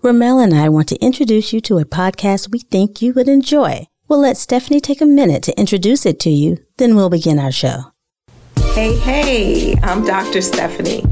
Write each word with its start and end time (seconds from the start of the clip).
Ramel 0.00 0.38
and 0.38 0.54
I 0.54 0.68
want 0.68 0.88
to 0.90 1.04
introduce 1.04 1.52
you 1.52 1.60
to 1.62 1.78
a 1.78 1.84
podcast 1.84 2.52
we 2.52 2.60
think 2.60 3.02
you 3.02 3.12
would 3.14 3.26
enjoy. 3.28 3.88
We'll 4.06 4.20
let 4.20 4.36
Stephanie 4.36 4.80
take 4.80 5.00
a 5.00 5.06
minute 5.06 5.42
to 5.42 5.58
introduce 5.58 6.06
it 6.06 6.20
to 6.20 6.30
you, 6.30 6.58
then 6.76 6.94
we'll 6.94 7.10
begin 7.10 7.40
our 7.40 7.50
show. 7.50 7.80
Hey, 8.74 8.96
hey, 8.96 9.74
I'm 9.82 10.04
Dr. 10.04 10.40
Stephanie, 10.40 11.02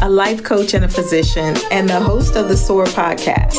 a 0.00 0.08
life 0.08 0.42
coach 0.42 0.72
and 0.72 0.86
a 0.86 0.88
physician, 0.88 1.54
and 1.70 1.86
the 1.86 2.00
host 2.00 2.34
of 2.34 2.48
the 2.48 2.56
SOAR 2.56 2.86
podcast, 2.86 3.58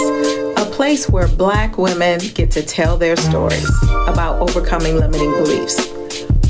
a 0.58 0.66
place 0.72 1.08
where 1.08 1.28
Black 1.28 1.78
women 1.78 2.20
get 2.34 2.50
to 2.50 2.64
tell 2.64 2.98
their 2.98 3.16
stories 3.16 3.70
about 4.08 4.42
overcoming 4.42 4.96
limiting 4.96 5.30
beliefs. 5.30 5.90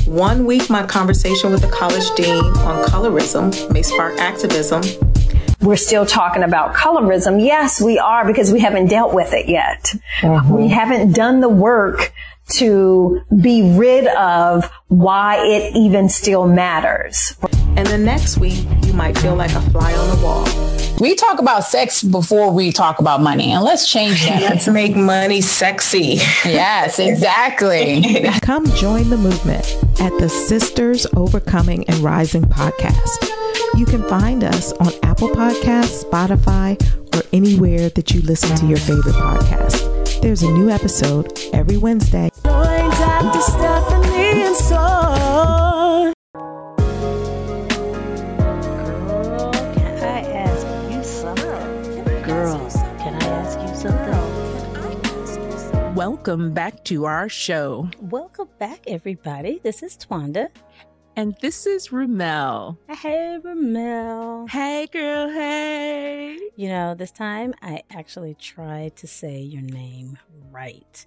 One 0.06 0.46
week, 0.46 0.70
my 0.70 0.86
conversation 0.86 1.50
with 1.50 1.64
a 1.64 1.70
college 1.70 2.10
dean 2.16 2.42
on 2.42 2.82
colorism 2.86 3.70
may 3.70 3.82
spark 3.82 4.18
activism. 4.18 4.82
We're 5.62 5.76
still 5.76 6.04
talking 6.04 6.42
about 6.42 6.74
colorism. 6.74 7.44
Yes, 7.44 7.80
we 7.80 7.98
are 7.98 8.26
because 8.26 8.52
we 8.52 8.60
haven't 8.60 8.88
dealt 8.88 9.14
with 9.14 9.32
it 9.32 9.48
yet. 9.48 9.94
Mm-hmm. 10.20 10.52
We 10.52 10.68
haven't 10.68 11.12
done 11.12 11.40
the 11.40 11.48
work 11.48 12.12
to 12.54 13.22
be 13.40 13.76
rid 13.76 14.06
of 14.08 14.68
why 14.88 15.46
it 15.46 15.76
even 15.76 16.08
still 16.08 16.46
matters. 16.46 17.36
And 17.76 17.86
the 17.86 17.98
next 17.98 18.38
week, 18.38 18.66
you 18.82 18.92
might 18.92 19.16
feel 19.16 19.36
like 19.36 19.52
a 19.52 19.60
fly 19.70 19.94
on 19.94 20.16
the 20.16 20.24
wall. 20.24 20.81
We 21.02 21.16
talk 21.16 21.40
about 21.40 21.64
sex 21.64 22.00
before 22.00 22.52
we 22.52 22.70
talk 22.70 23.00
about 23.00 23.20
money, 23.20 23.50
and 23.50 23.64
let's 23.64 23.90
change 23.90 24.24
that. 24.24 24.40
let's 24.40 24.68
make 24.68 24.94
money 24.94 25.40
sexy. 25.40 26.20
Yes, 26.44 27.00
exactly. 27.00 28.22
Come 28.42 28.66
join 28.76 29.10
the 29.10 29.16
movement 29.16 29.66
at 30.00 30.16
the 30.20 30.28
Sisters 30.28 31.04
Overcoming 31.16 31.88
and 31.88 31.98
Rising 31.98 32.44
podcast. 32.44 33.18
You 33.76 33.84
can 33.84 34.04
find 34.04 34.44
us 34.44 34.72
on 34.74 34.92
Apple 35.02 35.30
Podcasts, 35.30 36.04
Spotify, 36.04 36.80
or 37.16 37.26
anywhere 37.32 37.88
that 37.88 38.12
you 38.12 38.22
listen 38.22 38.54
to 38.58 38.66
your 38.66 38.78
favorite 38.78 39.16
podcast. 39.16 40.22
There's 40.22 40.44
a 40.44 40.52
new 40.52 40.70
episode 40.70 41.36
every 41.52 41.78
Wednesday. 41.78 42.30
Join 42.44 42.90
Dr. 42.90 43.40
Stephanie 43.40 44.42
and 44.42 44.54
Soar. 44.56 45.61
Girl, 52.42 52.68
can 52.98 53.14
I 53.22 53.26
ask 53.28 53.56
you 53.60 53.68
something? 53.76 54.18
Welcome 55.94 56.52
back 56.52 56.82
to 56.86 57.04
our 57.04 57.28
show. 57.28 57.88
Welcome 58.00 58.48
back, 58.58 58.80
everybody. 58.88 59.60
This 59.62 59.84
is 59.84 59.96
Twanda. 59.96 60.48
And 61.14 61.36
this 61.40 61.66
is 61.66 61.92
Ramel. 61.92 62.76
Hey, 62.88 63.38
Ramel. 63.44 64.48
Hey, 64.48 64.88
girl. 64.90 65.30
Hey. 65.30 66.36
You 66.56 66.66
know, 66.66 66.96
this 66.96 67.12
time 67.12 67.54
I 67.62 67.84
actually 67.92 68.34
tried 68.34 68.96
to 68.96 69.06
say 69.06 69.38
your 69.38 69.62
name 69.62 70.18
right. 70.50 71.06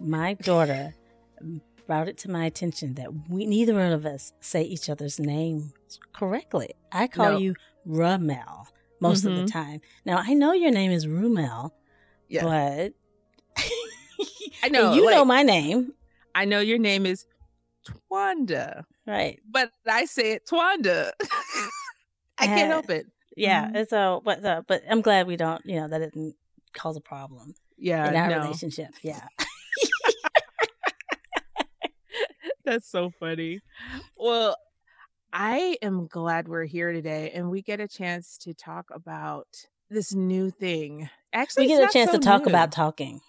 My 0.00 0.32
daughter 0.32 0.94
brought 1.86 2.08
it 2.08 2.16
to 2.18 2.30
my 2.30 2.46
attention 2.46 2.94
that 2.94 3.28
we 3.28 3.44
neither 3.44 3.74
one 3.74 3.92
of 3.92 4.06
us 4.06 4.32
say 4.40 4.62
each 4.62 4.88
other's 4.88 5.20
names 5.20 5.74
correctly. 6.14 6.70
I 6.90 7.06
call 7.06 7.32
no. 7.32 7.38
you 7.38 7.54
Ramel 7.84 8.66
most 9.00 9.20
mm-hmm. 9.20 9.28
of 9.28 9.36
the 9.36 9.42
mm-hmm. 9.44 9.70
time. 9.70 9.80
Now 10.04 10.22
I 10.24 10.34
know 10.34 10.52
your 10.52 10.70
name 10.70 10.90
is 10.90 11.06
Rumel, 11.06 11.70
yeah. 12.28 12.42
but 12.44 12.92
I 14.62 14.68
know 14.68 14.92
you 14.94 15.06
like, 15.06 15.14
know 15.14 15.24
my 15.24 15.42
name. 15.42 15.92
I 16.34 16.44
know 16.44 16.60
your 16.60 16.78
name 16.78 17.06
is 17.06 17.26
Twanda. 17.86 18.84
Right. 19.06 19.40
But 19.48 19.72
I 19.86 20.04
say 20.04 20.32
it 20.32 20.46
Twanda. 20.46 21.12
I 22.38 22.46
can't 22.46 22.70
uh, 22.70 22.74
help 22.74 22.90
it. 22.90 23.06
Yeah. 23.36 23.66
Mm-hmm. 23.66 23.82
So, 23.88 24.22
but 24.24 24.44
uh, 24.44 24.62
but 24.66 24.82
I'm 24.88 25.00
glad 25.00 25.26
we 25.26 25.36
don't. 25.36 25.64
You 25.64 25.80
know 25.80 25.88
that 25.88 25.98
didn't 25.98 26.36
cause 26.72 26.96
a 26.96 27.00
problem. 27.00 27.54
Yeah. 27.76 28.08
In 28.08 28.16
our 28.16 28.28
no. 28.28 28.40
relationship. 28.42 28.90
Yeah. 29.02 29.24
That's 32.64 32.88
so 32.88 33.10
funny. 33.18 33.60
Well, 34.16 34.56
I 35.32 35.76
am 35.82 36.06
glad 36.06 36.48
we're 36.48 36.64
here 36.64 36.92
today 36.92 37.30
and 37.34 37.50
we 37.50 37.62
get 37.62 37.80
a 37.80 37.88
chance 37.88 38.38
to 38.38 38.54
talk 38.54 38.86
about 38.92 39.46
this 39.88 40.14
new 40.14 40.50
thing. 40.50 41.08
Actually, 41.32 41.64
we 41.64 41.68
get 41.68 41.88
a 41.88 41.92
chance 41.92 42.10
so 42.10 42.18
to 42.18 42.22
talk 42.22 42.44
new. 42.44 42.50
about 42.50 42.72
talking. 42.72 43.20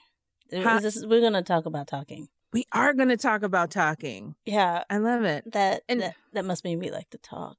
Huh? 0.54 0.80
This, 0.80 1.06
we're 1.06 1.22
going 1.22 1.34
to 1.34 1.44
talk 1.44 1.66
about 1.66 1.88
talking 1.88 2.28
we 2.54 2.66
are 2.72 2.94
going 2.94 3.10
to 3.10 3.18
talk 3.18 3.44
about 3.44 3.72
talking. 3.72 4.36
Yeah, 4.46 4.84
I 4.90 4.98
love 4.98 5.24
it. 5.24 5.52
That 5.54 5.84
and 5.88 6.02
that, 6.02 6.16
that 6.34 6.46
must 6.46 6.64
mean 6.64 6.80
we 6.80 6.92
like 6.92 7.10
to 7.12 7.18
talk. 7.18 7.58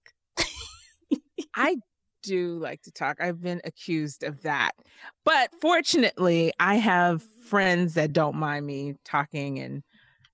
I 1.55 1.77
do 2.23 2.59
like 2.59 2.83
to 2.83 2.93
talk. 2.93 3.19
I've 3.21 3.41
been 3.41 3.61
accused 3.65 4.23
of 4.23 4.43
that. 4.43 4.73
But 5.25 5.51
fortunately, 5.61 6.53
I 6.61 6.77
have 6.77 7.23
friends 7.49 7.95
that 7.95 8.13
don't 8.13 8.37
mind 8.37 8.67
me 8.67 8.95
talking 9.05 9.59
and 9.59 9.83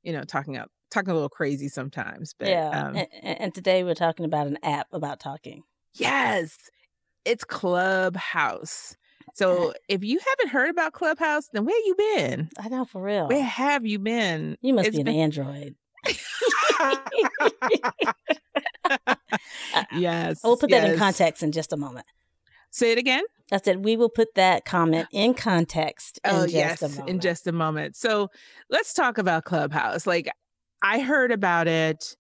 you 0.03 0.13
know, 0.13 0.23
talking 0.23 0.57
up 0.57 0.71
talking 0.91 1.11
a 1.11 1.15
little 1.15 1.29
crazy 1.29 1.69
sometimes. 1.69 2.35
But 2.39 2.49
yeah. 2.49 2.69
Um, 2.69 2.97
and, 2.97 3.41
and 3.41 3.55
today 3.55 3.85
we're 3.85 3.95
talking 3.95 4.25
about 4.25 4.47
an 4.47 4.59
app 4.63 4.89
about 4.93 5.21
talking. 5.21 5.63
Yes. 5.95 6.57
It's 7.25 7.45
Clubhouse. 7.45 8.97
So 9.35 9.73
if 9.89 10.03
you 10.03 10.19
haven't 10.19 10.49
heard 10.49 10.71
about 10.71 10.93
Clubhouse, 10.93 11.49
then 11.53 11.65
where 11.65 11.79
you 11.79 11.95
been? 11.95 12.51
I 12.59 12.69
know 12.69 12.85
for 12.85 13.01
real. 13.01 13.29
Where 13.29 13.43
have 13.43 13.87
you 13.87 13.99
been? 13.99 14.57
You 14.61 14.75
must 14.75 14.89
it's 14.89 14.97
be 14.97 15.03
an 15.03 15.07
been... 15.07 15.17
Android. 15.17 15.77
yes. 19.93 20.41
We'll 20.43 20.57
put 20.57 20.71
yes. 20.71 20.83
that 20.83 20.93
in 20.93 20.99
context 20.99 21.43
in 21.43 21.53
just 21.53 21.73
a 21.73 21.77
moment. 21.77 22.07
Say 22.71 22.93
it 22.93 22.99
again. 22.99 23.25
I 23.51 23.59
said 23.59 23.85
we 23.85 23.97
will 23.97 24.11
put 24.11 24.35
that 24.35 24.65
comment 24.65 25.09
in 25.13 25.35
context. 25.35 26.21
In 26.25 26.31
oh 26.35 26.45
yes, 26.45 26.83
in 27.07 27.21
just 27.21 27.47
a 27.47 27.53
moment. 27.53 27.97
So 27.97 28.31
let's 28.69 28.93
talk 28.93 29.19
about 29.19 29.45
Clubhouse. 29.45 30.07
Like 30.07 30.29
I 30.83 31.01
heard 31.01 31.33
about 31.33 31.69
it 31.69 32.17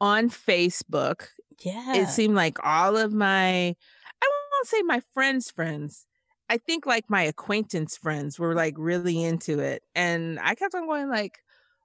on 0.00 0.30
Facebook. 0.30 1.28
Yeah, 1.60 1.94
it 1.96 2.08
seemed 2.08 2.34
like 2.34 2.58
all 2.64 2.96
of 2.96 3.12
my 3.12 3.74
I 4.22 4.28
won't 4.52 4.66
say 4.66 4.82
my 4.82 5.00
friends' 5.14 5.50
friends, 5.50 6.06
I 6.48 6.58
think 6.58 6.86
like 6.86 7.04
my 7.08 7.22
acquaintance 7.22 7.96
friends 7.96 8.38
were 8.38 8.54
like 8.54 8.74
really 8.76 9.22
into 9.22 9.58
it. 9.60 9.82
And 9.94 10.38
I 10.40 10.54
kept 10.54 10.74
on 10.74 10.86
going 10.86 11.08
like, 11.08 11.38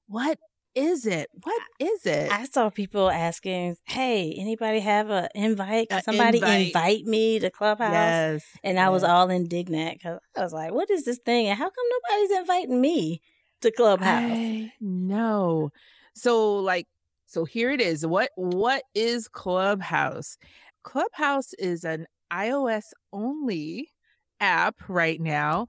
what 0.08 0.38
is 0.76 1.06
it? 1.06 1.30
What 1.44 1.62
is 1.80 2.06
it? 2.06 2.32
I 2.32 2.46
saw 2.46 2.70
people 2.70 3.10
asking, 3.10 3.78
"Hey, 3.86 4.36
anybody 4.38 4.80
have 4.80 5.10
an 5.10 5.30
invite? 5.34 5.90
Can 5.90 6.04
somebody 6.04 6.38
invite. 6.38 6.68
invite. 6.68 7.06
me 7.06 7.40
to 7.40 7.50
Clubhouse?" 7.50 7.92
Yes, 7.92 8.44
and 8.64 8.76
yes. 8.76 8.86
I 8.86 8.90
was 8.90 9.04
all 9.04 9.30
indignant 9.30 9.98
because 9.98 10.20
I 10.38 10.44
was 10.44 10.54
like, 10.54 10.74
"What 10.74 10.92
is 10.92 11.06
this 11.06 11.20
thing? 11.26 11.48
And 11.48 11.58
how 11.58 11.66
come 11.66 11.86
nobody's 11.90 12.38
inviting 12.38 12.80
me 12.80 13.22
to 13.62 13.72
Clubhouse?" 13.72 14.70
No. 14.80 15.72
So 16.18 16.56
like, 16.56 16.88
so 17.28 17.46
here 17.46 17.72
it 17.72 17.82
is. 17.82 18.06
What 18.06 18.32
what 18.36 18.84
is 18.96 19.28
Clubhouse? 19.28 20.38
Clubhouse 20.84 21.54
is 21.54 21.84
an 21.84 22.08
iOS 22.32 22.86
only 23.14 23.92
app 24.40 24.76
right 24.88 25.20
now 25.20 25.68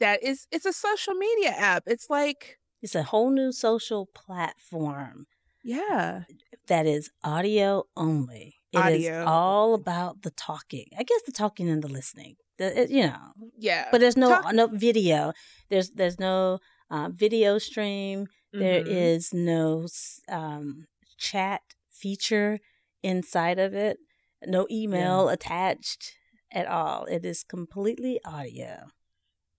that 0.00 0.22
is 0.22 0.46
it's 0.52 0.66
a 0.66 0.72
social 0.72 1.14
media 1.14 1.50
app. 1.50 1.84
It's 1.86 2.08
like 2.08 2.58
it's 2.82 2.94
a 2.94 3.02
whole 3.02 3.30
new 3.30 3.52
social 3.52 4.08
platform. 4.14 5.26
Yeah. 5.64 6.22
That 6.68 6.86
is 6.86 7.10
audio 7.24 7.84
only. 7.96 8.54
It 8.72 8.78
audio. 8.78 9.20
is 9.22 9.26
all 9.26 9.74
about 9.74 10.22
the 10.22 10.30
talking. 10.30 10.86
I 10.98 11.02
guess 11.02 11.22
the 11.26 11.32
talking 11.32 11.68
and 11.68 11.82
the 11.82 11.88
listening. 11.88 12.36
The, 12.58 12.82
it, 12.82 12.90
you 12.90 13.06
know. 13.06 13.32
Yeah. 13.58 13.88
But 13.90 14.00
there's 14.00 14.16
no 14.16 14.28
Talk- 14.28 14.54
no 14.54 14.66
video. 14.68 15.32
There's 15.70 15.90
there's 15.90 16.18
no 16.18 16.60
uh, 16.90 17.08
video 17.12 17.58
stream. 17.58 18.26
Mm-hmm. 18.54 18.60
There 18.60 18.86
is 18.86 19.32
no 19.32 19.86
um, 20.28 20.86
chat 21.16 21.62
feature 21.90 22.60
inside 23.02 23.58
of 23.58 23.74
it. 23.74 23.98
No 24.46 24.66
email 24.70 25.26
yeah. 25.26 25.32
attached 25.32 26.14
at 26.52 26.66
all. 26.66 27.04
It 27.06 27.24
is 27.24 27.44
completely 27.44 28.20
audio. 28.24 28.86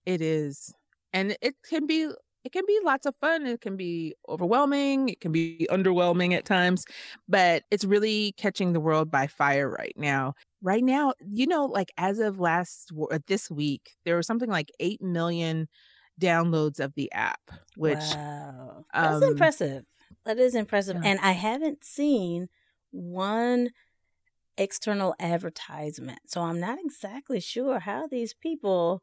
It 0.06 0.20
is. 0.20 0.74
And 1.12 1.36
it 1.40 1.54
can 1.68 1.86
be 1.86 2.10
it 2.42 2.52
can 2.52 2.64
be 2.66 2.78
lots 2.82 3.04
of 3.04 3.14
fun. 3.20 3.46
It 3.46 3.60
can 3.60 3.76
be 3.76 4.14
overwhelming. 4.28 5.10
It 5.10 5.20
can 5.20 5.30
be 5.30 5.66
underwhelming 5.70 6.32
at 6.32 6.46
times, 6.46 6.86
but 7.28 7.64
it's 7.70 7.84
really 7.84 8.32
catching 8.38 8.72
the 8.72 8.80
world 8.80 9.10
by 9.10 9.26
fire 9.26 9.68
right 9.68 9.92
now. 9.96 10.34
Right 10.62 10.82
now, 10.82 11.12
you 11.20 11.46
know, 11.46 11.66
like 11.66 11.92
as 11.98 12.18
of 12.18 12.40
last 12.40 12.92
this 13.26 13.50
week, 13.50 13.90
there 14.06 14.16
was 14.16 14.26
something 14.26 14.48
like 14.48 14.70
8 14.80 15.02
million 15.02 15.68
downloads 16.20 16.80
of 16.80 16.94
the 16.94 17.10
app, 17.12 17.40
which 17.76 17.98
wow. 17.98 18.84
That's 18.92 19.22
um, 19.22 19.22
impressive. 19.24 19.84
That 20.24 20.38
is 20.38 20.54
impressive. 20.54 20.96
Yeah. 20.96 21.10
And 21.10 21.20
I 21.20 21.32
haven't 21.32 21.84
seen 21.84 22.48
one 22.90 23.70
external 24.58 25.14
advertisement. 25.18 26.20
So 26.26 26.42
I'm 26.42 26.60
not 26.60 26.78
exactly 26.84 27.40
sure 27.40 27.80
how 27.80 28.06
these 28.06 28.34
people 28.34 29.02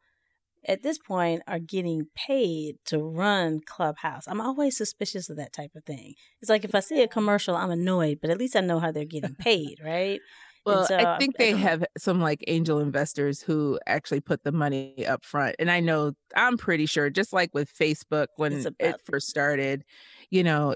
at 0.68 0.84
this 0.84 0.98
point 0.98 1.42
are 1.48 1.60
getting 1.60 2.08
paid 2.16 2.76
to 2.86 3.00
run 3.00 3.62
Clubhouse. 3.66 4.28
I'm 4.28 4.42
always 4.42 4.78
suspicious 4.78 5.30
of 5.30 5.38
that 5.38 5.54
type 5.54 5.72
of 5.76 5.84
thing. 5.86 6.16
It's 6.42 6.50
like 6.50 6.66
if 6.66 6.76
I 6.76 6.82
see 6.82 7.02
a 7.02 7.08
commercial, 7.08 7.56
I'm 7.56 7.72
annoyed, 7.72 8.20
but 8.22 8.30
at 8.30 8.38
least 8.38 8.56
I 8.56 8.62
know 8.62 8.80
how 8.80 8.92
they're 8.92 9.06
getting 9.06 9.36
paid, 9.40 9.80
right? 9.84 10.20
Well, 10.68 10.86
so, 10.86 10.98
I 10.98 11.18
think 11.18 11.38
they 11.38 11.52
know. 11.52 11.60
have 11.60 11.86
some 11.98 12.22
like 12.22 12.44
angel 12.48 12.80
investors 12.80 13.42
who 13.42 13.80
actually 13.88 14.20
put 14.20 14.44
the 14.44 14.52
money 14.52 15.06
up 15.08 15.24
front. 15.24 15.56
And 15.60 15.72
I 15.72 15.80
know 15.80 16.14
I'm 16.36 16.58
pretty 16.58 16.86
sure, 16.86 17.10
just 17.10 17.34
like 17.34 17.54
with 17.54 17.74
Facebook 17.74 18.28
when 18.36 18.66
it 18.80 19.02
first 19.06 19.28
started, 19.28 19.84
you 20.30 20.44
know, 20.44 20.76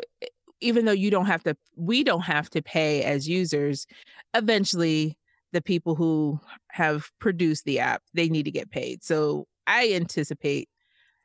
even 0.62 0.86
though 0.86 0.92
you 0.92 1.12
don't 1.12 1.26
have 1.26 1.44
to, 1.44 1.56
we 1.76 2.04
don't 2.04 2.22
have 2.22 2.50
to 2.52 2.62
pay 2.62 3.04
as 3.04 3.28
users, 3.28 3.86
eventually 4.34 5.18
the 5.52 5.62
people 5.62 5.96
who 5.96 6.40
have 6.70 7.10
produced 7.20 7.66
the 7.66 7.80
app, 7.80 8.02
they 8.14 8.30
need 8.30 8.44
to 8.44 8.52
get 8.52 8.72
paid. 8.72 9.04
So 9.04 9.48
I 9.68 9.94
anticipate 9.94 10.70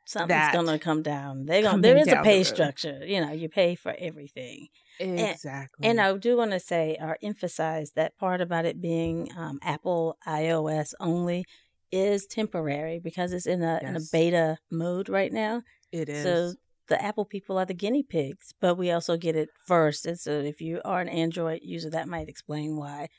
something's 0.05 0.51
gonna 0.53 0.79
come 0.79 1.01
down. 1.01 1.45
They're 1.45 1.61
gonna 1.61 1.81
there 1.81 1.97
is 1.97 2.07
a 2.07 2.21
pay 2.23 2.43
structure. 2.43 3.01
You 3.05 3.21
know, 3.21 3.31
you 3.31 3.49
pay 3.49 3.75
for 3.75 3.95
everything. 3.97 4.67
Exactly. 4.99 5.87
And 5.87 5.99
I 6.01 6.15
do 6.17 6.37
want 6.37 6.51
to 6.51 6.59
say 6.59 6.97
or 6.99 7.17
emphasize 7.21 7.91
that 7.91 8.17
part 8.17 8.41
about 8.41 8.65
it 8.65 8.81
being 8.81 9.29
um, 9.37 9.59
Apple 9.63 10.17
iOS 10.27 10.93
only 10.99 11.45
is 11.91 12.25
temporary 12.25 12.99
because 12.99 13.31
it's 13.31 13.45
in 13.45 13.63
a 13.63 13.79
in 13.81 13.95
a 13.95 14.01
beta 14.11 14.57
mode 14.69 15.09
right 15.09 15.31
now. 15.31 15.63
it 15.91 16.09
is. 16.09 16.23
So 16.23 16.53
the 16.87 17.01
Apple 17.03 17.25
people 17.25 17.57
are 17.57 17.65
the 17.65 17.73
guinea 17.73 18.03
pigs, 18.03 18.53
but 18.59 18.75
we 18.75 18.91
also 18.91 19.17
get 19.17 19.35
it 19.35 19.49
first. 19.65 20.05
And 20.05 20.19
so 20.19 20.31
if 20.31 20.61
you 20.61 20.81
are 20.85 21.01
an 21.01 21.09
Android 21.09 21.59
user, 21.63 21.89
that 21.89 22.07
might 22.07 22.29
explain 22.29 22.77
why 22.77 23.09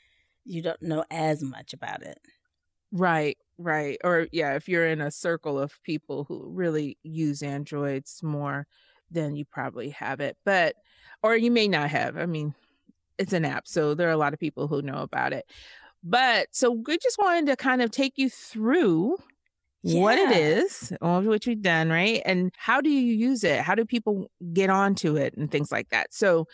you 0.43 0.61
don't 0.61 0.81
know 0.81 1.03
as 1.11 1.43
much 1.43 1.73
about 1.73 2.01
it. 2.01 2.19
Right, 2.91 3.37
right. 3.57 3.99
Or 4.03 4.27
yeah, 4.31 4.55
if 4.55 4.67
you're 4.67 4.87
in 4.87 5.01
a 5.01 5.11
circle 5.11 5.59
of 5.59 5.81
people 5.83 6.23
who 6.23 6.49
really 6.49 6.97
use 7.03 7.43
Androids 7.43 8.21
more, 8.23 8.65
then 9.11 9.35
you 9.35 9.45
probably 9.45 9.89
have 9.91 10.19
it. 10.19 10.37
But 10.43 10.75
or 11.23 11.35
you 11.35 11.51
may 11.51 11.67
not 11.67 11.89
have. 11.89 12.17
I 12.17 12.25
mean, 12.25 12.53
it's 13.17 13.33
an 13.33 13.45
app, 13.45 13.67
so 13.67 13.93
there 13.95 14.07
are 14.07 14.11
a 14.11 14.17
lot 14.17 14.33
of 14.33 14.39
people 14.39 14.67
who 14.67 14.81
know 14.81 15.01
about 15.01 15.33
it. 15.33 15.45
But 16.03 16.47
so 16.51 16.71
we 16.71 16.97
just 16.97 17.17
wanted 17.17 17.47
to 17.47 17.55
kind 17.57 17.81
of 17.81 17.91
take 17.91 18.13
you 18.17 18.29
through 18.29 19.17
what 19.81 20.17
it 20.17 20.31
is, 20.31 20.89
Yeah. 20.91 20.97
all 21.01 21.19
of 21.19 21.25
which 21.25 21.47
we've 21.47 21.61
done, 21.61 21.89
right? 21.89 22.21
And 22.25 22.51
how 22.57 22.81
do 22.81 22.89
you 22.89 23.13
use 23.13 23.43
it? 23.43 23.61
How 23.61 23.75
do 23.75 23.85
people 23.85 24.29
get 24.53 24.69
onto 24.69 25.15
it 25.15 25.35
and 25.35 25.49
things 25.51 25.71
like 25.71 25.89
that? 25.89 26.13
So 26.13 26.47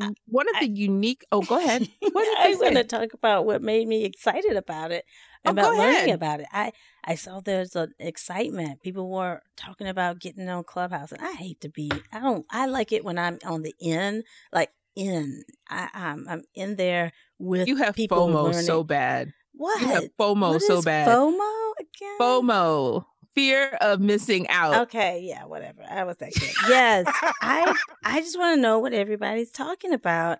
uh, 0.00 0.08
mm, 0.08 0.14
one 0.26 0.48
of 0.48 0.56
I- 0.56 0.66
the 0.66 0.70
unique 0.72 1.24
oh 1.32 1.42
go 1.42 1.58
ahead. 1.58 1.88
What 2.12 2.24
did 2.24 2.38
I 2.38 2.56
want 2.60 2.76
to 2.76 2.84
talk 2.84 3.12
about 3.14 3.44
what 3.46 3.62
made 3.62 3.86
me 3.88 4.04
excited 4.04 4.56
about 4.56 4.90
it, 4.90 5.04
Oh, 5.44 5.50
about 5.50 5.76
learning 5.76 6.14
about 6.14 6.40
it. 6.40 6.46
I 6.52 6.72
I 7.04 7.14
saw 7.16 7.40
there's 7.40 7.74
an 7.74 7.92
excitement. 7.98 8.82
People 8.82 9.10
were 9.10 9.42
talking 9.56 9.88
about 9.88 10.20
getting 10.20 10.48
on 10.48 10.64
Clubhouse, 10.64 11.12
and 11.12 11.20
I 11.22 11.32
hate 11.32 11.60
to 11.62 11.68
be. 11.68 11.90
I 12.12 12.20
don't. 12.20 12.46
I 12.50 12.66
like 12.66 12.92
it 12.92 13.04
when 13.04 13.18
I'm 13.18 13.38
on 13.44 13.62
the 13.62 13.74
end, 13.82 14.24
like 14.52 14.70
in. 14.94 15.42
I, 15.68 15.88
I'm 15.94 16.26
I'm 16.28 16.42
in 16.54 16.76
there 16.76 17.12
with 17.38 17.66
You 17.66 17.76
have 17.76 17.94
people 17.96 18.18
FOMO 18.18 18.44
learning. 18.44 18.62
so 18.62 18.84
bad. 18.84 19.32
What? 19.54 19.80
You 19.80 19.88
have 19.88 20.04
FOMO 20.18 20.52
What 20.52 20.62
so 20.62 20.80
bad. 20.82 21.08
FOMO 21.08 21.72
again? 21.80 22.18
FOMO, 22.20 23.04
fear 23.34 23.76
of 23.80 24.00
missing 24.00 24.48
out. 24.48 24.82
Okay, 24.82 25.20
yeah, 25.24 25.44
whatever. 25.44 25.82
I 25.90 26.04
was 26.04 26.18
that 26.18 26.32
kid. 26.32 26.54
Yes, 26.68 27.06
I 27.42 27.74
I 28.04 28.20
just 28.20 28.38
want 28.38 28.56
to 28.56 28.60
know 28.62 28.78
what 28.78 28.92
everybody's 28.92 29.50
talking 29.50 29.92
about. 29.92 30.38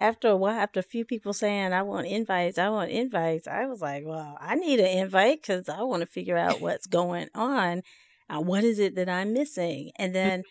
After 0.00 0.28
a 0.28 0.36
while, 0.36 0.58
after 0.58 0.80
a 0.80 0.84
few 0.84 1.04
people 1.04 1.32
saying 1.32 1.72
I 1.72 1.82
want 1.82 2.06
invites, 2.06 2.56
I 2.56 2.68
want 2.68 2.90
invites, 2.90 3.48
I 3.48 3.66
was 3.66 3.80
like, 3.80 4.04
well, 4.06 4.36
I 4.40 4.54
need 4.54 4.78
an 4.78 4.98
invite 4.98 5.42
because 5.42 5.68
I 5.68 5.82
want 5.82 6.02
to 6.02 6.06
figure 6.06 6.36
out 6.36 6.60
what's 6.62 6.86
going 6.86 7.28
on. 7.34 7.82
Uh, 8.30 8.40
what 8.40 8.62
is 8.62 8.78
it 8.78 8.94
that 8.94 9.08
I'm 9.08 9.32
missing? 9.32 9.90
And 9.96 10.14
then 10.14 10.44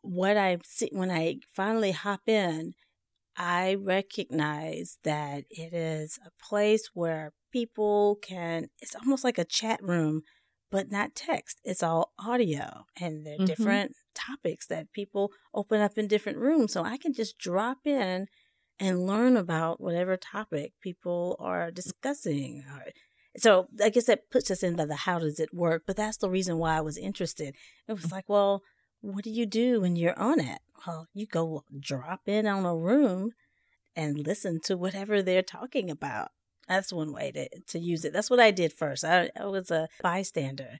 what 0.00 0.36
I 0.36 0.58
see 0.64 0.88
when 0.92 1.10
I 1.10 1.40
finally 1.52 1.92
hop 1.92 2.20
in, 2.26 2.74
I 3.36 3.74
recognize 3.74 4.98
that 5.04 5.44
it 5.50 5.74
is 5.74 6.18
a 6.24 6.30
place 6.42 6.90
where 6.94 7.32
people 7.52 8.16
can. 8.22 8.68
It's 8.80 8.94
almost 8.94 9.24
like 9.24 9.38
a 9.38 9.44
chat 9.44 9.82
room 9.82 10.22
but 10.70 10.90
not 10.90 11.14
text. 11.14 11.60
It's 11.64 11.82
all 11.82 12.12
audio, 12.18 12.86
and 13.00 13.26
there 13.26 13.34
are 13.34 13.38
Mhm. 13.38 13.46
different 13.46 13.92
topics 14.14 14.66
that 14.66 14.92
people 14.92 15.32
open 15.54 15.80
up 15.80 15.96
in 15.98 16.08
different 16.08 16.38
rooms. 16.38 16.72
So 16.72 16.82
I 16.82 16.96
can 16.96 17.12
just 17.12 17.38
drop 17.38 17.86
in 17.86 18.28
and 18.78 19.06
learn 19.06 19.36
about 19.36 19.80
whatever 19.80 20.16
topic 20.16 20.72
people 20.80 21.36
are 21.38 21.70
discussing. 21.70 22.64
So 23.38 23.68
I 23.82 23.90
guess 23.90 24.06
that 24.06 24.30
puts 24.30 24.50
us 24.50 24.62
into 24.62 24.86
the 24.86 24.96
how 24.96 25.18
does 25.18 25.38
it 25.38 25.52
work, 25.54 25.84
but 25.86 25.96
that's 25.96 26.16
the 26.16 26.30
reason 26.30 26.58
why 26.58 26.76
I 26.76 26.80
was 26.80 26.96
interested. 26.98 27.54
It 27.86 27.92
was 27.92 28.10
like, 28.10 28.28
well, 28.28 28.62
what 29.00 29.24
do 29.24 29.30
you 29.30 29.46
do 29.46 29.80
when 29.80 29.94
you're 29.96 30.18
on 30.18 30.40
it? 30.40 30.60
Well, 30.86 31.06
you 31.12 31.26
go 31.26 31.64
drop 31.78 32.22
in 32.26 32.46
on 32.46 32.64
a 32.64 32.76
room 32.76 33.32
and 33.94 34.18
listen 34.18 34.60
to 34.64 34.76
whatever 34.76 35.22
they're 35.22 35.42
talking 35.42 35.90
about. 35.90 36.32
That's 36.68 36.92
one 36.92 37.12
way 37.12 37.30
to, 37.32 37.48
to 37.68 37.78
use 37.78 38.04
it. 38.04 38.12
That's 38.12 38.30
what 38.30 38.40
I 38.40 38.50
did 38.50 38.72
first. 38.72 39.04
I, 39.04 39.30
I 39.38 39.46
was 39.46 39.70
a 39.70 39.88
bystander, 40.02 40.78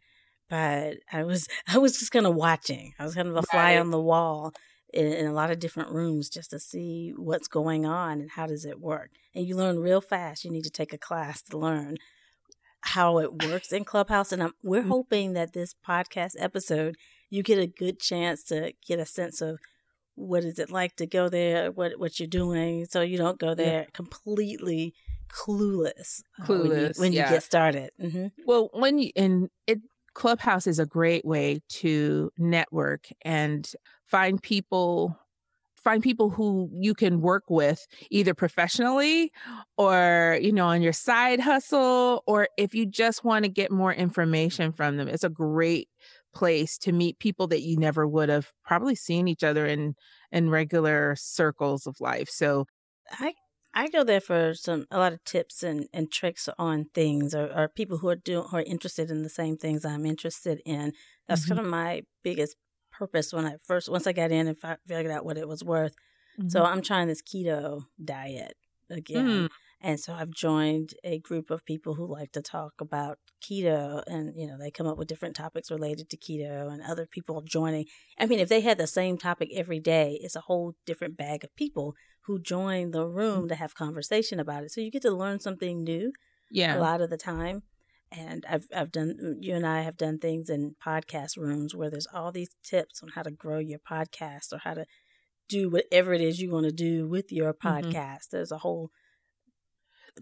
but 0.50 0.96
I 1.12 1.22
was 1.24 1.46
I 1.72 1.78
was 1.78 1.98
just 1.98 2.10
kind 2.12 2.26
of 2.26 2.34
watching. 2.34 2.94
I 2.98 3.04
was 3.04 3.14
kind 3.14 3.28
of 3.28 3.36
a 3.36 3.42
fly 3.42 3.74
Right. 3.74 3.78
on 3.78 3.90
the 3.90 4.00
wall 4.00 4.52
in, 4.92 5.06
in 5.12 5.26
a 5.26 5.32
lot 5.32 5.50
of 5.50 5.58
different 5.58 5.90
rooms 5.90 6.28
just 6.28 6.50
to 6.50 6.58
see 6.58 7.12
what's 7.16 7.48
going 7.48 7.86
on 7.86 8.20
and 8.20 8.30
how 8.30 8.46
does 8.46 8.64
it 8.64 8.80
work. 8.80 9.10
And 9.34 9.46
you 9.46 9.56
learn 9.56 9.78
real 9.78 10.00
fast. 10.00 10.44
You 10.44 10.50
need 10.50 10.64
to 10.64 10.70
take 10.70 10.92
a 10.92 10.98
class 10.98 11.42
to 11.50 11.58
learn 11.58 11.96
how 12.82 13.18
it 13.18 13.42
works 13.44 13.72
in 13.72 13.84
Clubhouse. 13.84 14.30
And 14.32 14.42
I'm, 14.42 14.52
we're 14.62 14.82
Mm. 14.84 14.88
hoping 14.88 15.32
that 15.32 15.52
this 15.52 15.74
podcast 15.86 16.32
episode 16.38 16.96
you 17.30 17.42
get 17.42 17.58
a 17.58 17.66
good 17.66 17.98
chance 17.98 18.44
to 18.44 18.72
get 18.86 19.00
a 19.00 19.06
sense 19.06 19.40
of 19.40 19.58
what 20.14 20.44
is 20.44 20.58
it 20.60 20.70
like 20.70 20.94
to 20.96 21.06
go 21.06 21.28
there, 21.28 21.70
what 21.72 21.98
what 21.98 22.18
you're 22.20 22.28
doing, 22.28 22.86
so 22.86 23.00
you 23.02 23.18
don't 23.18 23.38
go 23.40 23.54
there 23.54 23.86
completely 23.92 24.94
clueless. 25.28 26.22
uh, 26.42 26.46
when 26.46 26.64
you, 26.64 26.70
Clueless, 26.72 26.98
when 26.98 27.12
you 27.12 27.18
get 27.20 27.42
started. 27.42 27.90
hmm 28.00 28.26
Well, 28.46 28.70
when 28.72 28.98
you 28.98 29.10
and 29.16 29.48
it 29.66 29.80
Clubhouse 30.14 30.66
is 30.66 30.78
a 30.78 30.86
great 30.86 31.24
way 31.26 31.60
to 31.68 32.32
network 32.38 33.08
and 33.22 33.70
find 34.06 34.42
people 34.42 35.18
find 35.76 36.02
people 36.02 36.30
who 36.30 36.68
you 36.72 36.94
can 36.94 37.20
work 37.20 37.44
with 37.48 37.86
either 38.10 38.34
professionally 38.34 39.30
or 39.76 40.38
you 40.40 40.50
know 40.50 40.66
on 40.66 40.82
your 40.82 40.92
side 40.92 41.38
hustle 41.38 42.24
or 42.26 42.48
if 42.56 42.74
you 42.74 42.86
just 42.86 43.24
want 43.24 43.44
to 43.44 43.48
get 43.48 43.70
more 43.70 43.92
information 43.92 44.72
from 44.72 44.96
them 44.96 45.06
it's 45.06 45.22
a 45.22 45.28
great 45.28 45.88
place 46.34 46.76
to 46.76 46.92
meet 46.92 47.18
people 47.20 47.46
that 47.46 47.62
you 47.62 47.76
never 47.76 48.06
would 48.06 48.28
have 48.28 48.50
probably 48.64 48.94
seen 48.96 49.28
each 49.28 49.44
other 49.44 49.64
in 49.66 49.94
in 50.32 50.50
regular 50.50 51.14
circles 51.16 51.86
of 51.86 52.00
life 52.00 52.28
so 52.28 52.66
I 53.12 53.34
I 53.76 53.88
go 53.88 54.02
there 54.04 54.22
for 54.22 54.54
some 54.54 54.86
a 54.90 54.98
lot 54.98 55.12
of 55.12 55.22
tips 55.24 55.62
and, 55.62 55.86
and 55.92 56.10
tricks 56.10 56.48
on 56.58 56.86
things 56.94 57.34
or, 57.34 57.46
or 57.54 57.68
people 57.68 57.98
who 57.98 58.08
are 58.08 58.16
doing 58.16 58.46
who 58.50 58.56
are 58.56 58.62
interested 58.62 59.10
in 59.10 59.22
the 59.22 59.28
same 59.28 59.56
things 59.58 59.84
I'm 59.84 60.06
interested 60.06 60.60
in. 60.64 60.92
That's 61.28 61.44
Mhm. 61.44 61.48
kind 61.48 61.60
of 61.60 61.66
my 61.66 62.02
biggest 62.24 62.56
purpose 62.90 63.32
when 63.34 63.44
I 63.44 63.56
first 63.70 63.90
once 63.90 64.06
I 64.06 64.12
got 64.12 64.32
in 64.32 64.48
and 64.48 64.56
figured 64.86 65.12
out 65.12 65.26
what 65.26 65.36
it 65.36 65.46
was 65.46 65.62
worth. 65.62 65.94
So 66.48 66.64
I'm 66.64 66.82
trying 66.82 67.08
this 67.08 67.22
keto 67.22 67.84
diet 68.02 68.56
again. 68.90 69.26
Mm. 69.26 69.48
And 69.80 70.00
so 70.00 70.12
I've 70.12 70.30
joined 70.30 70.94
a 71.04 71.18
group 71.18 71.50
of 71.50 71.64
people 71.64 71.94
who 71.94 72.06
like 72.06 72.32
to 72.32 72.42
talk 72.42 72.74
about 72.80 73.18
keto 73.42 74.02
and 74.06 74.32
you 74.36 74.46
know 74.46 74.56
they 74.58 74.70
come 74.70 74.86
up 74.86 74.98
with 74.98 75.08
different 75.08 75.36
topics 75.36 75.70
related 75.70 76.08
to 76.10 76.16
keto 76.16 76.70
and 76.72 76.82
other 76.82 77.06
people 77.06 77.40
joining. 77.42 77.86
I 78.18 78.26
mean 78.26 78.38
if 78.40 78.48
they 78.48 78.60
had 78.62 78.78
the 78.78 78.86
same 78.86 79.16
topic 79.18 79.50
every 79.54 79.80
day, 79.80 80.18
it's 80.22 80.36
a 80.36 80.42
whole 80.48 80.74
different 80.86 81.16
bag 81.16 81.44
of 81.44 81.54
people 81.56 81.94
who 82.26 82.38
join 82.40 82.90
the 82.90 83.06
room 83.06 83.48
to 83.48 83.54
have 83.54 83.74
conversation 83.74 84.38
about 84.40 84.64
it. 84.64 84.72
So 84.72 84.80
you 84.80 84.90
get 84.90 85.02
to 85.02 85.10
learn 85.10 85.40
something 85.40 85.82
new 85.84 86.12
yeah 86.50 86.76
a 86.76 86.80
lot 86.80 87.00
of 87.00 87.10
the 87.10 87.16
time. 87.16 87.62
And 88.12 88.44
I've 88.48 88.66
I've 88.74 88.92
done 88.92 89.38
you 89.40 89.54
and 89.54 89.66
I 89.66 89.82
have 89.82 89.96
done 89.96 90.18
things 90.18 90.48
in 90.48 90.76
podcast 90.84 91.36
rooms 91.36 91.74
where 91.74 91.90
there's 91.90 92.06
all 92.12 92.30
these 92.32 92.50
tips 92.62 93.02
on 93.02 93.08
how 93.10 93.22
to 93.22 93.30
grow 93.32 93.58
your 93.58 93.80
podcast 93.80 94.52
or 94.52 94.58
how 94.58 94.74
to 94.74 94.86
do 95.48 95.68
whatever 95.70 96.12
it 96.12 96.20
is 96.20 96.40
you 96.40 96.50
want 96.52 96.66
to 96.66 96.72
do 96.72 97.06
with 97.08 97.30
your 97.32 97.52
Mhm. 97.54 97.60
podcast. 97.92 98.28
There's 98.30 98.52
a 98.52 98.58
whole 98.58 98.90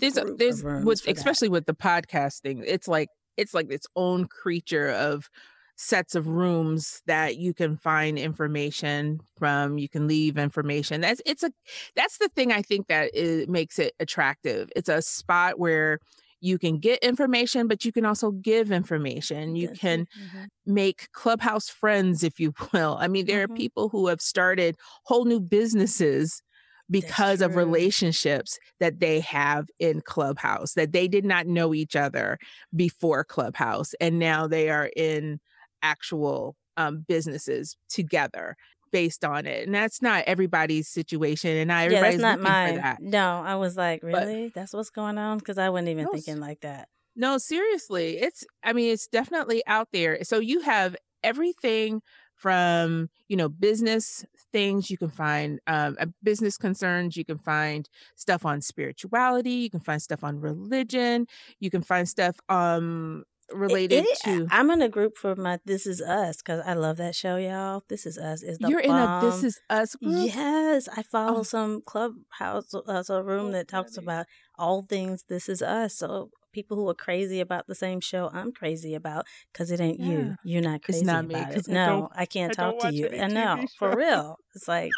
there's 0.00 0.16
a, 0.16 0.25
there's 0.25 0.62
with 0.62 1.00
for 1.00 1.06
that. 1.06 1.16
especially 1.16 1.49
with 1.49 1.66
the 1.66 1.75
podcast 1.75 2.40
thing 2.40 2.64
it's 2.66 2.88
like 2.88 3.08
it's 3.37 3.54
like 3.54 3.70
its 3.70 3.87
own 3.96 4.26
creature 4.26 4.88
of 4.90 5.28
sets 5.76 6.14
of 6.14 6.28
rooms 6.28 7.02
that 7.07 7.37
you 7.37 7.52
can 7.52 7.76
find 7.76 8.19
information 8.19 9.21
from 9.37 9.76
you 9.78 9.88
can 9.88 10.07
leave 10.07 10.38
information. 10.38 11.00
That's 11.00 11.21
it's 11.26 11.43
a 11.43 11.50
that's 11.97 12.19
the 12.19 12.28
thing 12.28 12.52
i 12.52 12.62
think 12.62 12.87
that 12.88 13.11
it 13.14 13.49
makes 13.49 13.78
it 13.78 13.95
attractive. 14.00 14.71
It's 14.76 14.88
a 14.88 15.02
spot 15.02 15.59
where 15.59 15.99
you 16.40 16.59
can 16.59 16.78
get 16.78 17.02
information 17.02 17.66
but 17.69 17.85
you 17.85 17.93
can 17.93 18.04
also 18.04 18.31
give 18.33 18.71
information. 18.71 19.57
You 19.57 19.69
can 19.69 20.07
mhm. 20.16 20.50
make 20.66 21.11
clubhouse 21.12 21.69
friends 21.69 22.23
if 22.23 22.40
you 22.40 22.54
will. 22.73 22.97
I 23.00 23.09
mean 23.09 23.26
there 23.26 23.43
Mhm. 23.43 23.45
are 23.45 23.49
people 23.49 23.88
who 23.88 24.07
have 24.09 24.21
started 24.21 24.76
whole 25.04 25.25
new 25.25 25.40
businesses 25.40 26.43
because 26.90 27.40
of 27.40 27.57
relationships 27.57 28.59
that 28.78 29.00
they 29.00 29.21
have 29.21 29.69
in 29.78 30.02
clubhouse 30.02 30.75
that 30.75 30.93
they 30.93 31.09
did 31.09 31.25
not 31.25 31.47
know 31.47 31.73
each 31.75 31.97
other 31.97 32.38
before 32.76 33.25
clubhouse 33.25 33.95
and 34.00 34.19
now 34.19 34.47
they 34.47 34.69
are 34.69 34.90
in 34.95 35.40
actual 35.85 36.57
um, 36.79 37.05
businesses 37.09 37.76
together 37.91 38.57
based 38.93 39.25
on 39.25 39.47
it, 39.47 39.67
and 39.67 39.75
that's 39.75 40.03
not 40.03 40.25
everybody's 40.26 40.88
situation, 40.88 41.50
and 41.57 41.69
not 41.69 41.85
Yeah, 41.85 42.03
everybody's 42.03 42.19
that's 42.19 42.19
not 42.19 42.38
mine. 42.41 42.59
for 42.62 42.73
that. 42.73 42.99
No, 42.99 43.41
I 43.41 43.57
was 43.57 43.76
like, 43.76 44.03
really? 44.03 44.49
that's 44.49 44.73
what's 44.73 44.91
going 44.91 45.19
on? 45.19 45.38
Because 45.38 45.59
I 45.59 45.69
wasn't 45.69 45.88
even 45.91 46.07
No, 46.07 46.09
thinking 46.09 46.41
like 46.41 46.61
that. 46.61 46.88
No, 47.17 47.38
seriously. 47.38 48.19
It's 48.19 48.45
I 48.62 48.73
mean, 48.73 48.93
it's 48.93 49.07
definitely 49.07 49.62
out 49.67 49.88
there. 49.93 50.23
So 50.25 50.38
you 50.41 50.61
have 50.61 50.97
everything 51.23 52.03
from, 52.35 53.09
you 53.29 53.37
know, 53.37 53.49
business 53.49 54.25
things 54.53 54.91
you 54.91 54.99
can 54.99 55.11
find 55.11 55.61
um 55.67 55.97
uh, 56.00 56.07
business 56.23 56.57
concerns, 56.59 57.17
you 57.17 57.25
can 57.25 57.38
find 57.38 57.88
stuff 58.17 58.45
on 58.45 58.61
spirituality, 58.61 59.50
you 59.53 59.71
can 59.71 59.81
find 59.81 60.03
stuff 60.03 60.25
on 60.25 60.41
religion, 60.41 61.26
you 61.61 61.71
can 61.71 61.83
find 61.83 62.09
stuff 62.09 62.38
um 62.49 63.25
related 63.54 64.04
it- 64.06 64.18
to 64.25 64.46
I'm 64.50 64.70
in 64.70 64.82
a 64.82 64.88
group 64.88 65.16
for 65.16 65.34
my 65.37 65.58
This 65.64 65.87
Is 65.87 66.00
Us 66.00 66.38
because 66.38 66.62
I 66.66 66.75
love 66.75 66.96
that 66.99 67.14
show, 67.14 67.37
y'all. 67.37 67.82
This 67.88 68.06
Is 68.06 68.18
Us 68.18 68.42
is 68.42 68.58
the 68.58 68.68
You're 68.68 68.80
in 68.80 68.90
a 68.90 69.20
this 69.23 69.42
is 69.44 69.61
us 69.70 69.94
group. 69.96 70.26
Yes, 70.34 70.88
I 70.88 71.02
follow 71.02 71.40
Oh. 71.40 71.42
some 71.42 71.80
clubhouse, 71.84 72.75
uh, 72.75 73.02
so 73.02 73.16
a 73.16 73.23
room 73.23 73.52
that 73.52 73.68
talks 73.68 73.96
about 73.96 74.26
all 74.58 74.82
things 74.82 75.25
This 75.28 75.49
Is 75.49 75.62
Us. 75.62 75.94
So 75.96 76.30
people 76.52 76.76
who 76.76 76.88
are 76.88 76.94
crazy 76.94 77.40
about 77.40 77.66
the 77.66 77.75
same 77.75 78.00
show 78.00 78.30
I'm 78.32 78.52
crazy 78.52 78.94
about 78.94 79.26
because 79.52 79.70
it 79.70 79.80
ain't 79.80 79.99
Yeah. 80.00 80.06
you. 80.06 80.37
You're 80.44 80.62
not 80.62 80.76
It's 80.76 80.87
crazy 80.87 81.04
not 81.04 81.26
me, 81.26 81.34
about 81.34 81.54
it. 81.56 81.68
I 81.68 81.73
No, 81.73 82.08
I 82.14 82.26
can't 82.26 82.52
I 82.52 82.54
talk 82.70 82.78
to 82.80 82.94
you. 82.94 83.06
any 83.08 83.20
I 83.20 83.26
know, 83.56 83.66
for 83.78 83.96
real. 83.96 84.37
It's 84.54 84.68
like, 84.68 84.92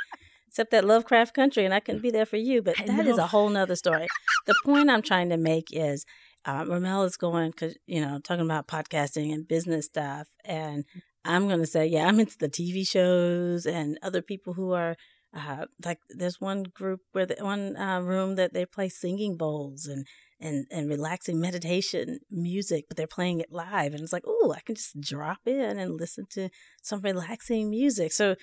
except 0.49 0.71
that 0.73 0.85
Lovecraft 0.85 1.35
Country, 1.35 1.65
and 1.65 1.73
I 1.73 1.81
couldn't 1.81 2.03
be 2.03 2.11
there 2.11 2.27
for 2.27 2.37
you, 2.37 2.61
but 2.63 2.77
that 2.87 3.07
is 3.07 3.17
a 3.19 3.27
whole 3.29 3.49
nother 3.49 3.77
story. 3.77 4.07
the 4.47 4.55
point 4.65 4.89
I'm 4.91 5.03
trying 5.03 5.29
to 5.31 5.37
make 5.37 5.69
is 5.73 6.05
uh, 6.47 6.65
Ramel 6.67 7.03
is 7.03 7.17
going, 7.17 7.53
cause, 7.53 7.77
you 7.87 8.01
know, 8.01 8.21
talking 8.21 8.45
about 8.45 8.69
podcasting 8.69 9.33
and 9.33 9.49
business 9.49 9.87
stuff. 9.87 10.29
And 10.45 10.85
I'm 11.25 11.49
going 11.49 11.61
to 11.61 11.67
say, 11.67 11.87
yeah, 11.87 12.07
I'm 12.07 12.21
into 12.21 12.39
the 12.39 12.49
TV 12.49 12.87
shows 12.87 13.67
and 13.67 13.99
other 14.03 14.23
people 14.23 14.55
who 14.55 14.73
are 14.73 14.97
uh, 15.37 15.67
like 15.85 15.99
there's 16.09 16.41
one 16.41 16.63
group 16.63 17.01
where 17.13 17.27
the 17.27 17.37
one 17.41 17.77
uh, 17.77 18.01
room 18.01 18.37
that 18.37 18.55
they 18.55 18.65
play 18.65 18.89
singing 18.89 19.37
bowls 19.37 19.87
and 19.87 20.07
and 20.41 20.67
and 20.71 20.89
relaxing 20.89 21.41
meditation 21.41 22.21
music, 22.31 22.87
but 22.89 22.97
they're 22.97 23.07
playing 23.07 23.41
it 23.41 23.53
live, 23.53 23.93
and 23.93 24.03
it's 24.03 24.13
like, 24.13 24.25
oh, 24.27 24.55
I 24.57 24.61
can 24.61 24.77
just 24.77 24.99
drop 25.01 25.41
in 25.45 25.79
and 25.79 25.99
listen 25.99 26.25
to 26.31 26.49
some 26.83 27.01
relaxing 27.01 27.69
music. 27.69 28.13
So 28.13 28.37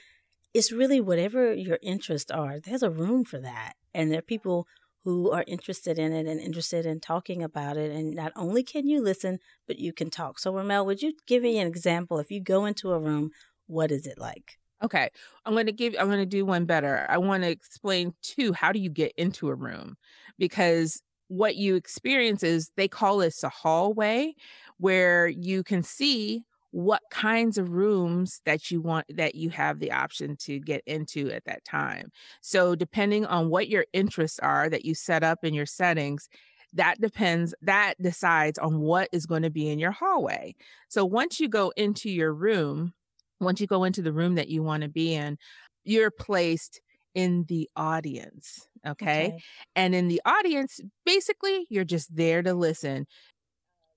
it's 0.53 0.71
really 0.71 1.01
whatever 1.01 1.53
your 1.53 1.79
interests 1.81 2.29
are. 2.29 2.59
There's 2.59 2.83
a 2.83 2.91
room 2.91 3.23
for 3.25 3.39
that, 3.39 3.73
and 3.93 4.11
there 4.11 4.19
are 4.19 4.23
people 4.23 4.67
who 5.03 5.31
are 5.31 5.43
interested 5.47 5.99
in 5.99 6.13
it 6.13 6.27
and 6.27 6.39
interested 6.39 6.85
in 6.85 6.99
talking 6.99 7.43
about 7.43 7.77
it. 7.77 7.91
And 7.91 8.13
not 8.13 8.31
only 8.35 8.63
can 8.63 8.87
you 8.87 9.01
listen, 9.01 9.39
but 9.67 9.79
you 9.79 9.93
can 9.93 10.09
talk. 10.09 10.39
So, 10.39 10.53
Ramel, 10.53 10.85
would 10.85 11.01
you 11.01 11.13
give 11.27 11.43
me 11.43 11.59
an 11.59 11.67
example? 11.67 12.19
If 12.19 12.31
you 12.31 12.41
go 12.41 12.65
into 12.65 12.91
a 12.91 12.99
room, 12.99 13.31
what 13.67 13.91
is 13.91 14.07
it 14.07 14.17
like? 14.17 14.57
Okay. 14.83 15.09
I'm 15.45 15.53
going 15.53 15.67
to 15.67 15.71
give 15.71 15.95
I'm 15.97 16.07
going 16.07 16.19
to 16.19 16.25
do 16.25 16.45
one 16.45 16.65
better. 16.65 17.05
I 17.09 17.17
want 17.17 17.43
to 17.43 17.49
explain 17.49 18.13
too 18.21 18.53
how 18.53 18.71
do 18.71 18.79
you 18.79 18.89
get 18.89 19.13
into 19.17 19.49
a 19.49 19.55
room? 19.55 19.95
Because 20.37 21.01
what 21.27 21.55
you 21.55 21.75
experience 21.75 22.43
is 22.43 22.71
they 22.75 22.87
call 22.87 23.17
this 23.17 23.43
a 23.43 23.49
hallway 23.49 24.33
where 24.77 25.27
you 25.27 25.63
can 25.63 25.83
see 25.83 26.43
what 26.73 27.03
kinds 27.11 27.59
of 27.59 27.69
rooms 27.69 28.41
that 28.45 28.71
you 28.71 28.81
want 28.81 29.05
that 29.07 29.35
you 29.35 29.51
have 29.51 29.77
the 29.77 29.91
option 29.91 30.35
to 30.35 30.59
get 30.59 30.81
into 30.87 31.29
at 31.29 31.45
that 31.45 31.63
time. 31.63 32.11
So 32.41 32.73
depending 32.73 33.27
on 33.27 33.49
what 33.49 33.69
your 33.69 33.85
interests 33.93 34.39
are 34.39 34.67
that 34.71 34.83
you 34.83 34.95
set 34.95 35.23
up 35.23 35.43
in 35.43 35.53
your 35.53 35.67
settings, 35.67 36.27
that 36.73 36.99
depends 36.99 37.53
that 37.61 37.93
decides 38.01 38.57
on 38.57 38.79
what 38.79 39.07
is 39.11 39.27
going 39.27 39.43
to 39.43 39.51
be 39.51 39.69
in 39.69 39.77
your 39.77 39.91
hallway. 39.91 40.55
So 40.89 41.05
once 41.05 41.39
you 41.39 41.47
go 41.47 41.71
into 41.77 42.09
your 42.09 42.33
room, 42.33 42.93
once 43.39 43.61
you 43.61 43.67
go 43.67 43.83
into 43.83 44.01
the 44.01 44.11
room 44.11 44.33
that 44.35 44.49
you 44.49 44.63
want 44.63 44.81
to 44.81 44.89
be 44.89 45.13
in, 45.13 45.37
you're 45.83 46.09
placed 46.09 46.81
in 47.13 47.45
the 47.47 47.69
audience. 47.75 48.67
Okay? 48.83 49.37
And 49.75 49.93
in 49.93 50.07
the 50.07 50.21
audience, 50.25 50.79
basically, 51.05 51.67
you're 51.69 51.85
just 51.85 52.15
there 52.15 52.41
to 52.41 52.55
listen. 52.55 53.05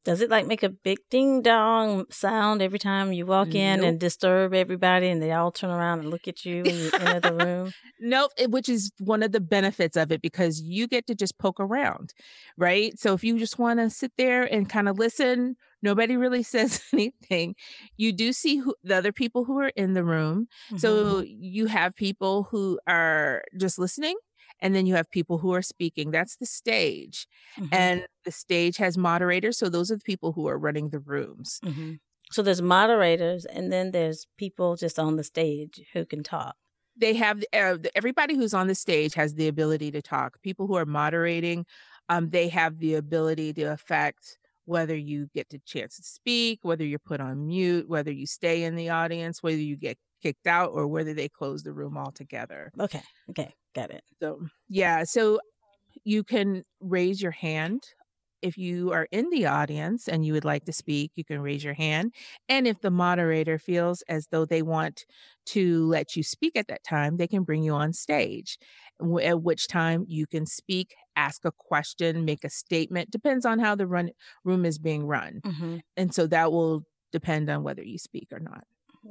Does 0.06 0.20
it 0.22 0.30
like 0.30 0.46
make 0.46 0.62
a 0.62 0.68
big 0.70 0.98
ding 1.10 1.42
dong 1.42 2.06
sound 2.10 2.62
every 2.62 2.78
time 2.78 3.12
you 3.12 3.26
walk 3.26 3.54
in 3.54 3.80
Nope. 3.80 3.88
and 3.88 4.00
disturb 4.00 4.54
everybody 4.54 5.08
and 5.08 5.20
they 5.20 5.32
all 5.32 5.50
turn 5.52 5.70
around 5.70 5.98
and 6.00 6.10
look 6.10 6.26
at 6.28 6.44
you 6.46 6.62
when 6.62 6.74
you 6.76 6.90
enter 6.94 7.20
the 7.20 7.34
room? 7.34 7.72
Nope, 8.00 8.30
it- 8.38 8.50
which 8.50 8.68
is 8.68 8.92
one 8.98 9.22
of 9.22 9.32
the 9.32 9.40
benefits 9.40 9.96
of 9.96 10.12
it 10.12 10.22
because 10.22 10.60
you 10.60 10.86
get 10.86 11.06
to 11.08 11.14
just 11.14 11.38
poke 11.38 11.58
around, 11.60 12.12
right? 12.58 12.98
So 12.98 13.14
if 13.14 13.24
you 13.24 13.38
just 13.38 13.58
want 13.58 13.80
to 13.80 13.88
sit 13.90 14.12
there 14.18 14.42
and 14.44 14.68
kind 14.68 14.88
of 14.88 14.98
listen, 14.98 15.56
nobody 15.82 16.16
really 16.16 16.42
says 16.54 16.80
anything. 16.92 17.54
You 17.96 18.12
do 18.12 18.32
see 18.32 18.58
who, 18.58 18.74
the 18.84 18.96
other 18.96 19.12
people 19.12 19.44
who 19.44 19.58
are 19.60 19.72
in 19.76 19.94
the 19.94 20.04
room. 20.04 20.48
Mhm. 20.72 20.80
So 20.80 21.24
you 21.26 21.66
have 21.66 21.96
people 21.96 22.44
who 22.50 22.78
are 22.86 23.42
just 23.58 23.78
listening, 23.78 24.16
and 24.60 24.74
then 24.74 24.86
you 24.86 24.94
have 24.94 25.10
people 25.10 25.38
who 25.38 25.52
are 25.54 25.62
speaking. 25.62 26.10
That's 26.10 26.36
the 26.36 26.46
stage. 26.46 27.26
Mhm. 27.58 27.68
And 27.72 28.06
the 28.24 28.32
stage 28.32 28.76
has 28.78 28.96
moderators. 28.98 29.58
So 29.58 29.68
those 29.68 29.90
are 29.90 29.96
the 29.96 30.04
people 30.04 30.32
who 30.32 30.46
are 30.48 30.58
running 30.58 30.90
the 30.90 31.00
rooms. 31.00 31.60
Mhm. 31.64 31.98
So 32.32 32.42
there's 32.42 32.62
moderators 32.62 33.44
and 33.44 33.72
then 33.72 33.92
there's 33.92 34.26
people 34.36 34.76
just 34.76 34.98
on 34.98 35.16
the 35.16 35.24
stage 35.24 35.80
who 35.92 36.04
can 36.04 36.22
talk. 36.22 36.56
They 36.96 37.14
have 37.14 37.42
uh, 37.52 37.76
everybody 37.94 38.34
who's 38.36 38.54
on 38.54 38.68
the 38.68 38.74
stage 38.74 39.14
has 39.14 39.34
the 39.34 39.48
ability 39.48 39.90
to 39.92 40.02
talk. 40.02 40.40
People 40.42 40.66
who 40.66 40.76
are 40.76 40.86
moderating, 40.86 41.66
um, 42.08 42.30
they 42.30 42.48
have 42.48 42.78
the 42.78 42.94
ability 42.94 43.52
to 43.54 43.64
affect 43.64 44.38
whether 44.64 44.96
you 44.96 45.28
get 45.34 45.48
the 45.50 45.60
chance 45.60 45.96
to 45.96 46.02
speak, 46.02 46.60
whether 46.62 46.84
you're 46.84 46.98
put 46.98 47.20
on 47.20 47.46
mute, 47.46 47.88
whether 47.88 48.10
you 48.10 48.26
stay 48.26 48.64
in 48.64 48.74
the 48.76 48.88
audience, 48.90 49.42
whether 49.42 49.56
you 49.58 49.76
get 49.76 49.98
kicked 50.22 50.46
out, 50.46 50.70
or 50.72 50.86
whether 50.86 51.14
they 51.14 51.28
close 51.28 51.62
the 51.62 51.72
room 51.72 51.96
altogether. 51.96 52.72
Okay. 52.78 53.02
Okay. 53.30 53.54
Got 53.74 53.90
it. 53.90 54.04
So, 54.22 54.46
yeah, 54.68 55.04
so 55.04 55.40
you 56.04 56.24
can 56.24 56.64
raise 56.80 57.22
your 57.22 57.32
hand. 57.32 57.82
If 58.42 58.58
you 58.58 58.92
are 58.92 59.08
in 59.10 59.30
the 59.30 59.46
audience 59.46 60.08
and 60.08 60.24
you 60.24 60.32
would 60.34 60.44
like 60.44 60.66
to 60.66 60.72
speak, 60.72 61.12
you 61.16 61.24
can 61.24 61.40
raise 61.40 61.64
your 61.64 61.74
hand. 61.74 62.14
And 62.48 62.66
if 62.66 62.80
the 62.80 62.90
moderator 62.90 63.58
feels 63.58 64.02
as 64.02 64.28
though 64.30 64.44
they 64.44 64.62
want 64.62 65.06
to 65.46 65.86
let 65.86 66.14
you 66.16 66.22
speak 66.22 66.54
at 66.54 66.68
that 66.68 66.84
time, 66.84 67.16
they 67.16 67.26
can 67.26 67.44
bring 67.44 67.62
you 67.62 67.72
on 67.72 67.92
stage, 67.92 68.58
at 69.22 69.42
which 69.42 69.68
time 69.68 70.04
you 70.06 70.26
can 70.26 70.46
speak, 70.46 70.94
ask 71.16 71.44
a 71.44 71.52
question, 71.52 72.24
make 72.24 72.44
a 72.44 72.50
statement. 72.50 73.10
Depends 73.10 73.46
on 73.46 73.58
how 73.58 73.74
the 73.74 73.86
run 73.86 74.10
room 74.44 74.64
is 74.64 74.78
being 74.78 75.06
run. 75.06 75.42
hmm 75.44 75.78
And 75.96 76.14
so 76.14 76.26
that 76.28 76.52
will 76.52 76.84
depend 77.12 77.48
on 77.50 77.62
whether 77.62 77.82
you 77.82 77.98
speak 77.98 78.28
or 78.32 78.40
not. 78.40 78.64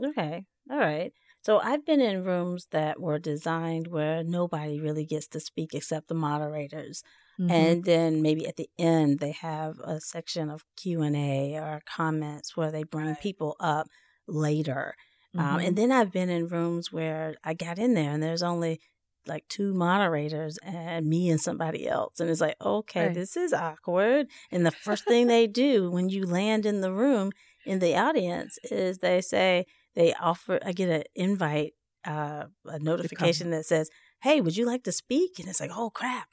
Okay. 0.04 0.46
All 0.70 0.78
right. 0.78 1.14
So 1.42 1.60
I've 1.60 1.86
been 1.86 2.02
in 2.02 2.24
rooms 2.24 2.68
that 2.72 3.00
were 3.00 3.20
designed 3.20 3.88
where 3.88 4.24
nobody 4.24 4.80
really 4.80 5.06
gets 5.06 5.28
to 5.30 5.40
speak 5.40 5.74
except 5.74 6.08
the 6.08 6.16
moderators. 6.16 7.04
Mhm. 7.38 7.76
And 7.78 7.84
then 7.84 8.22
maybe 8.24 8.48
at 8.48 8.56
the 8.56 8.70
end 8.80 9.20
they 9.20 9.32
have 9.32 9.78
a 9.80 10.02
section 10.02 10.50
of 10.50 10.64
Q&A 10.76 11.56
or 11.56 11.82
comments 11.86 12.58
where 12.58 12.72
they 12.72 12.84
bring 12.84 13.16
people 13.16 13.56
up 13.60 13.88
later. 14.28 14.96
Um, 15.38 15.60
Mhm. 15.60 15.62
and 15.62 15.78
then 15.78 15.92
I've 15.92 16.12
been 16.12 16.30
in 16.30 16.48
rooms 16.48 16.92
where 16.92 17.36
I 17.44 17.54
got 17.54 17.78
in 17.78 17.94
there 17.94 18.12
and 18.12 18.24
there's 18.24 18.42
only 18.44 18.80
like 19.28 19.48
two 19.48 19.74
moderators 19.74 20.58
and 20.60 21.08
me 21.08 21.30
and 21.30 21.42
somebody 21.42 21.88
else. 21.88 22.20
And 22.20 22.30
it's 22.30 22.42
like, 22.42 22.56
okay, 22.62 23.08
Right. 23.08 23.10
this 23.10 23.36
is 23.36 23.54
awkward. 23.54 24.28
And 24.52 24.66
the 24.66 24.72
first 24.72 25.08
thing 25.08 25.28
they 25.28 25.48
do 25.48 25.90
when 25.90 26.10
you 26.10 26.26
land 26.26 26.66
in 26.66 26.82
the 26.82 26.94
room 26.94 27.32
in 27.66 27.80
the 27.80 27.96
audience 27.96 28.60
is 28.64 29.00
they 29.00 29.22
say, 29.22 29.66
they 29.96 30.14
offer, 30.14 30.60
I 30.64 30.72
get 30.72 30.90
an 30.90 31.04
invite, 31.16 31.74
uh, 32.06 32.46
a 32.66 32.80
notification 32.80 33.50
that 33.52 33.66
says, 33.66 33.90
hey, 34.22 34.42
would 34.42 34.58
you 34.58 34.66
like 34.66 34.84
to 34.84 34.92
speak? 34.92 35.40
And 35.40 35.48
it's 35.48 35.60
like, 35.60 35.72
oh 35.74 35.90
crap. 35.90 36.28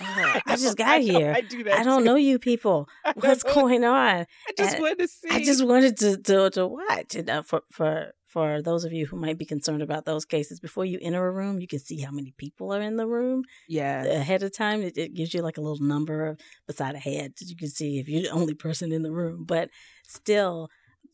Uh, 0.00 0.40
I 0.46 0.56
just 0.56 0.76
got 0.78 1.00
here. 1.00 1.32
I 1.36 1.40
do 1.40 1.64
that 1.64 1.78
I 1.78 1.82
don't 1.82 2.00
too. 2.00 2.04
know 2.04 2.16
you 2.16 2.38
people. 2.38 2.88
What's 3.14 3.42
going 3.42 3.84
on? 3.84 4.26
I 4.48 4.52
just 4.56 4.74
and 4.74 4.82
wanted 4.82 4.98
to 4.98 5.08
see. 5.08 5.28
I 5.30 5.44
just 5.44 5.64
wanted 5.64 5.96
to 5.98 6.16
to, 6.16 6.50
to 6.50 6.66
watch. 6.66 7.14
And 7.14 7.28
uh, 7.28 7.42
for 7.42 7.62
for 7.70 8.12
for 8.26 8.60
those 8.60 8.84
of 8.84 8.92
you 8.92 9.06
who 9.06 9.16
might 9.16 9.38
be 9.38 9.44
concerned 9.44 9.82
about 9.82 10.04
those 10.04 10.24
cases, 10.24 10.60
before 10.60 10.84
you 10.84 10.98
enter 11.00 11.26
a 11.26 11.30
room, 11.30 11.60
you 11.60 11.66
can 11.66 11.78
see 11.78 12.00
how 12.00 12.10
many 12.10 12.34
people 12.36 12.72
are 12.72 12.82
in 12.82 12.96
the 12.96 13.06
room 13.06 13.44
yeah. 13.68 14.04
ahead 14.04 14.42
of 14.42 14.54
time. 14.54 14.82
It, 14.82 14.98
it 14.98 15.14
gives 15.14 15.32
you 15.32 15.42
like 15.42 15.56
a 15.56 15.62
little 15.62 15.84
number 15.84 16.36
beside 16.66 16.94
a 16.94 16.98
head 16.98 17.34
that 17.38 17.48
you 17.48 17.56
can 17.56 17.68
see 17.68 17.98
if 17.98 18.08
you're 18.08 18.22
the 18.22 18.30
only 18.30 18.54
person 18.54 18.92
in 18.92 19.02
the 19.02 19.12
room. 19.12 19.44
But 19.46 19.70
still, 20.06 20.68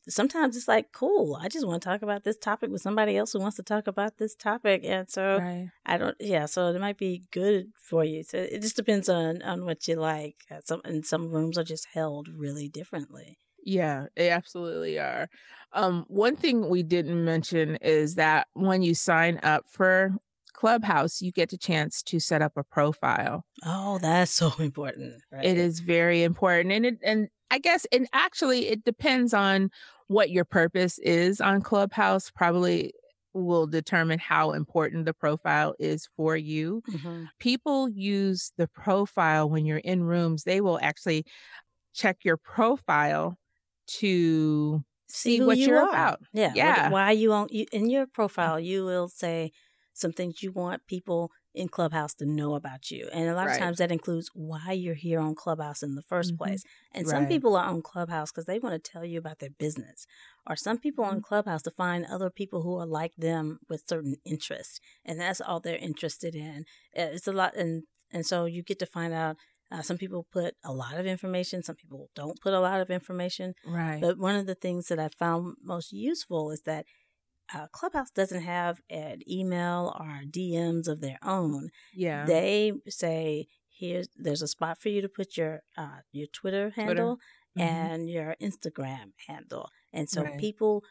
sometimes 0.09 0.57
it's 0.57 0.69
like, 0.69 0.93
cool. 0.93 1.39
I 1.41 1.49
just 1.49 1.67
want 1.67 1.83
to 1.83 1.89
talk 1.89 2.03
about 2.03 2.25
this 2.25 2.37
topic 2.37 2.71
with 2.71 2.83
somebody 2.83 3.17
else 3.17 3.33
who 3.33 3.41
wants 3.41 3.57
to 3.57 3.63
talk 3.63 3.87
about 3.87 4.19
this 4.19 4.35
topic, 4.35 4.83
and 4.85 5.09
so 5.09 5.39
Right. 5.39 5.69
I 5.85 5.99
don't. 5.99 6.17
Yeah, 6.21 6.47
so 6.47 6.69
it 6.69 6.81
might 6.81 6.99
be 6.99 7.25
good 7.31 7.73
for 7.83 8.05
you. 8.05 8.23
So 8.23 8.39
it 8.39 8.63
just 8.63 8.77
depends 8.77 9.09
on 9.09 9.43
on 9.43 9.65
what 9.65 9.87
you 9.89 9.97
like. 9.97 10.37
Uh, 10.51 10.61
Some 10.65 10.81
and 10.85 11.05
some 11.05 11.31
rooms 11.31 11.59
are 11.59 11.65
just 11.65 11.87
held 11.93 12.29
really 12.29 12.69
differently. 12.69 13.39
Yeah, 13.65 14.07
they 14.17 14.31
absolutely 14.31 14.99
are. 14.99 15.29
Um, 15.73 16.05
one 16.09 16.37
thing 16.37 16.69
we 16.69 16.83
didn't 16.83 17.25
mention 17.25 17.77
is 17.77 18.17
that 18.17 18.49
when 18.55 18.83
you 18.83 18.95
sign 18.95 19.39
up 19.43 19.65
for 19.69 20.15
Clubhouse, 20.53 21.23
you 21.23 21.33
get 21.33 21.51
the 21.51 21.57
chance 21.57 22.03
to 22.05 22.21
set 22.21 22.43
up 22.43 22.53
a 22.57 22.65
profile. 22.65 23.45
Oh, 23.65 23.99
that's 23.99 24.31
so 24.43 24.53
important. 24.59 25.15
Right? 25.31 25.45
It 25.45 25.59
is 25.59 25.81
very 25.81 26.23
important, 26.23 26.73
and 26.73 26.87
it 26.87 26.99
and 27.03 27.29
I 27.53 27.59
guess 27.59 27.87
and 27.93 28.09
actually 28.15 28.69
it 28.69 28.83
depends 28.85 29.35
on 29.35 29.71
what 30.09 30.31
your 30.31 30.45
purpose 30.47 30.99
is 31.01 31.41
on 31.41 31.61
Clubhouse. 31.63 32.31
Probably 32.31 32.95
will 33.35 33.67
determine 33.67 34.19
how 34.19 34.53
important 34.53 35.05
the 35.05 35.15
profile 35.15 35.75
is 35.79 36.09
for 36.17 36.37
you. 36.37 36.83
Mhm. 36.91 37.29
People 37.39 37.89
use 37.91 38.53
the 38.57 38.69
profile 38.69 39.49
when 39.51 39.67
you're 39.67 39.79
in 39.79 40.03
rooms, 40.05 40.45
they 40.45 40.61
will 40.63 40.79
actually 40.83 41.25
check 41.95 42.25
your 42.25 42.39
profile 42.39 43.39
to 43.87 44.83
see 45.09 45.39
who 45.39 45.47
what 45.47 45.59
you 45.59 45.69
you're 45.69 45.81
are. 45.81 45.89
about. 45.89 46.21
Yeah. 46.33 46.55
Yeah. 46.55 46.91
Why 46.91 47.11
you 47.13 47.33
on 47.33 47.49
you, 47.51 47.67
in 47.73 47.91
your 47.91 48.07
profile, 48.07 48.59
you 48.59 48.85
will 48.87 49.09
say 49.09 49.53
some 49.93 50.13
things 50.13 50.43
you 50.43 50.53
want 50.53 50.87
people 50.87 51.31
in 51.55 51.69
Clubhouse 51.69 52.15
to 52.15 52.25
know 52.27 52.55
about 52.55 52.91
you. 52.91 53.09
And 53.13 53.29
a 53.29 53.35
lot 53.35 53.47
Right. 53.47 53.53
of 53.55 53.59
times 53.59 53.79
that 53.79 53.93
includes 53.93 54.31
why 54.35 54.73
you're 54.73 54.95
here 54.95 55.21
on 55.21 55.35
Clubhouse 55.35 55.83
in 55.83 55.95
the 55.95 56.03
1st 56.03 56.33
Mhm. 56.35 56.39
place. 56.39 56.63
And 56.93 57.07
some 57.07 57.27
people 57.27 57.57
are 57.57 57.65
on 57.65 57.83
Clubhouse 57.83 58.31
because 58.31 58.47
they 58.47 58.59
want 58.59 58.83
to 58.83 58.91
tell 58.91 59.05
you 59.05 59.19
about 59.19 59.39
their 59.39 59.51
business. 59.51 60.07
Or 60.47 60.57
some 60.57 60.79
people 60.79 61.05
Mm-hmm. 61.05 61.17
on 61.17 61.23
Clubhouse 61.23 61.63
to 61.63 61.71
find 61.71 62.07
other 62.07 62.31
people 62.31 62.63
who 62.63 62.77
are 62.77 62.87
like 62.87 63.15
them 63.17 63.61
with 63.69 63.85
certain 63.87 64.17
interests. 64.25 64.81
And 65.05 65.21
that's 65.21 65.41
all 65.41 65.61
they're 65.61 65.77
interested 65.77 66.35
in. 66.35 66.65
Uh, 66.97 67.11
It's 67.13 67.27
a 67.29 67.33
lot 67.33 67.55
and 67.57 67.85
and 68.15 68.27
so 68.27 68.45
you 68.45 68.63
get 68.63 68.79
to 68.79 68.85
find 68.87 69.15
out 69.15 69.37
uh, 69.71 69.81
some 69.81 69.97
people 69.97 70.27
put 70.31 70.55
a 70.63 70.71
lot 70.73 70.99
of 70.99 71.07
information, 71.07 71.63
some 71.63 71.77
people 71.77 72.11
don't 72.15 72.39
put 72.43 72.53
a 72.53 72.61
lot 72.61 72.79
of 72.83 72.91
information. 72.91 73.55
Right. 73.65 73.99
But 74.03 74.19
one 74.19 74.37
of 74.37 74.45
the 74.45 74.55
things 74.55 74.89
that 74.89 74.99
I 74.99 75.09
found 75.09 75.57
most 75.63 75.93
useful 75.93 76.51
is 76.51 76.61
that 76.63 76.85
uh, 77.55 77.67
Clubhouse 77.73 78.11
doesn't 78.11 78.43
have 78.43 78.81
an 78.91 79.23
email 79.31 79.95
or 79.99 80.23
DMs 80.31 80.89
of 80.89 81.01
their 81.01 81.19
own. 81.25 81.71
yeah. 81.93 82.27
They 82.27 82.73
say, 82.89 83.49
"Here's 83.71 84.09
there's 84.17 84.43
a 84.43 84.49
spot 84.49 84.79
for 84.81 84.89
you 84.91 85.01
to 85.03 85.09
put 85.09 85.37
your 85.37 85.63
uh, 85.77 86.01
your 86.13 86.27
Twitter 86.29 86.71
handle 86.71 87.19
Mhm. 87.57 87.63
and 87.63 88.11
your 88.11 88.37
Instagram 88.41 89.13
handle." 89.29 89.71
And 89.93 90.09
so 90.11 90.23
Right. 90.25 90.39
people 90.39 90.85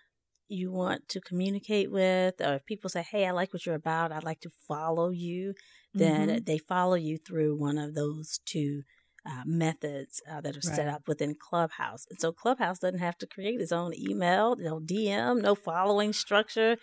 you 0.49 0.71
want 0.71 1.07
to 1.09 1.21
communicate 1.21 1.91
with, 1.91 2.41
or 2.41 2.55
if 2.55 2.65
people 2.65 2.89
say, 2.89 3.03
"Hey, 3.03 3.25
I 3.25 3.31
like 3.31 3.53
what 3.53 3.65
you're 3.65 3.75
about. 3.75 4.11
I'd 4.11 4.23
like 4.23 4.41
to 4.41 4.49
follow 4.67 5.09
you," 5.09 5.53
then 5.93 6.29
Mhm. 6.29 6.45
they 6.45 6.57
follow 6.57 6.95
you 6.95 7.17
through 7.17 7.55
one 7.57 7.77
of 7.77 7.95
those 7.95 8.39
two 8.45 8.83
uh, 9.25 9.43
methods 9.45 10.21
uh, 10.31 10.41
that 10.41 10.57
are 10.57 10.61
set 10.61 10.87
up 10.87 11.07
within 11.07 11.35
Clubhouse. 11.35 12.05
And 12.09 12.19
so 12.19 12.31
Clubhouse 12.31 12.79
doesn't 12.79 12.99
have 12.99 13.17
to 13.19 13.27
create 13.27 13.61
its 13.61 13.71
own 13.71 13.93
email, 13.97 14.55
no 14.57 14.79
DM, 14.79 15.41
no 15.41 15.55
following 15.55 16.13
structure. 16.13 16.77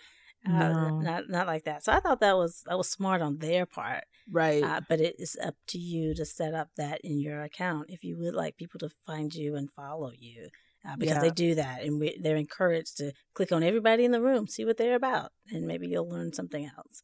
Uh, 0.47 0.51
No. 0.51 0.99
not 1.01 1.29
not 1.29 1.47
like 1.47 1.65
that. 1.65 1.83
So 1.83 1.91
I 1.91 1.99
thought 1.99 2.21
that 2.21 2.37
was 2.37 2.63
that 2.65 2.77
was 2.77 2.89
smart 2.89 3.21
on 3.21 3.39
their 3.39 3.65
part. 3.65 4.05
Right. 4.31 4.63
Uh, 4.63 4.79
but 4.87 5.01
it 5.01 5.15
is 5.19 5.35
up 5.43 5.55
to 5.67 5.77
you 5.77 6.15
to 6.15 6.23
set 6.25 6.53
up 6.53 6.69
that 6.77 7.01
in 7.03 7.19
your 7.19 7.41
account 7.43 7.87
if 7.89 8.03
you 8.05 8.17
would 8.19 8.35
like 8.35 8.55
people 8.55 8.79
to 8.79 8.89
find 9.05 9.35
you 9.35 9.55
and 9.55 9.69
follow 9.69 10.11
you. 10.17 10.47
Uh, 10.87 10.95
because 10.95 11.15
Yeah. 11.15 11.21
they 11.21 11.31
do 11.31 11.55
that, 11.55 11.83
and 11.83 11.99
we, 11.99 12.17
they're 12.21 12.37
encouraged 12.37 12.95
to 12.97 13.11
click 13.33 13.51
on 13.51 13.63
everybody 13.63 14.05
in 14.05 14.11
the 14.11 14.21
room, 14.21 14.47
see 14.47 14.63
what 14.63 14.77
they're 14.77 14.95
about, 14.95 15.33
and 15.51 15.67
maybe 15.67 15.87
you'll 15.89 16.07
learn 16.07 16.31
something 16.31 16.71
else. 16.77 17.03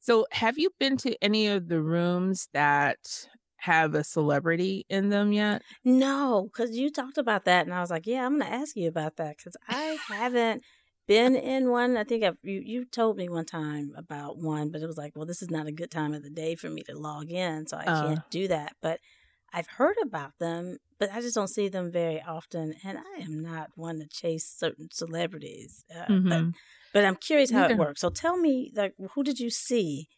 So, 0.00 0.26
have 0.32 0.58
you 0.58 0.70
been 0.80 0.96
to 0.98 1.16
any 1.22 1.46
of 1.46 1.68
the 1.68 1.80
rooms 1.80 2.48
that 2.52 2.98
have 3.58 3.94
a 3.94 4.04
celebrity 4.04 4.84
in 4.88 5.08
them 5.10 5.32
yet? 5.32 5.62
No, 5.84 6.44
because 6.52 6.76
you 6.76 6.90
talked 6.90 7.18
about 7.18 7.44
that, 7.44 7.66
and 7.66 7.74
I 7.74 7.80
was 7.80 7.90
like, 7.90 8.06
yeah, 8.06 8.24
I'm 8.26 8.38
going 8.38 8.50
to 8.50 8.56
ask 8.56 8.76
you 8.76 8.88
about 8.88 9.16
that 9.16 9.36
because 9.38 9.56
I 9.68 9.98
haven't 10.08 10.62
been 11.06 11.36
in 11.36 11.70
one. 11.70 11.96
I 11.96 12.04
think 12.04 12.24
I've, 12.24 12.38
you 12.42 12.60
you 12.64 12.84
told 12.84 13.16
me 13.16 13.28
one 13.28 13.46
time 13.46 13.92
about 13.96 14.38
one, 14.38 14.70
but 14.70 14.82
it 14.82 14.86
was 14.86 14.98
like, 14.98 15.16
well, 15.16 15.26
this 15.26 15.42
is 15.42 15.50
not 15.50 15.66
a 15.66 15.72
good 15.72 15.90
time 15.90 16.14
of 16.14 16.22
the 16.22 16.30
day 16.30 16.54
for 16.56 16.68
me 16.70 16.82
to 16.84 16.98
log 16.98 17.30
in, 17.30 17.66
so 17.66 17.76
I 17.76 17.86
Uh. 17.86 17.90
can't 17.90 18.20
do 18.30 18.48
that. 18.48 18.74
But 18.82 19.00
I've 19.52 19.68
heard 19.68 19.96
about 20.02 20.32
them, 20.38 20.78
but 20.98 21.12
I 21.12 21.20
just 21.20 21.34
don't 21.36 21.48
see 21.48 21.68
them 21.68 21.90
very 21.92 22.20
often, 22.20 22.74
and 22.84 22.98
I 22.98 23.20
am 23.22 23.40
not 23.40 23.70
one 23.76 24.00
to 24.00 24.08
chase 24.08 24.46
certain 24.48 24.88
celebrities. 24.92 25.84
Uh, 25.94 26.10
but 26.28 26.44
Mhm. 26.44 26.54
but 26.92 27.04
I'm 27.04 27.16
curious 27.16 27.50
how 27.50 27.66
it 27.66 27.76
works. 27.76 28.00
So 28.00 28.10
tell 28.10 28.36
me, 28.38 28.72
like, 28.74 28.94
who 29.14 29.22
did 29.22 29.38
you 29.40 29.50
see? 29.50 30.08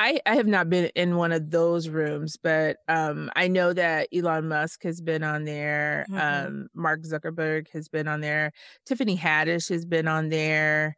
I, 0.00 0.20
I 0.24 0.36
have 0.36 0.46
not 0.46 0.70
been 0.70 0.90
in 0.94 1.16
one 1.16 1.32
of 1.32 1.50
those 1.50 1.88
rooms, 1.88 2.36
but 2.40 2.76
um, 2.86 3.30
I 3.34 3.48
know 3.48 3.72
that 3.72 4.08
Elon 4.14 4.46
Musk 4.46 4.84
has 4.84 5.00
been 5.00 5.24
on 5.24 5.44
there. 5.44 6.06
Mhm. 6.08 6.46
Um, 6.46 6.68
Mark 6.72 7.02
Zuckerberg 7.02 7.66
has 7.72 7.88
been 7.88 8.06
on 8.06 8.20
there. 8.20 8.52
Tiffany 8.86 9.16
Haddish 9.16 9.68
has 9.70 9.84
been 9.84 10.06
on 10.06 10.28
there. 10.28 10.96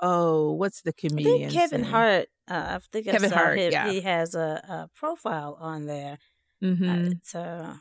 Oh, 0.00 0.52
what's 0.52 0.80
the 0.80 0.94
I 0.96 1.08
comedian? 1.08 1.50
Kevin 1.50 1.84
Hart. 1.84 2.28
Uh, 2.50 2.54
I 2.54 2.78
think 2.90 3.08
I 3.08 3.12
Kevin 3.12 3.28
saw 3.28 3.36
Hart, 3.36 3.58
him- 3.58 3.72
yeah. 3.72 3.90
he 3.90 4.00
has 4.00 4.34
a, 4.34 4.62
a 4.68 4.88
profile 4.96 5.58
on 5.60 5.84
there. 5.84 6.18
hmm 6.62 6.88
Uh, 6.88 7.10
so 7.22 7.74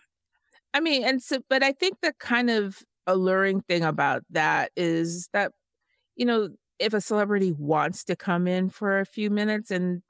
I 0.73 0.81
mean, 0.81 1.05
and 1.05 1.23
so, 1.23 1.39
but 1.49 1.63
I 1.63 1.71
think 1.71 2.01
the 2.01 2.13
kind 2.19 2.49
of 2.49 2.79
alluring 3.07 3.61
thing 3.61 3.83
about 3.83 4.23
that 4.31 4.71
is 4.75 5.29
that, 5.31 5.53
you 6.17 6.25
know, 6.25 6.49
if 6.79 6.93
a 6.93 6.99
celebrity 7.01 7.53
wants 7.57 8.03
to 8.05 8.15
come 8.17 8.45
in 8.45 8.69
for 8.69 8.99
a 8.99 9.05
few 9.05 9.29
minutes 9.29 9.71
and, 9.71 10.01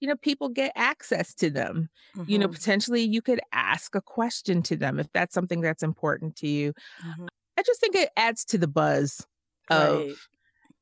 you 0.00 0.08
know, 0.08 0.16
people 0.16 0.48
get 0.48 0.72
access 0.76 1.34
to 1.36 1.50
them, 1.50 1.88
you 2.26 2.38
know, 2.38 2.48
mhm, 2.48 2.52
potentially 2.52 3.02
you 3.02 3.22
could 3.22 3.40
ask 3.52 3.94
a 3.94 4.00
question 4.02 4.62
to 4.62 4.76
them 4.76 4.98
if 4.98 5.10
that's 5.12 5.34
something 5.34 5.60
that's 5.60 5.82
important 5.82 6.36
to 6.36 6.48
you. 6.48 6.72
mhm. 7.04 7.28
I 7.58 7.62
just 7.62 7.80
think 7.80 7.94
it 7.96 8.10
adds 8.16 8.44
to 8.46 8.58
the 8.58 8.68
buzz 8.68 9.26
of, 9.70 10.04
Right. 10.04 10.16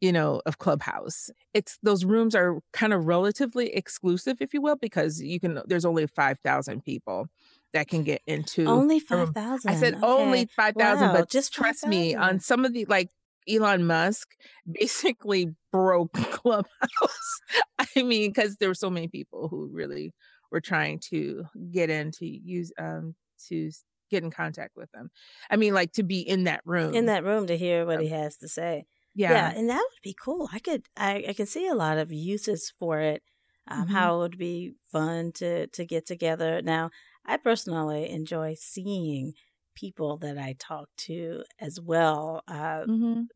you 0.00 0.12
know, 0.12 0.42
of 0.46 0.58
Clubhouse. 0.58 1.30
It's 1.54 1.78
those 1.82 2.04
rooms 2.04 2.34
are 2.34 2.60
kind 2.72 2.92
of 2.92 3.06
relatively 3.06 3.74
exclusive, 3.74 4.38
if 4.40 4.52
you 4.54 4.60
will, 4.60 4.76
because 4.76 5.22
you 5.22 5.40
can, 5.40 5.60
there's 5.66 5.84
only 5.84 6.06
5,000 6.06 6.84
people 6.84 7.28
that 7.72 7.88
can 7.88 8.04
get 8.04 8.22
into 8.26 8.66
only 8.66 9.00
a 9.10 9.16
room. 9.16 9.26
five 9.26 9.34
thousand. 9.34 9.70
I 9.70 9.74
said 9.76 9.94
only 10.02 10.46
5,000, 10.56 11.08
Wow, 11.08 11.12
but 11.12 11.30
just 11.30 11.52
trust 11.54 11.86
me, 11.86 12.14
on 12.14 12.40
some 12.40 12.64
of 12.64 12.72
the 12.72 12.84
like 12.86 13.10
Elon 13.48 13.86
Musk 13.86 14.34
basically 14.70 15.54
broke 15.72 16.12
Clubhouse. 16.14 17.40
I 17.78 18.02
mean, 18.02 18.30
because 18.30 18.56
there 18.56 18.68
were 18.68 18.74
so 18.74 18.90
many 18.90 19.08
people 19.08 19.48
who 19.48 19.68
really 19.72 20.12
were 20.50 20.60
trying 20.60 21.00
to 21.10 21.44
get 21.70 21.90
in 21.90 22.10
to 22.12 22.26
use, 22.26 22.72
um, 22.78 23.14
to 23.48 23.70
get 24.10 24.22
in 24.22 24.30
contact 24.30 24.76
with 24.76 24.90
them. 24.92 25.10
I 25.50 25.56
mean, 25.56 25.74
like 25.74 25.92
to 25.92 26.02
be 26.02 26.20
in 26.20 26.44
that 26.44 26.60
room. 26.64 26.94
in 26.94 27.06
that 27.06 27.24
room 27.24 27.46
to 27.48 27.56
hear 27.56 27.84
what 27.86 27.96
Um, 27.98 28.02
he 28.02 28.08
has 28.10 28.36
to 28.38 28.48
say. 28.48 28.86
yeah. 29.14 29.32
Yeah, 29.32 29.58
and 29.58 29.68
that 29.70 29.76
would 29.78 30.02
be 30.02 30.14
cool. 30.20 30.48
I 30.52 30.58
could, 30.58 30.86
I, 30.96 31.24
I 31.28 31.32
can 31.32 31.46
see 31.46 31.66
a 31.66 31.74
lot 31.74 31.98
of 31.98 32.12
uses 32.12 32.70
for 32.78 33.00
it. 33.00 33.22
Um, 33.66 33.86
Mhm. 33.88 33.90
How 33.92 34.16
it 34.16 34.18
would 34.18 34.38
be 34.38 34.74
fun 34.92 35.32
to 35.32 35.66
to 35.68 35.84
get 35.86 36.04
together. 36.06 36.60
Now, 36.60 36.90
I 37.24 37.38
personally 37.38 38.10
enjoy 38.10 38.54
seeing 38.58 39.32
people 39.74 40.16
that 40.18 40.38
I 40.38 40.54
talk 40.58 40.88
to 41.08 41.44
as 41.60 41.80
well. 41.80 42.42
Uh, 42.48 42.84
Mhm. 42.86 43.26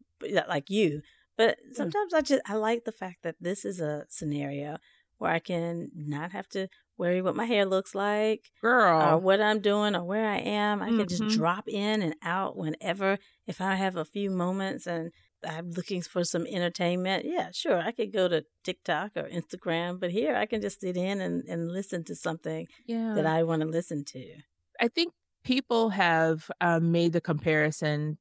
like 0.48 0.70
you. 0.70 1.02
But 1.36 1.58
sometimes 1.72 2.12
I 2.12 2.20
just 2.22 2.42
I 2.46 2.54
like 2.54 2.84
the 2.84 2.92
fact 2.92 3.22
that 3.22 3.36
this 3.40 3.64
is 3.64 3.80
a 3.80 4.04
scenario 4.08 4.78
where 5.18 5.30
I 5.30 5.38
can 5.38 5.90
not 5.94 6.32
have 6.32 6.48
to 6.50 6.68
worry 6.96 7.22
what 7.22 7.36
my 7.36 7.44
hair 7.44 7.64
looks 7.64 7.94
like 7.94 8.50
Girl. 8.60 9.00
or 9.14 9.18
what 9.18 9.40
I'm 9.40 9.60
doing 9.60 9.94
or 9.94 10.02
where 10.04 10.28
I 10.28 10.38
am. 10.38 10.82
I 10.82 10.88
can 10.88 10.98
Mhm. 10.98 11.08
just 11.08 11.28
drop 11.28 11.68
in 11.68 12.02
and 12.02 12.16
out 12.22 12.56
whenever 12.56 13.18
if 13.46 13.60
I 13.60 13.76
have 13.76 13.94
a 13.96 14.04
few 14.04 14.30
moments 14.30 14.86
and 14.86 15.12
I'm 15.44 15.70
looking 15.70 16.02
for 16.02 16.24
some 16.24 16.44
entertainment. 16.48 17.24
Yeah, 17.24 17.50
sure. 17.52 17.78
I 17.78 17.92
could 17.92 18.12
go 18.12 18.26
to 18.26 18.44
TikTok 18.64 19.12
or 19.16 19.28
Instagram, 19.28 20.00
but 20.00 20.10
here 20.10 20.34
I 20.34 20.46
can 20.46 20.60
just 20.60 20.80
sit 20.80 20.96
in 20.96 21.20
and, 21.20 21.44
and 21.48 21.70
listen 21.70 22.02
to 22.04 22.16
something 22.16 22.66
yeah. 22.86 23.14
that 23.14 23.26
I 23.26 23.44
want 23.44 23.62
to 23.62 23.68
listen 23.68 24.04
to. 24.06 24.38
I 24.80 24.88
think 24.88 25.12
people 25.48 25.88
have 25.88 26.50
um, 26.60 26.92
made 26.92 27.14
the 27.14 27.22
comparison 27.22 28.18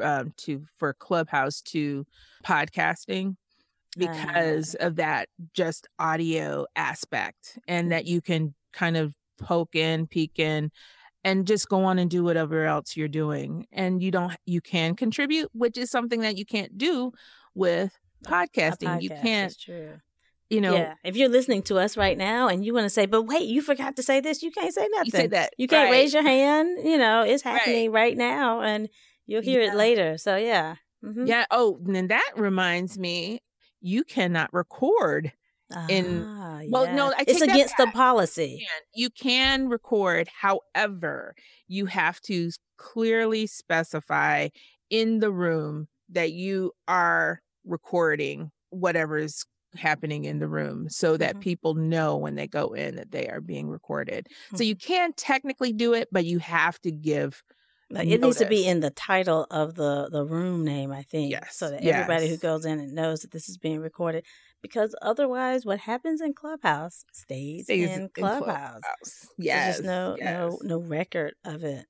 um, 0.00 0.32
to 0.36 0.64
for 0.78 0.94
Clubhouse 0.94 1.60
to 1.60 2.06
podcasting 2.46 3.34
because 3.96 4.76
of 4.76 4.94
that 4.94 5.28
just 5.52 5.88
audio 5.98 6.64
aspect, 6.76 7.58
and 7.66 7.90
that 7.90 8.06
you 8.06 8.20
can 8.20 8.54
kind 8.72 8.96
of 8.96 9.12
poke 9.40 9.74
in, 9.74 10.06
peek 10.06 10.38
in, 10.38 10.70
and 11.24 11.44
just 11.44 11.68
go 11.68 11.82
on 11.82 11.98
and 11.98 12.08
do 12.08 12.22
whatever 12.22 12.66
else 12.66 12.96
you're 12.96 13.08
doing, 13.08 13.66
and 13.72 14.00
you 14.00 14.12
don't 14.12 14.36
you 14.46 14.60
can 14.60 14.94
contribute, 14.94 15.50
which 15.54 15.76
is 15.76 15.90
something 15.90 16.20
that 16.20 16.38
you 16.38 16.46
can't 16.46 16.78
do 16.78 17.12
with 17.56 17.98
podcasting. 18.24 19.02
you 19.02 19.08
can't. 19.22 19.52
You 20.50 20.60
know, 20.60 20.74
yeah, 20.74 20.94
if 21.04 21.16
you're 21.16 21.28
listening 21.28 21.62
to 21.64 21.78
us 21.78 21.96
right 21.96 22.16
now 22.18 22.48
and 22.48 22.64
you 22.64 22.74
want 22.74 22.84
to 22.84 22.90
say, 22.90 23.06
but 23.06 23.22
wait, 23.22 23.48
you 23.48 23.62
forgot 23.62 23.96
to 23.96 24.02
say 24.02 24.20
this, 24.20 24.42
you 24.42 24.50
can't 24.50 24.72
say 24.74 24.86
nothing. 24.90 25.06
you 25.06 25.10
say 25.12 25.26
that 25.28 25.52
You 25.58 25.66
can't 25.68 25.86
right. 25.90 25.92
raise 25.92 26.12
your 26.14 26.22
hand. 26.22 26.78
You 26.86 26.98
know, 26.98 27.22
it's 27.22 27.42
happening 27.42 27.90
right, 27.92 28.16
now, 28.16 28.60
and 28.60 28.88
you'll 29.26 29.42
hear 29.42 29.62
Yeah. 29.62 29.72
it 29.72 29.76
later. 29.76 30.18
So 30.18 30.36
yeah, 30.36 30.76
Mhm. 31.02 31.26
Yeah. 31.28 31.44
Oh, 31.50 31.78
and 31.84 31.94
then 31.96 32.08
that 32.08 32.30
reminds 32.36 32.98
me, 32.98 33.40
you 33.80 34.04
cannot 34.04 34.52
record 34.54 35.32
in- 35.88 36.22
Ah, 36.24 36.60
well, 36.68 36.84
yeah. 36.84 36.94
no, 36.94 37.12
I 37.16 37.24
it's 37.26 37.40
against 37.42 37.76
the 37.78 37.86
policy. 37.88 38.58
can. 38.66 38.82
You 38.94 39.10
can 39.10 39.68
record. 39.68 40.28
However, 40.40 41.34
you 41.68 41.86
have 41.86 42.20
to 42.22 42.50
clearly 42.76 43.46
specify 43.46 44.48
in 44.90 45.18
the 45.20 45.30
room 45.32 45.88
that 46.10 46.32
you 46.32 46.72
are 46.86 47.40
recording 47.64 48.50
whatever 48.70 49.16
is 49.18 49.44
happening 49.76 50.24
in 50.24 50.38
the 50.38 50.48
room 50.48 50.88
so 50.88 51.16
that 51.16 51.36
Mhm. 51.36 51.40
people 51.40 51.74
know 51.74 52.16
when 52.16 52.34
they 52.34 52.46
go 52.46 52.72
in 52.74 52.96
that 52.96 53.10
they 53.10 53.28
are 53.28 53.40
being 53.40 53.68
recorded. 53.68 54.28
So 54.50 54.56
Mm-hmm. 54.56 54.62
you 54.64 54.76
can 54.76 55.12
technically 55.14 55.72
do 55.72 55.94
it, 55.94 56.08
but 56.12 56.24
you 56.24 56.38
have 56.40 56.80
to 56.82 56.90
give 56.92 57.42
Like 57.90 58.08
it 58.08 58.20
needs 58.20 58.38
to 58.38 58.46
be 58.46 58.66
in 58.66 58.80
the 58.80 58.90
title 58.90 59.46
of 59.50 59.74
the 59.74 60.08
the 60.10 60.24
room 60.24 60.64
name, 60.64 60.90
I 60.92 61.02
think, 61.02 61.30
Yes, 61.32 61.56
so 61.56 61.70
that 61.70 61.84
everybody 61.84 62.28
who 62.28 62.36
goes 62.38 62.64
in 62.64 62.80
and 62.80 62.94
knows 62.94 63.20
that 63.22 63.30
this 63.32 63.48
is 63.48 63.58
being 63.58 63.80
recorded. 63.80 64.24
Because 64.62 64.94
otherwise, 65.02 65.66
what 65.66 65.80
happens 65.80 66.20
in 66.22 66.32
Clubhouse 66.34 67.04
stays, 67.12 67.64
Stays 67.66 67.90
in 67.90 68.02
in 68.02 68.08
Clubhouse. 68.10 68.40
Clubhouse. 68.40 69.28
There's 69.38 69.38
Yes. 69.38 69.76
just 69.76 69.82
no 69.84 70.16
yes. 70.18 70.32
no 70.32 70.58
no 70.62 70.78
record 70.78 71.34
of 71.44 71.62
it. 71.64 71.86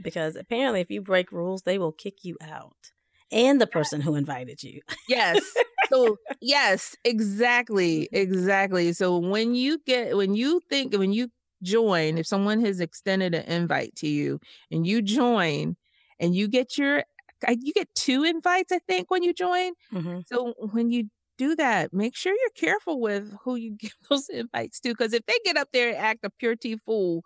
Because 0.00 0.36
apparently, 0.36 0.80
if 0.80 0.90
you 0.90 1.02
break 1.02 1.32
rules, 1.32 1.62
they 1.62 1.78
will 1.78 1.92
kick 1.92 2.24
you 2.24 2.36
out, 2.40 2.92
and 3.32 3.60
the 3.60 3.66
person 3.66 4.00
who 4.00 4.14
invited 4.14 4.62
you. 4.62 4.80
yes 5.08 5.42
so 5.92 6.18
yes 6.40 6.96
exactly 7.04 8.08
Mm-hmm. 8.12 8.12
exactly. 8.12 8.92
So 8.92 9.18
when 9.18 9.54
you 9.54 9.78
get 9.86 10.16
when 10.16 10.34
you 10.34 10.60
think 10.70 10.94
when 10.96 11.12
you 11.12 11.28
join 11.62 12.18
if 12.18 12.26
someone 12.26 12.60
has 12.64 12.80
extended 12.80 13.34
an 13.34 13.44
invite 13.44 13.94
to 13.96 14.06
you 14.08 14.38
and 14.70 14.86
you 14.86 15.00
join 15.02 15.76
and 16.20 16.34
you 16.34 16.48
get 16.48 16.76
your 16.76 17.04
you 17.48 17.72
get 17.72 17.88
two 17.94 18.22
invites 18.24 18.72
i 18.72 18.78
think 18.88 19.10
when 19.10 19.22
you 19.22 19.32
join. 19.32 19.72
Hmm 19.90 20.20
so 20.26 20.54
when 20.72 20.90
you 20.90 21.08
do 21.38 21.54
that 21.56 21.92
make 21.92 22.16
sure 22.16 22.32
you're 22.32 22.50
careful 22.56 23.00
with 23.00 23.32
who 23.44 23.56
you 23.56 23.72
give 23.78 23.92
those 24.10 24.28
invites 24.28 24.80
to 24.80 24.90
because 24.90 25.12
if 25.12 25.24
they 25.26 25.34
get 25.44 25.56
up 25.56 25.68
there 25.72 25.88
and 25.88 25.98
act 25.98 26.20
a 26.24 26.30
pure 26.30 26.56
tea 26.56 26.76
fool 26.84 27.22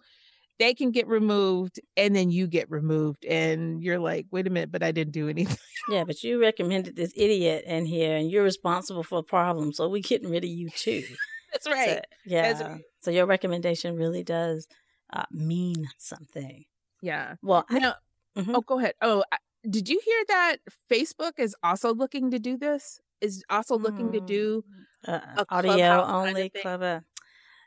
they 0.58 0.74
can 0.74 0.90
get 0.90 1.06
removed 1.06 1.80
and 1.96 2.14
then 2.14 2.30
you 2.30 2.46
get 2.46 2.70
removed 2.70 3.24
and 3.24 3.82
you're 3.82 3.98
like 3.98 4.26
wait 4.30 4.46
a 4.46 4.50
minute 4.50 4.70
but 4.72 4.82
i 4.82 4.90
didn't 4.92 5.12
do 5.12 5.28
anything 5.34 5.56
Yeah, 5.90 6.04
but 6.04 6.22
you 6.22 6.40
recommended 6.40 6.96
this 6.96 7.12
idiot 7.16 7.64
in 7.66 7.86
here, 7.86 8.14
and 8.16 8.30
you're 8.30 8.42
responsible 8.44 9.02
for 9.02 9.20
the 9.20 9.22
problem, 9.22 9.72
so 9.72 9.88
we're 9.88 10.02
getting 10.02 10.28
rid 10.30 10.44
of 10.44 10.50
you 10.50 10.68
too. 10.70 11.02
that's 11.52 11.66
right 11.76 12.00
So, 12.04 12.16
yeah. 12.26 12.42
That's 12.42 12.62
right. 12.62 12.82
So 13.00 13.10
your 13.10 13.24
recommendation 13.26 13.96
really 13.96 14.22
does 14.22 14.68
uh, 15.12 15.24
mean 15.30 15.88
something. 15.96 16.64
yeah 17.00 17.36
Well, 17.42 17.64
I, 17.70 17.78
Now, 17.78 17.94
Mhm. 18.36 18.54
oh, 18.54 18.60
go 18.60 18.78
ahead. 18.78 18.94
Oh, 19.00 19.24
did 19.68 19.88
you 19.88 19.98
hear 20.04 20.24
that 20.28 20.56
Facebook 20.92 21.32
is 21.38 21.56
also 21.62 21.94
looking 21.94 22.30
to 22.32 22.38
do 22.38 22.56
this? 22.58 23.00
Is 23.20 23.42
also 23.50 23.78
looking 23.78 24.12
to 24.12 24.20
do 24.20 24.62
uh, 25.06 25.20
a 25.38 25.46
audio 25.48 25.72
Clubhouse 25.72 26.06
kind 26.06 26.10
of 26.10 26.28
only 26.28 26.50
club. 26.50 27.02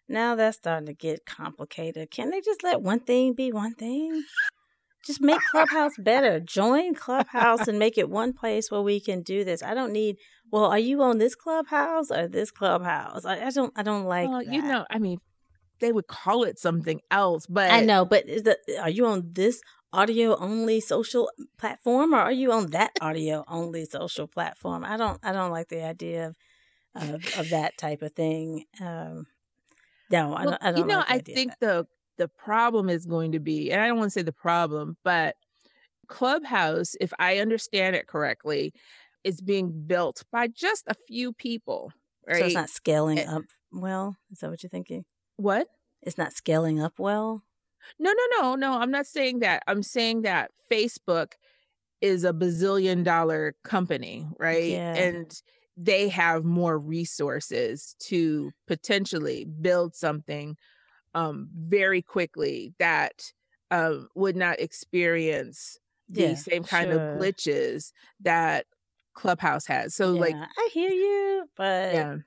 Now 0.08 0.36
that's 0.36 0.58
starting 0.58 0.88
to 0.88 0.94
get 0.94 1.26
complicated. 1.26 2.12
Can 2.12 2.32
they 2.32 2.42
just 2.42 2.64
let 2.64 2.82
one 2.82 3.00
thing 3.00 3.34
be 3.34 3.52
one 3.52 3.74
thing? 3.76 4.24
Just 5.06 5.22
make 5.22 5.40
Clubhouse 5.50 5.94
better. 5.98 6.40
Join 6.40 6.94
Clubhouse 6.94 7.68
and 7.68 7.80
make 7.80 7.98
it 7.98 8.10
one 8.10 8.34
place 8.34 8.70
where 8.70 8.82
we 8.82 9.00
can 9.00 9.22
do 9.24 9.44
this. 9.44 9.64
I 9.64 9.74
don't 9.74 9.94
need. 9.94 10.18
Well, 10.52 10.66
are 10.66 10.78
you 10.80 11.02
on 11.02 11.18
this 11.18 11.34
Clubhouse 11.34 12.12
or 12.12 12.28
this 12.28 12.52
Clubhouse? 12.52 13.26
I, 13.26 13.48
I 13.48 13.50
don't. 13.50 13.74
I 13.76 13.84
don't 13.84 14.06
like. 14.06 14.30
well, 14.30 14.44
you 14.44 14.62
know, 14.62 14.86
I 14.92 15.00
mean, 15.00 15.20
they 15.80 15.92
would 15.92 16.08
call 16.08 16.44
it 16.44 16.60
something 16.60 17.02
else, 17.10 17.48
but 17.48 17.72
I 17.72 17.82
know, 17.82 18.06
but 18.06 18.30
is 18.30 18.44
the, 18.44 18.58
are 18.80 18.90
you 18.90 19.08
on 19.08 19.32
this 19.34 19.62
audio 19.94 20.38
only 20.38 20.80
social 20.80 21.30
platform 21.58 22.14
or 22.14 22.20
are 22.20 22.32
you 22.32 22.52
on 22.52 22.68
that 22.68 22.92
audio 23.02 23.44
only 23.48 23.86
social 23.86 24.28
platform? 24.28 24.86
I 24.86 24.96
don't 24.98 25.20
I 25.24 25.34
don't 25.34 25.52
like 25.52 25.68
the 25.70 25.84
idea 25.84 26.28
of 26.28 26.36
of, 26.96 27.28
of 27.36 27.50
that 27.50 27.78
type 27.78 28.02
of 28.02 28.14
thing. 28.14 28.66
Um 28.80 29.26
no, 30.12 30.34
I 30.36 30.46
Well, 30.46 30.52
don't 30.52 30.64
I 30.64 30.72
don't 30.72 30.80
you 30.82 30.86
know, 30.86 30.98
like 31.00 31.10
I 31.10 31.20
think 31.20 31.54
the 31.60 31.88
the 32.18 32.28
problem 32.28 32.90
is 32.90 33.06
going 33.06 33.32
to 33.34 33.40
be, 33.40 33.72
and 33.72 33.82
I 33.82 33.88
don't 33.88 33.98
want 33.98 34.08
to 34.12 34.20
say 34.20 34.22
the 34.24 34.32
problem, 34.32 34.98
but 35.04 35.36
Clubhouse, 36.08 36.96
if 37.02 37.14
I 37.20 37.38
understand 37.40 37.96
it 37.96 38.08
correctly, 38.08 38.74
is 39.24 39.42
being 39.42 39.72
built 39.88 40.24
by 40.32 40.48
just 40.48 40.86
a 40.88 40.96
few 41.08 41.34
people, 41.34 41.92
right? 42.28 42.40
so 42.40 42.46
it's 42.46 42.56
not 42.56 42.70
scaling 42.70 43.20
Eh, 43.20 43.26
up 43.26 43.44
well. 43.72 44.18
Is 44.32 44.40
that 44.40 44.50
what 44.50 44.62
you're 44.64 44.70
thinking? 44.70 45.06
what? 45.38 45.68
It's 46.02 46.18
not 46.18 46.34
scaling 46.34 46.82
up 46.82 47.00
well. 47.00 47.44
No, 48.00 48.12
no, 48.12 48.42
no, 48.42 48.56
no. 48.56 48.74
I'm 48.80 48.92
not 48.92 49.08
saying 49.08 49.40
that. 49.40 49.64
I'm 49.68 49.84
saying 49.84 50.24
that 50.24 50.52
Facebook 50.72 51.34
is 52.02 52.24
a 52.24 52.34
bazillion 52.34 53.04
dollar 53.04 53.56
company, 53.64 54.28
right? 54.40 54.64
Yeah. 54.72 54.96
And 54.96 55.42
they 55.84 56.10
have 56.10 56.46
more 56.46 56.78
resources 56.78 57.96
to 58.00 58.52
potentially 58.68 59.46
build 59.62 59.96
something 59.96 60.58
um, 61.14 61.50
very 61.56 62.02
quickly 62.02 62.74
that 62.80 63.32
um, 63.72 64.08
would 64.16 64.36
not 64.36 64.60
experience 64.60 65.78
the 66.10 66.22
Yeah, 66.22 66.36
same 66.36 66.64
kind 66.64 66.92
sure. 66.92 66.98
of 67.14 67.20
glitches 67.20 67.92
that 68.20 68.66
Clubhouse 69.14 69.66
has. 69.68 69.96
So, 69.96 70.12
like, 70.14 70.36
I 70.58 70.70
hear 70.74 70.92
you, 70.92 71.46
but 71.56 71.94
yeah, 71.94 72.18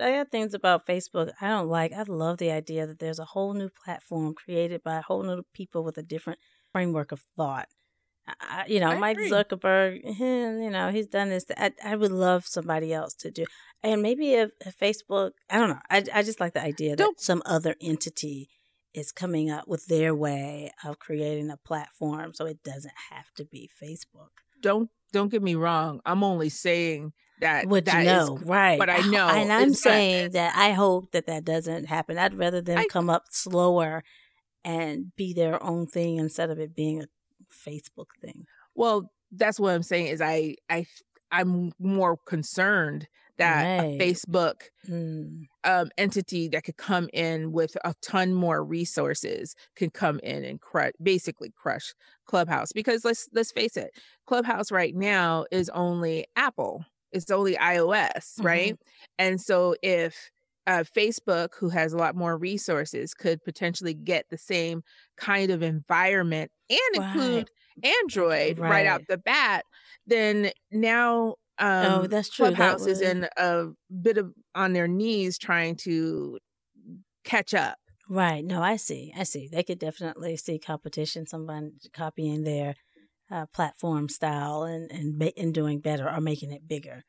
I 0.00 0.12
got 0.12 0.30
things 0.30 0.54
about 0.54 0.86
Facebook 0.86 1.32
I 1.40 1.48
don't 1.48 1.68
like. 1.68 1.92
I 1.92 2.02
love 2.02 2.38
the 2.38 2.50
idea 2.50 2.86
that 2.86 2.98
there's 2.98 3.18
a 3.18 3.24
whole 3.24 3.54
new 3.54 3.70
platform 3.84 4.34
created 4.34 4.82
by 4.82 4.98
a 4.98 5.02
whole 5.02 5.22
new 5.22 5.42
people 5.54 5.84
with 5.84 5.98
a 5.98 6.02
different 6.02 6.38
framework 6.72 7.12
of 7.12 7.20
thought. 7.36 7.68
I, 8.40 8.64
you 8.68 8.80
know, 8.80 8.88
I 8.88 8.98
Mike 8.98 9.16
agree. 9.16 9.30
Zuckerberg, 9.30 10.00
eh, 10.04 10.62
you 10.64 10.70
know, 10.70 10.90
he's 10.90 11.06
done 11.06 11.28
this. 11.30 11.46
I, 11.56 11.72
I 11.84 11.96
would 11.96 12.12
love 12.12 12.46
somebody 12.46 12.92
else 12.92 13.14
to 13.14 13.30
do. 13.30 13.44
And 13.82 14.02
maybe 14.02 14.32
if, 14.34 14.50
if 14.64 14.78
Facebook, 14.78 15.32
I 15.50 15.58
don't 15.58 15.70
know. 15.70 15.78
I, 15.90 16.04
I 16.12 16.22
just 16.22 16.40
like 16.40 16.54
the 16.54 16.62
idea 16.62 16.90
that 16.90 16.98
Don't- 16.98 17.20
some 17.20 17.42
other 17.46 17.76
entity 17.80 18.48
is 18.94 19.12
coming 19.12 19.50
up 19.50 19.68
with 19.68 19.86
their 19.86 20.14
way 20.14 20.72
of 20.84 20.98
creating 20.98 21.50
a 21.50 21.56
platform 21.56 22.32
so 22.34 22.46
it 22.46 22.62
doesn't 22.64 22.94
have 23.10 23.32
to 23.36 23.44
be 23.44 23.68
Facebook. 23.82 24.30
don't 24.62 24.90
don't 25.12 25.30
get 25.30 25.42
me 25.42 25.54
wrong. 25.54 26.00
I'm 26.04 26.22
only 26.22 26.48
saying 26.50 27.12
that 27.40 27.66
What 27.66 27.86
that 27.86 28.04
you 28.04 28.34
is 28.34 28.42
right? 28.44 28.78
But 28.78 28.90
I 28.90 28.98
know 29.08 29.26
and 29.28 29.50
I'm 29.52 29.68
is 29.70 29.80
that- 29.82 29.90
saying 29.90 30.30
that 30.32 30.54
I 30.56 30.72
hope 30.72 31.12
that 31.12 31.26
that 31.26 31.44
doesn't 31.44 31.84
happen. 31.86 32.18
I'd 32.18 32.34
rather 32.34 32.60
them 32.60 32.84
come 32.90 33.08
up 33.08 33.24
slower 33.30 34.02
and 34.64 35.14
be 35.16 35.32
their 35.32 35.62
own 35.62 35.86
thing 35.86 36.16
instead 36.16 36.50
of 36.50 36.58
it 36.58 36.74
being 36.74 37.02
a 37.02 37.06
Facebook 37.50 38.08
thing. 38.20 38.46
Well, 38.74 39.10
that's 39.32 39.60
what 39.60 39.74
I'm 39.74 39.82
saying 39.82 40.06
is 40.08 40.20
I 40.20 40.56
I 40.70 40.86
I'm 41.30 41.72
more 41.78 42.16
concerned 42.26 43.06
that 43.38 43.62
Right. 43.64 43.94
a 43.94 43.98
Facebook 43.98 44.62
Mm. 44.88 45.46
um, 45.64 45.90
entity 45.98 46.48
that 46.48 46.64
could 46.64 46.76
come 46.76 47.08
in 47.12 47.52
with 47.52 47.76
a 47.84 47.94
ton 48.02 48.32
more 48.34 48.64
resources 48.64 49.54
can 49.76 49.90
come 49.90 50.18
in 50.20 50.44
and 50.44 50.60
crush 50.60 50.92
basically 51.02 51.50
crush 51.56 51.94
Clubhouse 52.26 52.72
because 52.72 53.04
let's 53.04 53.28
let's 53.32 53.52
face 53.52 53.76
it, 53.76 53.90
Clubhouse 54.26 54.72
right 54.72 54.94
now 54.94 55.44
is 55.50 55.68
only 55.70 56.26
Apple. 56.36 56.84
It's 57.12 57.30
only 57.30 57.56
iOS, 57.56 58.34
right? 58.42 58.76
And 59.18 59.40
so 59.40 59.74
if 59.82 60.30
uh, 60.68 60.84
Facebook, 60.84 61.54
who 61.58 61.70
has 61.70 61.94
a 61.94 61.96
lot 61.96 62.14
more 62.14 62.36
resources, 62.36 63.14
could 63.14 63.42
potentially 63.42 63.94
get 63.94 64.26
the 64.28 64.36
same 64.36 64.82
kind 65.16 65.50
of 65.50 65.62
environment 65.62 66.50
and 66.68 67.02
include 67.04 67.50
Android 67.82 68.58
right. 68.58 68.86
out 68.86 69.02
the 69.08 69.16
bat, 69.16 69.64
then 70.06 70.50
now 70.70 71.36
um, 71.58 71.86
Oh, 71.86 72.06
that's 72.06 72.28
true. 72.28 72.46
That 72.46 72.56
Clubhouse 72.56 72.86
is 72.86 73.00
in 73.00 73.26
a 73.36 73.66
bit 74.02 74.18
of 74.18 74.32
on 74.54 74.74
their 74.74 74.86
knees 74.86 75.38
trying 75.38 75.76
to 75.76 76.38
catch 77.24 77.54
up. 77.54 77.78
Right. 78.08 78.44
No, 78.44 78.62
I 78.62 78.76
see. 78.76 79.12
I 79.16 79.24
see. 79.24 79.48
They 79.50 79.62
could 79.62 79.78
definitely 79.78 80.36
see 80.36 80.58
competition, 80.58 81.26
someone 81.26 81.72
copying 81.92 82.44
their 82.44 82.74
uh, 83.30 83.46
platform 83.52 84.08
style 84.08 84.62
and 84.62 84.90
and, 84.92 85.32
and 85.36 85.54
doing 85.54 85.80
better 85.80 86.08
or 86.08 86.20
making 86.20 86.52
it 86.52 86.68
bigger. 86.68 87.04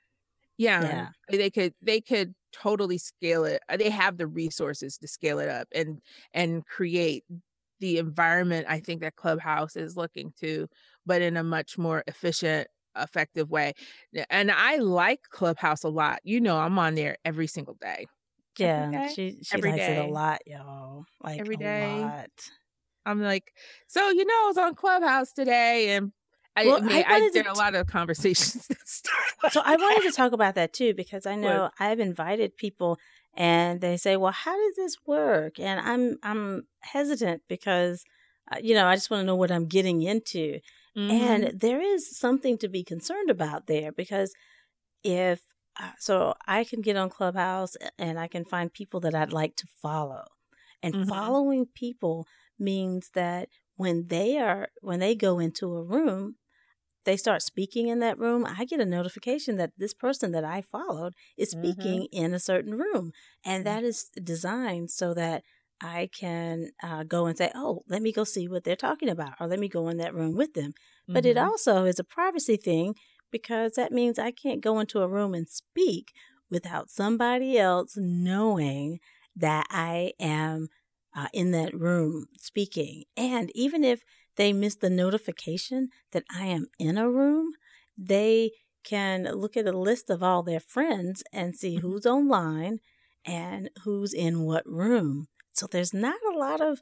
Yeah, 0.59 0.83
Yeah. 0.89 1.09
they 1.39 1.51
could 1.51 1.75
they 1.83 2.01
could 2.01 2.35
totally 2.53 2.99
scale 2.99 3.45
it. 3.45 3.63
uh, 3.69 3.77
They 3.77 3.91
have 3.91 4.17
the 4.19 4.27
resources 4.27 4.99
to 4.99 5.09
scale 5.09 5.39
it 5.39 5.49
up 5.49 5.69
and 5.75 6.01
and 6.35 6.65
create 6.67 7.25
the 7.81 7.99
environment 7.99 8.67
I 8.69 8.81
think 8.81 9.01
that 9.01 9.17
Clubhouse 9.17 9.77
is 9.77 9.97
looking 9.97 10.33
to, 10.41 10.69
but 11.07 11.23
in 11.23 11.37
a 11.37 11.43
much 11.43 11.77
more 11.79 12.03
efficient, 12.07 12.69
effective 12.97 13.51
way. 13.51 13.73
And 14.31 14.51
I 14.51 14.77
like 14.77 15.21
Clubhouse 15.31 15.83
a 15.85 15.89
lot. 15.89 16.21
You 16.23 16.41
know, 16.41 16.59
I'm 16.59 16.79
on 16.79 16.95
there 16.95 17.17
every 17.25 17.47
single 17.47 17.75
day. 17.81 18.07
Yeah, 18.59 18.91
day, 18.91 19.13
she 19.15 19.39
she 19.43 19.57
every 19.57 19.71
likes 19.73 19.89
it 19.89 19.97
a 19.97 20.05
lot, 20.05 20.41
y'all. 20.47 21.05
Like 21.23 21.39
Every 21.41 21.55
a 21.55 21.59
lot. 21.59 22.29
I'm 23.05 23.21
like, 23.21 23.53
so 23.87 24.09
you 24.11 24.25
know, 24.25 24.33
I 24.45 24.47
was 24.47 24.57
on 24.59 24.75
Clubhouse 24.75 25.33
today, 25.33 25.91
and 25.95 26.13
I, 26.55 26.65
Well, 26.65 26.77
I 26.77 26.81
mean, 26.81 27.03
I 27.07 27.15
I, 27.15 27.29
there 27.33 27.45
are 27.45 27.53
a 27.53 27.57
lot 27.57 27.75
of 27.75 27.87
conversations 27.87 28.67
that 28.69 28.87
start. 28.87 29.53
So 29.53 29.61
I 29.63 29.75
wanted 29.75 30.09
to 30.09 30.15
talk 30.15 30.31
about 30.33 30.55
that 30.55 30.73
too 30.73 30.93
because 30.93 31.25
I 31.25 31.35
What? 31.35 31.41
know 31.41 31.69
I've 31.79 31.99
invited 31.99 32.57
people 32.57 32.99
and 33.35 33.81
they 33.81 33.97
say, 33.97 34.17
"Well, 34.17 34.31
how 34.33 34.55
does 34.55 34.75
this 34.75 34.97
work?" 35.05 35.59
And 35.59 35.79
I'm 35.79 36.17
I'm 36.23 36.67
hesitant 36.81 37.43
because 37.47 38.03
uh, 38.51 38.57
you 38.61 38.73
know 38.73 38.87
I 38.87 38.95
just 38.95 39.09
want 39.09 39.21
to 39.21 39.25
know 39.25 39.35
what 39.35 39.51
I'm 39.51 39.67
getting 39.67 40.01
into. 40.01 40.59
Mhm. 40.97 41.11
And 41.11 41.59
there 41.59 41.81
is 41.81 42.17
something 42.17 42.57
to 42.59 42.67
be 42.67 42.83
concerned 42.83 43.29
about 43.29 43.67
there 43.67 43.91
because 43.91 44.33
if 45.03 45.41
uh, 45.81 45.91
so, 45.97 46.33
I 46.45 46.65
can 46.65 46.81
get 46.81 46.97
on 46.97 47.09
Clubhouse 47.09 47.77
and 47.97 48.19
I 48.19 48.27
can 48.27 48.43
find 48.43 48.73
people 48.73 48.99
that 49.01 49.15
I'd 49.15 49.31
like 49.31 49.55
to 49.57 49.67
follow, 49.81 50.25
and 50.83 50.93
Mhm. 50.93 51.07
following 51.07 51.67
people 51.67 52.27
means 52.59 53.11
that 53.13 53.47
when 53.79 54.07
they 54.07 54.37
are 54.37 54.67
when 54.81 54.99
they 54.99 55.15
go 55.15 55.39
into 55.39 55.73
a 55.73 55.83
room 55.83 56.35
they 57.05 57.17
start 57.17 57.41
speaking 57.41 57.87
in 57.87 57.99
that 57.99 58.19
room, 58.19 58.45
I 58.45 58.65
get 58.65 58.81
a 58.81 58.85
notification 58.85 59.57
that 59.57 59.71
this 59.77 59.93
person 59.93 60.31
that 60.33 60.43
I 60.43 60.61
followed 60.61 61.13
is 61.37 61.51
Mhm. 61.51 61.51
speaking 61.51 62.07
in 62.11 62.33
a 62.33 62.39
certain 62.39 62.75
room. 62.77 63.11
And 63.45 63.65
that 63.65 63.83
is 63.83 64.09
designed 64.23 64.91
so 64.91 65.13
that 65.13 65.43
I 65.81 66.09
can 66.13 66.71
uh, 66.83 67.03
go 67.03 67.25
and 67.25 67.37
say, 67.37 67.51
oh, 67.55 67.83
let 67.87 68.01
me 68.01 68.11
go 68.11 68.25
see 68.25 68.47
what 68.47 68.63
they're 68.65 68.75
talking 68.75 69.09
about, 69.09 69.33
or 69.39 69.47
let 69.47 69.59
me 69.59 69.69
go 69.69 69.87
in 69.87 69.97
that 69.97 70.13
room 70.13 70.35
with 70.35 70.53
them. 70.53 70.73
But 71.13 71.25
it 71.25 71.37
Mhm. 71.37 71.37
also 71.37 71.85
is 71.85 71.99
a 71.99 72.03
privacy 72.03 72.57
thing 72.57 72.95
because 73.31 73.73
that 73.73 73.91
means 73.93 74.19
I 74.19 74.31
can't 74.31 74.61
go 74.61 74.79
into 74.79 75.01
a 75.01 75.07
room 75.07 75.33
and 75.33 75.47
speak 75.47 76.11
without 76.49 76.89
somebody 76.89 77.57
else 77.57 77.93
knowing 77.97 78.99
that 79.35 79.65
I 79.69 80.13
am 80.19 80.67
uh, 81.15 81.27
in 81.33 81.51
that 81.51 81.73
room 81.73 82.25
speaking. 82.37 83.03
And 83.17 83.51
even 83.55 83.83
if 83.83 84.03
they 84.35 84.53
miss 84.53 84.75
the 84.75 84.89
notification 84.89 85.89
that 86.11 86.23
I 86.33 86.45
am 86.45 86.67
in 86.77 86.97
a 86.97 87.09
room, 87.09 87.53
they 87.97 88.51
can 88.83 89.23
look 89.23 89.57
at 89.57 89.67
a 89.67 89.77
list 89.77 90.09
of 90.09 90.23
all 90.23 90.43
their 90.43 90.59
friends 90.59 91.23
and 91.33 91.55
see 91.55 91.75
Mhm. 91.77 91.81
who's 91.81 92.05
online 92.05 92.79
and 93.25 93.69
who's 93.83 94.13
in 94.13 94.43
what 94.43 94.65
room. 94.65 95.27
So 95.53 95.67
there's 95.67 95.93
not 95.93 96.19
a 96.33 96.37
lot 96.37 96.61
of 96.61 96.79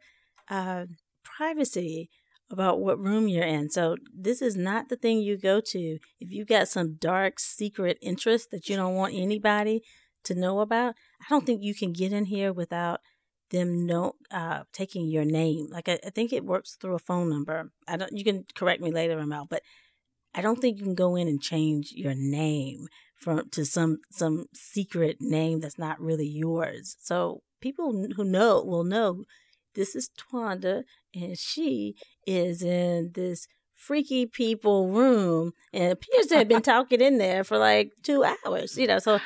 uh, 0.50 0.86
privacy 1.24 2.10
about 2.50 2.80
what 2.80 2.98
room 3.00 3.28
you're 3.28 3.44
in. 3.44 3.70
So 3.70 3.98
this 4.14 4.42
is 4.42 4.56
not 4.56 4.88
the 4.88 4.96
thing 4.96 5.20
you 5.20 5.38
go 5.38 5.60
to 5.60 5.80
if 6.20 6.32
you've 6.32 6.48
got 6.48 6.70
some 6.70 6.96
dark 6.96 7.40
secret 7.40 7.98
interest 8.02 8.52
that 8.52 8.70
you 8.70 8.76
don't 8.78 8.96
want 8.96 9.14
anybody 9.14 9.82
to 10.24 10.36
know 10.36 10.60
about. 10.62 10.96
I 11.20 11.26
don't 11.30 11.46
think 11.46 11.62
you 11.64 11.76
can 11.76 11.92
get 11.92 12.14
in 12.14 12.26
here 12.26 12.54
without 12.54 13.02
them 13.50 13.86
know 13.86 14.16
uh, 14.32 14.64
taking 14.74 15.08
your 15.08 15.26
name. 15.26 15.68
Like 15.72 15.90
I, 15.90 16.00
I 16.06 16.10
think 16.10 16.34
it 16.34 16.46
works 16.46 16.76
through 16.76 16.96
a 16.96 17.00
phone 17.00 17.30
number. 17.30 17.72
I 17.88 17.98
don't. 17.98 18.12
You 18.16 18.24
can 18.24 18.46
correct 18.56 18.82
me 18.82 18.92
later, 18.92 19.24
Mel, 19.26 19.48
but 19.50 19.64
I 20.36 20.42
don't 20.42 20.60
think 20.60 20.78
you 20.78 20.84
can 20.84 20.96
go 20.96 21.16
in 21.16 21.28
and 21.28 21.42
change 21.42 21.92
your 21.94 22.14
name 22.16 22.88
from 23.16 23.50
to 23.52 23.66
some 23.66 24.00
some 24.12 24.46
secret 24.54 25.18
name 25.20 25.60
that's 25.60 25.80
not 25.80 26.00
really 26.00 26.28
yours. 26.28 26.96
So 27.00 27.42
people 27.62 28.08
who 28.16 28.24
know 28.24 28.62
will 28.64 28.84
know 28.84 29.24
this 29.76 29.96
is 29.96 30.10
Twanda 30.18 30.84
and 31.14 31.38
she 31.38 31.96
is 32.26 32.62
in 32.62 33.12
this 33.14 33.48
freaky 33.74 34.26
people 34.26 34.90
room 34.90 35.54
and 35.72 35.92
appears 35.92 36.28
to 36.28 36.38
have 36.38 36.48
been 36.48 36.62
talking 36.64 37.02
in 37.02 37.18
there 37.18 37.44
for 37.44 37.58
like 37.58 37.92
two 38.04 38.24
hours. 38.24 38.78
You 38.78 38.88
know, 38.88 39.00
so 39.00 39.20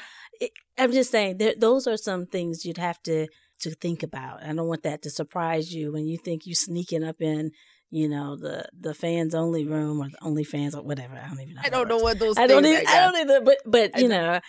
I'm 0.77 0.91
just 0.91 1.11
saying 1.11 1.39
those 1.57 1.87
are 1.87 1.97
some 1.97 2.25
things 2.25 2.65
you'd 2.65 2.77
have 2.77 3.01
to 3.03 3.27
to 3.61 3.71
think 3.71 4.03
about. 4.03 4.43
I 4.43 4.53
don't 4.53 4.67
want 4.67 4.83
that 4.83 5.01
to 5.03 5.09
surprise 5.09 5.73
you 5.73 5.91
when 5.91 6.07
you 6.07 6.17
think 6.17 6.45
you're 6.45 6.55
sneaking 6.55 7.03
up 7.03 7.21
in, 7.21 7.51
you 7.89 8.07
know, 8.09 8.35
the 8.35 8.65
the 8.77 8.93
fans 8.93 9.35
only 9.35 9.65
room 9.65 10.01
or 10.01 10.09
the 10.09 10.17
only 10.21 10.43
fans 10.43 10.75
or 10.75 10.83
whatever. 10.83 11.15
I 11.15 11.27
don't 11.27 11.41
even 11.41 11.55
know. 11.55 11.61
I 11.63 11.69
don't 11.69 11.87
know 11.87 11.97
what 11.97 12.19
those. 12.19 12.37
I 12.37 12.47
don't 12.47 12.65
even. 12.65 12.85
are. 12.85 12.89
I 12.89 12.99
don't 12.99 13.15
either. 13.17 13.41
But 13.41 13.57
but 13.65 13.91
I 13.95 13.99
you 13.99 14.07
know, 14.07 14.39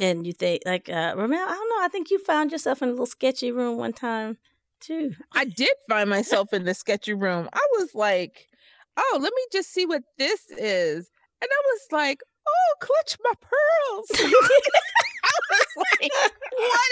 and 0.00 0.26
you 0.26 0.32
think 0.32 0.62
like 0.66 0.88
uh 0.88 1.14
Ramel. 1.16 1.38
I 1.38 1.52
don't 1.52 1.68
know. 1.70 1.84
I 1.84 1.88
think 1.90 2.10
you 2.10 2.18
found 2.18 2.52
yourself 2.52 2.82
in 2.82 2.88
a 2.88 2.92
little 2.92 3.06
sketchy 3.06 3.52
room 3.52 3.76
one 3.76 3.92
time 3.92 4.38
too. 4.80 5.12
I 5.32 5.44
did 5.44 5.70
find 5.88 6.10
myself 6.10 6.52
in 6.52 6.64
the 6.64 6.74
sketchy 6.74 7.14
room. 7.14 7.48
I 7.52 7.66
was 7.78 7.94
like, 7.94 8.48
oh, 8.96 9.18
let 9.20 9.32
me 9.34 9.42
just 9.52 9.72
see 9.72 9.86
what 9.86 10.02
this 10.18 10.50
is. 10.50 11.10
And 11.40 11.50
I 11.50 11.62
was 11.66 11.80
like, 11.90 12.20
oh, 12.46 12.74
clutch 12.80 13.16
my 13.22 13.32
pearls. 13.40 14.32
Like, 15.76 16.10
what 16.52 16.90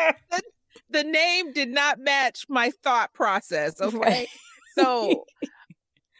is 0.00 0.42
the 0.90 1.04
name 1.04 1.52
did 1.52 1.68
not 1.68 1.98
match 1.98 2.46
my 2.48 2.70
thought 2.82 3.12
process. 3.12 3.80
Okay. 3.80 3.98
Right. 3.98 4.28
So 4.78 5.24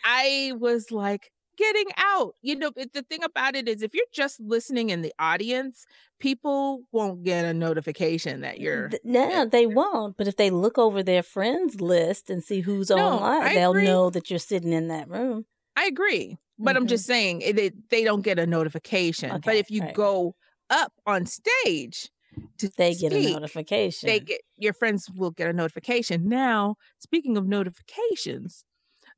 I 0.05 0.53
was 0.59 0.91
like, 0.91 1.31
getting 1.57 1.87
out. 1.97 2.35
You 2.43 2.57
know, 2.57 2.71
the 2.71 3.05
thing 3.09 3.25
about 3.25 3.57
it 3.57 3.69
is 3.69 3.83
if 3.83 3.95
you're 3.95 4.05
just 4.13 4.41
listening 4.41 4.91
in 4.91 5.03
the 5.03 5.13
audience, 5.19 5.87
people 6.21 6.83
won't 6.93 7.25
get 7.25 7.45
a 7.45 7.55
notification 7.55 8.43
that 8.43 8.61
you're 8.61 8.91
No, 9.05 9.45
they 9.47 9.67
won't. 9.67 10.17
But 10.17 10.29
if 10.29 10.37
they 10.37 10.51
look 10.51 10.79
over 10.79 11.03
their 11.03 11.23
friends 11.23 11.81
list 11.81 12.31
and 12.31 12.43
see 12.43 12.61
who's 12.61 12.91
No, 12.91 12.99
online, 12.99 13.43
I 13.43 13.55
they'll 13.55 13.71
agree. 13.71 13.85
know 13.85 14.11
that 14.11 14.31
you're 14.31 14.39
sitting 14.39 14.73
in 14.73 14.89
that 14.89 15.09
room. 15.09 15.47
I 15.77 15.87
agree, 15.87 16.39
but 16.59 16.77
I'm 16.77 16.83
mm-hmm. 16.83 16.89
just 16.89 17.07
saying 17.07 17.43
it, 17.43 17.59
it- 17.59 17.91
they 17.91 18.05
don't 18.05 18.23
get 18.23 18.39
a 18.39 18.47
notification. 18.47 19.41
but 19.45 19.57
if 19.57 19.71
you 19.71 19.83
right. 19.83 19.95
go 19.95 20.35
up 20.71 20.93
on 21.07 21.27
stage 21.27 22.11
to 22.59 22.71
They 22.77 22.95
get 22.95 23.13
a 23.13 23.33
notification. 23.33 24.07
They 24.07 24.21
get 24.21 24.41
your 24.59 24.73
friends 24.73 25.11
will 25.15 25.31
get 25.31 25.49
a 25.49 25.53
notification. 25.53 26.29
Now, 26.29 26.77
speaking 26.99 27.37
of 27.37 27.47
notifications, 27.47 28.65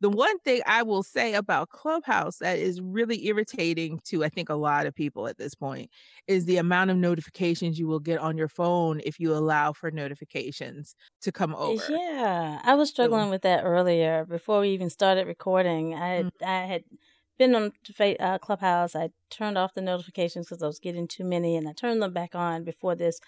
the 0.01 0.11
one 0.11 0.39
thing 0.41 0.63
I 0.67 0.83
will 0.85 1.03
say 1.03 1.35
about 1.35 1.71
Clubhouse 1.71 2.39
that 2.39 2.59
is 2.59 2.81
really 2.81 3.27
irritating 3.27 4.01
to 4.07 4.25
I 4.25 4.29
think 4.29 4.49
a 4.49 4.55
lot 4.55 4.87
of 4.87 4.95
people 4.95 5.27
at 5.27 5.39
this 5.39 5.55
point 5.55 5.91
is 6.27 6.45
the 6.45 6.59
amount 6.59 6.91
of 6.91 6.97
notifications 6.97 7.79
you 7.79 7.89
will 7.89 8.01
get 8.01 8.21
on 8.21 8.37
your 8.37 8.49
phone 8.49 9.01
if 9.05 9.19
you 9.19 9.35
allow 9.35 9.73
for 9.73 9.91
notifications 9.91 10.95
to 11.23 11.33
come 11.33 11.55
over. 11.57 11.83
Yeah, 11.91 12.61
I 12.63 12.75
was 12.75 12.91
struggling 12.91 13.31
with 13.31 13.43
that 13.43 13.65
earlier 13.65 14.25
before 14.25 14.61
we 14.61 14.71
even 14.71 14.91
started 14.91 15.27
recording. 15.27 15.95
I 15.95 16.09
had, 16.09 16.27
Mm. 16.27 16.47
I 16.47 16.67
had 16.67 16.85
been 17.39 17.55
on 17.55 17.73
uh, 18.21 18.39
Clubhouse. 18.39 18.97
I 18.97 19.11
turned 19.31 19.59
off 19.59 19.75
the 19.75 19.81
notifications 19.83 20.47
because 20.49 20.63
I 20.63 20.67
was 20.67 20.81
getting 20.81 21.09
too 21.09 21.25
many, 21.25 21.57
and 21.57 21.69
I 21.69 21.73
turned 21.73 22.03
them 22.03 22.13
back 22.13 22.35
on 22.35 22.65
before 22.65 22.95
this 22.97 23.21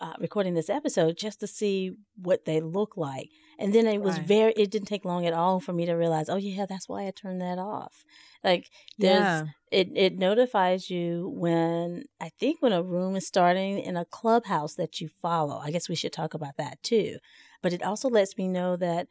uh, 0.00 0.14
recording 0.18 0.54
this 0.54 0.70
episode 0.70 1.16
just 1.18 1.40
to 1.40 1.46
see 1.46 1.92
what 2.16 2.44
they 2.46 2.60
look 2.60 2.96
like. 2.96 3.30
And 3.58 3.74
then 3.74 3.86
it 3.86 4.02
was 4.02 4.18
Right. 4.18 4.26
very. 4.26 4.52
It 4.56 4.70
didn't 4.70 4.88
take 4.88 5.04
long 5.04 5.26
at 5.26 5.34
all 5.34 5.60
for 5.60 5.72
me 5.72 5.86
to 5.86 5.94
realize. 5.94 6.28
Oh 6.28 6.36
yeah, 6.36 6.66
that's 6.66 6.88
why 6.88 7.06
I 7.06 7.12
turned 7.12 7.40
that 7.42 7.58
off. 7.58 8.04
Like 8.42 8.70
there's 8.98 9.24
Yeah. 9.24 9.44
it 9.70 9.88
it 9.94 10.18
notifies 10.18 10.90
you 10.90 11.32
when 11.36 12.04
I 12.20 12.30
think 12.30 12.62
when 12.62 12.72
a 12.72 12.82
room 12.82 13.16
is 13.16 13.26
starting 13.26 13.78
in 13.78 13.96
a 13.96 14.04
clubhouse 14.06 14.74
that 14.76 15.00
you 15.00 15.08
follow. 15.08 15.58
I 15.58 15.70
guess 15.70 15.88
we 15.88 15.94
should 15.96 16.12
talk 16.12 16.34
about 16.34 16.56
that 16.56 16.82
too. 16.82 17.18
But 17.62 17.72
it 17.74 17.82
also 17.82 18.08
lets 18.08 18.38
me 18.38 18.48
know 18.48 18.76
that 18.76 19.08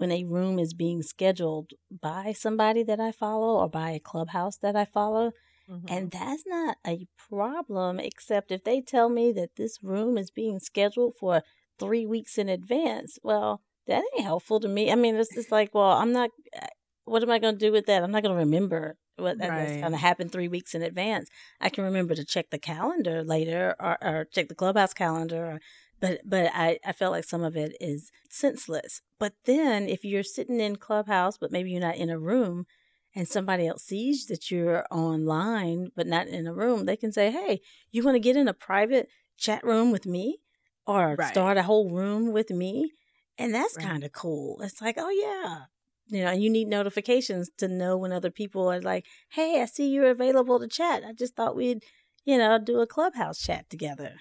when 0.00 0.10
a 0.10 0.24
room 0.24 0.58
is 0.58 0.72
being 0.74 1.02
scheduled 1.02 1.72
by 1.90 2.32
somebody 2.32 2.82
that 2.84 2.98
I 3.00 3.12
follow 3.12 3.58
or 3.60 3.68
by 3.68 3.90
a 3.90 4.00
clubhouse 4.00 4.56
that 4.58 4.74
I 4.76 4.84
follow. 4.86 5.32
Mhm. 5.68 5.84
And 5.88 6.10
that's 6.10 6.44
not 6.46 6.78
a 6.86 7.06
problem, 7.18 8.00
except 8.00 8.50
if 8.50 8.64
they 8.64 8.80
tell 8.80 9.08
me 9.08 9.30
that 9.32 9.56
this 9.56 9.82
room 9.82 10.16
is 10.18 10.30
being 10.30 10.58
scheduled 10.58 11.14
for 11.16 11.42
three 11.78 12.06
weeks 12.06 12.38
in 12.38 12.48
advance. 12.48 13.18
Well, 13.22 13.62
that 13.86 14.02
ain't 14.14 14.24
helpful 14.24 14.60
to 14.60 14.68
me. 14.68 14.90
I 14.90 14.94
mean, 14.94 15.16
it's 15.16 15.34
just 15.34 15.50
like, 15.52 15.74
well, 15.74 15.92
I'm 15.92 16.12
not, 16.12 16.30
uh, 16.60 16.66
what 17.04 17.22
am 17.22 17.30
I 17.30 17.38
going 17.38 17.54
to 17.58 17.66
do 17.66 17.72
with 17.72 17.86
that? 17.86 18.02
I'm 18.02 18.10
not 18.10 18.22
going 18.22 18.34
to 18.34 18.38
remember 18.44 18.96
what 19.16 19.38
that, 19.38 19.48
that's 19.48 19.72
Right. 19.72 19.80
going 19.80 19.92
to 19.92 19.98
happen 19.98 20.28
three 20.28 20.48
weeks 20.48 20.74
in 20.74 20.82
advance. 20.82 21.28
I 21.60 21.68
can 21.68 21.84
remember 21.84 22.14
to 22.14 22.24
check 22.24 22.50
the 22.50 22.58
calendar 22.58 23.22
later 23.22 23.74
or, 23.78 23.98
or 24.02 24.24
check 24.32 24.48
the 24.48 24.54
clubhouse 24.54 24.94
calendar. 24.94 25.44
Or, 25.52 25.60
but 26.00 26.20
but 26.24 26.50
I, 26.54 26.78
I 26.84 26.92
felt 26.92 27.12
like 27.12 27.24
some 27.24 27.42
of 27.44 27.56
it 27.56 27.76
is 27.80 28.10
senseless. 28.30 29.02
But 29.18 29.34
then 29.44 29.88
if 29.88 30.04
you're 30.04 30.22
sitting 30.22 30.60
in 30.60 30.76
clubhouse, 30.76 31.38
but 31.38 31.52
maybe 31.52 31.70
you're 31.70 31.80
not 31.80 31.96
in 31.96 32.10
a 32.10 32.18
room, 32.18 32.66
and 33.14 33.28
somebody 33.28 33.66
else 33.66 33.84
sees 33.84 34.26
that 34.26 34.50
you're 34.50 34.86
online 34.90 35.90
but 35.96 36.06
not 36.06 36.28
in 36.28 36.46
a 36.46 36.54
room, 36.54 36.84
they 36.86 36.96
can 36.96 37.12
say, 37.12 37.30
"Hey, 37.30 37.60
you 37.92 38.02
want 38.04 38.14
to 38.16 38.20
get 38.20 38.36
in 38.36 38.48
a 38.48 38.54
private 38.54 39.08
chat 39.36 39.64
room 39.64 39.90
with 39.90 40.06
me, 40.06 40.38
or 40.86 41.16
Right. 41.16 41.28
start 41.28 41.56
a 41.58 41.62
whole 41.64 41.90
room 41.90 42.32
with 42.32 42.50
me?" 42.50 42.92
And 43.38 43.54
that's 43.54 43.76
Right. 43.76 43.84
kind 43.86 44.04
of 44.04 44.12
cool. 44.12 44.60
It's 44.62 44.80
like, 44.82 44.96
oh 44.98 45.10
yeah, 45.10 45.64
you 46.08 46.22
know, 46.24 46.30
and 46.30 46.42
you 46.42 46.50
need 46.50 46.68
notifications 46.68 47.50
to 47.58 47.68
know 47.68 47.96
when 47.96 48.12
other 48.12 48.30
people 48.30 48.70
are 48.70 48.80
like, 48.80 49.06
"Hey, 49.30 49.60
I 49.62 49.66
see 49.66 49.88
you're 49.88 50.10
available 50.10 50.58
to 50.60 50.68
chat. 50.68 51.04
I 51.04 51.12
just 51.12 51.34
thought 51.36 51.56
we'd, 51.56 51.84
you 52.24 52.36
know, 52.38 52.58
do 52.58 52.80
a 52.80 52.86
clubhouse 52.86 53.40
chat 53.42 53.68
together." 53.70 54.20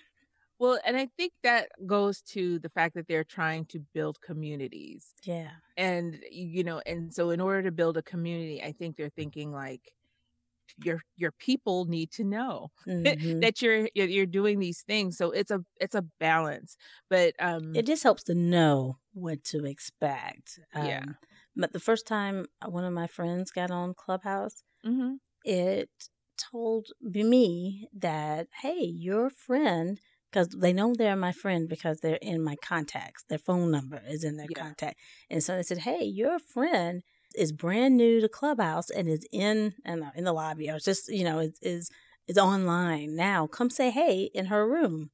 Well, 0.59 0.79
and 0.85 0.97
I 0.97 1.07
think 1.17 1.33
that 1.43 1.69
goes 1.87 2.21
to 2.33 2.59
the 2.59 2.69
fact 2.69 2.95
that 2.95 3.07
they're 3.07 3.23
trying 3.23 3.65
to 3.67 3.79
build 3.93 4.21
communities. 4.21 5.15
Yeah. 5.23 5.51
And 5.77 6.23
you 6.31 6.63
know, 6.63 6.81
and 6.85 7.13
so 7.13 7.31
in 7.31 7.41
order 7.41 7.63
to 7.63 7.71
build 7.71 7.97
a 7.97 8.03
community, 8.03 8.61
I 8.63 8.73
think 8.73 8.97
they're 8.97 9.09
thinking 9.09 9.51
like 9.51 9.93
your 10.77 11.01
your 11.17 11.31
people 11.33 11.85
need 11.85 12.11
to 12.11 12.23
know 12.23 12.71
Mhm. 12.87 13.41
that 13.41 13.61
you're 13.61 13.89
you're 13.95 14.25
doing 14.25 14.59
these 14.59 14.83
things. 14.83 15.17
So 15.17 15.31
it's 15.31 15.51
a 15.51 15.63
it's 15.79 15.95
a 15.95 16.03
balance. 16.19 16.77
But 17.09 17.35
um 17.39 17.75
It 17.75 17.85
just 17.85 18.03
helps 18.03 18.23
to 18.25 18.35
know 18.35 18.99
what 19.13 19.43
to 19.45 19.65
expect. 19.65 20.59
Yeah. 20.73 20.99
Um, 20.99 21.17
But 21.55 21.73
the 21.73 21.79
first 21.79 22.07
time 22.07 22.47
one 22.65 22.83
of 22.85 22.93
my 22.93 23.07
friends 23.07 23.51
got 23.51 23.71
on 23.71 23.93
Clubhouse, 23.93 24.63
mhm. 24.83 25.19
it 25.45 25.89
told 26.37 26.87
me 27.01 27.89
that, 27.93 28.47
hey, 28.61 28.83
your 28.83 29.29
friend, 29.29 29.99
because 30.31 30.49
they 30.49 30.73
know 30.73 30.93
they're 30.93 31.15
my 31.15 31.31
friend 31.31 31.67
because 31.69 31.99
they're 31.99 32.19
in 32.21 32.43
my 32.43 32.55
contacts. 32.57 33.23
Their 33.29 33.37
phone 33.39 33.71
number 33.71 34.01
is 34.07 34.23
in 34.23 34.37
their 34.37 34.47
Yeah. 34.49 34.63
contact. 34.63 34.99
And 35.29 35.43
so 35.43 35.55
they 35.55 35.63
said, 35.63 35.79
hey, 35.79 36.03
your 36.03 36.39
friend 36.39 37.03
is 37.35 37.51
brand 37.51 37.97
new 37.97 38.21
to 38.21 38.29
Clubhouse 38.29 38.89
and 38.89 39.07
is 39.07 39.25
in 39.31 39.75
I 39.85 39.93
in 40.15 40.23
the 40.23 40.33
lobby 40.33 40.69
or 40.69 40.79
just, 40.79 41.09
you 41.09 41.23
know, 41.23 41.39
is, 41.39 41.57
is 41.61 41.91
is 42.27 42.37
online 42.37 43.15
now. 43.15 43.47
Come 43.47 43.69
say 43.69 43.89
hey 43.91 44.29
in 44.33 44.47
her 44.47 44.67
room. 44.67 45.11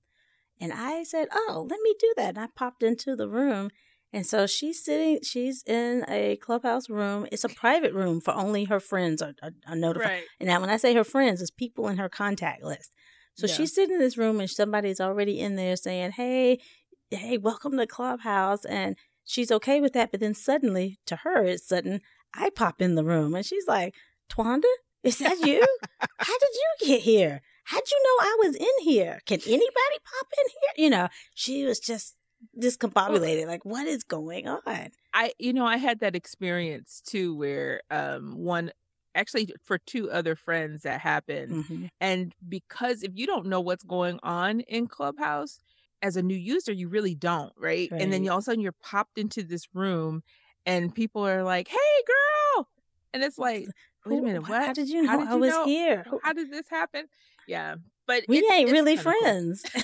And 0.59 0.71
I 0.73 1.03
said, 1.03 1.27
oh, 1.33 1.67
let 1.69 1.79
me 1.81 1.95
do 1.99 2.13
that. 2.17 2.29
And 2.29 2.39
I 2.39 2.47
popped 2.55 2.83
into 2.83 3.15
the 3.15 3.27
room. 3.27 3.69
And 4.13 4.25
so 4.25 4.47
she's 4.47 4.83
sitting, 4.83 5.19
she's 5.23 5.61
in 5.63 6.05
a 6.07 6.37
clubhouse 6.37 6.89
room. 6.89 7.27
It's 7.31 7.43
a 7.43 7.49
private 7.49 7.93
room 7.93 8.21
for 8.21 8.33
only 8.33 8.65
her 8.65 8.79
friends 8.79 9.21
are, 9.21 9.33
are, 9.43 9.51
are 9.67 9.75
notified. 9.75 10.09
Right. 10.09 10.23
And 10.39 10.47
now, 10.47 10.61
when 10.61 10.69
I 10.69 10.77
say 10.77 10.93
her 10.93 11.03
friends, 11.03 11.41
it's 11.41 11.51
people 11.51 11.89
in 11.89 11.97
her 11.97 12.07
contact 12.07 12.63
list. 12.63 12.93
So 13.35 13.47
Yeah. 13.47 13.53
she's 13.55 13.75
sitting 13.75 13.95
in 13.95 13.99
this 14.01 14.17
room 14.17 14.39
and 14.39 14.49
somebody's 14.49 15.01
already 15.01 15.39
in 15.39 15.55
there 15.55 15.75
saying, 15.75 16.11
Hey, 16.11 16.59
hey, 17.11 17.37
welcome 17.37 17.77
to 17.77 17.85
Clubhouse. 17.87 18.65
And 18.65 18.95
she's 19.23 19.51
okay 19.51 19.81
with 19.81 19.93
that. 19.93 20.11
But 20.11 20.21
then 20.21 20.33
suddenly, 20.33 20.99
to 21.05 21.17
her, 21.17 21.43
it's 21.43 21.67
sudden, 21.67 22.01
I 22.33 22.49
pop 22.49 22.81
in 22.81 22.95
the 22.95 23.03
room 23.03 23.35
and 23.35 23.45
she's 23.45 23.67
like, 23.67 23.93
Twanda, 24.29 24.63
is 25.03 25.19
that 25.19 25.39
you? 25.39 25.65
How 26.19 26.37
did 26.39 26.49
you 26.53 26.87
get 26.87 27.01
here? 27.01 27.41
How'd 27.65 27.83
you 27.91 28.01
know 28.03 28.23
I 28.25 28.37
was 28.45 28.55
in 28.55 28.83
here? 28.83 29.19
Can 29.25 29.39
anybody 29.45 29.97
pop 30.03 30.27
in 30.37 30.49
here? 30.49 30.85
You 30.85 30.89
know, 30.89 31.07
she 31.33 31.65
was 31.65 31.79
just 31.79 32.15
discombobulated. 32.59 33.47
Like, 33.47 33.65
what 33.65 33.87
is 33.87 34.03
going 34.03 34.47
on? 34.47 34.89
I, 35.13 35.33
you 35.39 35.53
know, 35.53 35.65
I 35.65 35.77
had 35.77 35.99
that 36.01 36.15
experience 36.15 37.01
too, 37.05 37.35
where 37.35 37.81
um, 37.89 38.35
one 38.37 38.71
actually 39.15 39.49
for 39.63 39.77
two 39.79 40.11
other 40.11 40.35
friends 40.35 40.83
that 40.83 40.99
happened, 41.01 41.65
Mhm. 41.65 41.89
and 42.01 42.33
because 42.47 43.01
if 43.03 43.11
you 43.15 43.25
don't 43.25 43.47
know 43.47 43.61
what's 43.61 43.83
going 43.83 44.19
on 44.23 44.59
in 44.61 44.87
Clubhouse 44.87 45.59
as 46.01 46.15
a 46.17 46.21
new 46.21 46.35
user, 46.35 46.71
you 46.71 46.87
really 46.89 47.15
don't, 47.15 47.53
right? 47.57 47.89
And 47.91 48.11
then 48.13 48.23
you, 48.23 48.29
all 48.31 48.37
of 48.37 48.41
a 48.43 48.45
sudden 48.45 48.59
you're 48.61 48.75
popped 48.83 49.17
into 49.17 49.41
this 49.43 49.67
room, 49.73 50.21
and 50.65 50.93
people 50.93 51.25
are 51.27 51.43
like, 51.43 51.67
"Hey, 51.67 52.03
girl," 52.05 52.69
and 53.13 53.23
it's 53.23 53.37
like, 53.39 53.67
wait 54.05 54.19
a 54.19 54.21
minute, 54.21 54.47
what? 54.47 54.65
How 54.67 54.73
did 54.73 54.89
you 54.89 55.01
know 55.03 55.17
did 55.17 55.27
I 55.29 55.33
you 55.33 55.39
was 55.39 55.49
know? 55.51 55.65
here? 55.65 56.05
How 56.21 56.33
did 56.33 56.51
this 56.51 56.67
happen? 56.69 57.05
Yeah, 57.47 57.75
but 58.05 58.23
We 58.27 58.37
it's- 58.39 58.53
ain't 58.53 58.71
really 58.71 58.97
kinda 58.97 59.11
cool. 59.11 59.21
friends. 59.21 59.63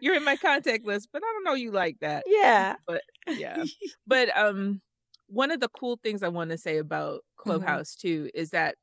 You're 0.00 0.16
in 0.16 0.24
my 0.24 0.36
contact 0.36 0.84
list, 0.84 1.08
but 1.12 1.22
I 1.24 1.32
don't 1.32 1.44
know 1.44 1.54
you 1.54 1.70
like 1.70 1.98
that. 2.00 2.24
yeah. 2.28 2.76
But 2.86 3.02
yeah. 3.26 3.62
But 4.06 4.36
um 4.36 4.80
one 5.28 5.50
of 5.50 5.60
the 5.60 5.68
cool 5.70 5.98
things 6.02 6.22
I 6.22 6.28
want 6.28 6.50
to 6.50 6.58
say 6.58 6.78
about 6.78 7.22
Mm-hmm. 7.46 7.60
Clubhouse 7.60 7.94
too 7.96 8.30
is 8.34 8.50
that 8.50 8.76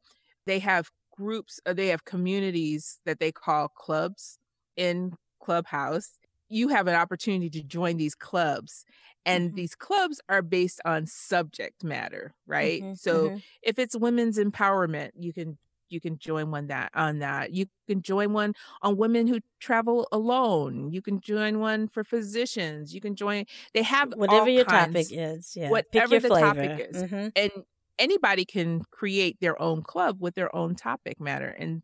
they 0.45 0.59
have 0.59 0.89
groups 1.17 1.59
or 1.67 1.73
they 1.73 1.87
have 1.87 2.05
communities 2.05 2.99
that 3.05 3.19
they 3.19 3.31
call 3.31 3.69
clubs 3.69 4.39
in 4.77 5.13
Clubhouse. 5.41 6.17
You 6.49 6.69
have 6.69 6.87
an 6.87 6.95
opportunity 6.95 7.49
to 7.51 7.63
join 7.63 7.97
these 7.97 8.15
clubs 8.15 8.85
and 9.25 9.51
Mhm. 9.51 9.55
these 9.55 9.75
clubs 9.75 10.21
are 10.29 10.41
based 10.41 10.81
on 10.85 11.05
subject 11.05 11.83
matter, 11.83 12.33
right? 12.47 12.83
Mhm, 12.83 12.97
So 12.99 13.31
mhm. 13.31 13.43
if 13.63 13.79
it's 13.79 13.95
women's 13.97 14.39
empowerment, 14.39 15.11
you 15.15 15.33
can 15.33 15.57
you 15.89 15.99
can 16.01 16.17
join 16.17 16.51
one 16.51 16.67
that 16.67 16.91
on 16.93 17.19
that. 17.19 17.51
You 17.53 17.65
can 17.87 18.01
join 18.01 18.33
one 18.33 18.53
on 18.81 18.97
women 18.97 19.27
who 19.27 19.39
travel 19.59 20.07
alone. 20.11 20.91
You 20.91 21.01
can 21.01 21.19
join 21.19 21.59
one 21.59 21.87
for 21.87 22.03
physicians. 22.03 22.93
You 22.93 23.01
can 23.01 23.15
join. 23.15 23.45
They 23.73 23.83
have 23.83 24.13
whatever 24.15 24.49
your 24.49 24.65
kinds, 24.65 24.93
topic 24.93 25.07
is, 25.11 25.55
yeah. 25.55 25.69
whatever 25.69 25.91
Pick 25.91 26.11
your 26.11 26.19
the 26.21 26.27
flavor. 26.29 26.67
topic 26.67 26.89
is. 26.91 27.03
Mhm. 27.03 27.31
and 27.35 27.51
anybody 27.97 28.45
can 28.45 28.81
create 28.91 29.37
their 29.41 29.61
own 29.61 29.81
club 29.83 30.17
with 30.21 30.33
their 30.35 30.53
own 30.55 30.73
topic 30.75 31.19
matter 31.19 31.49
and 31.59 31.83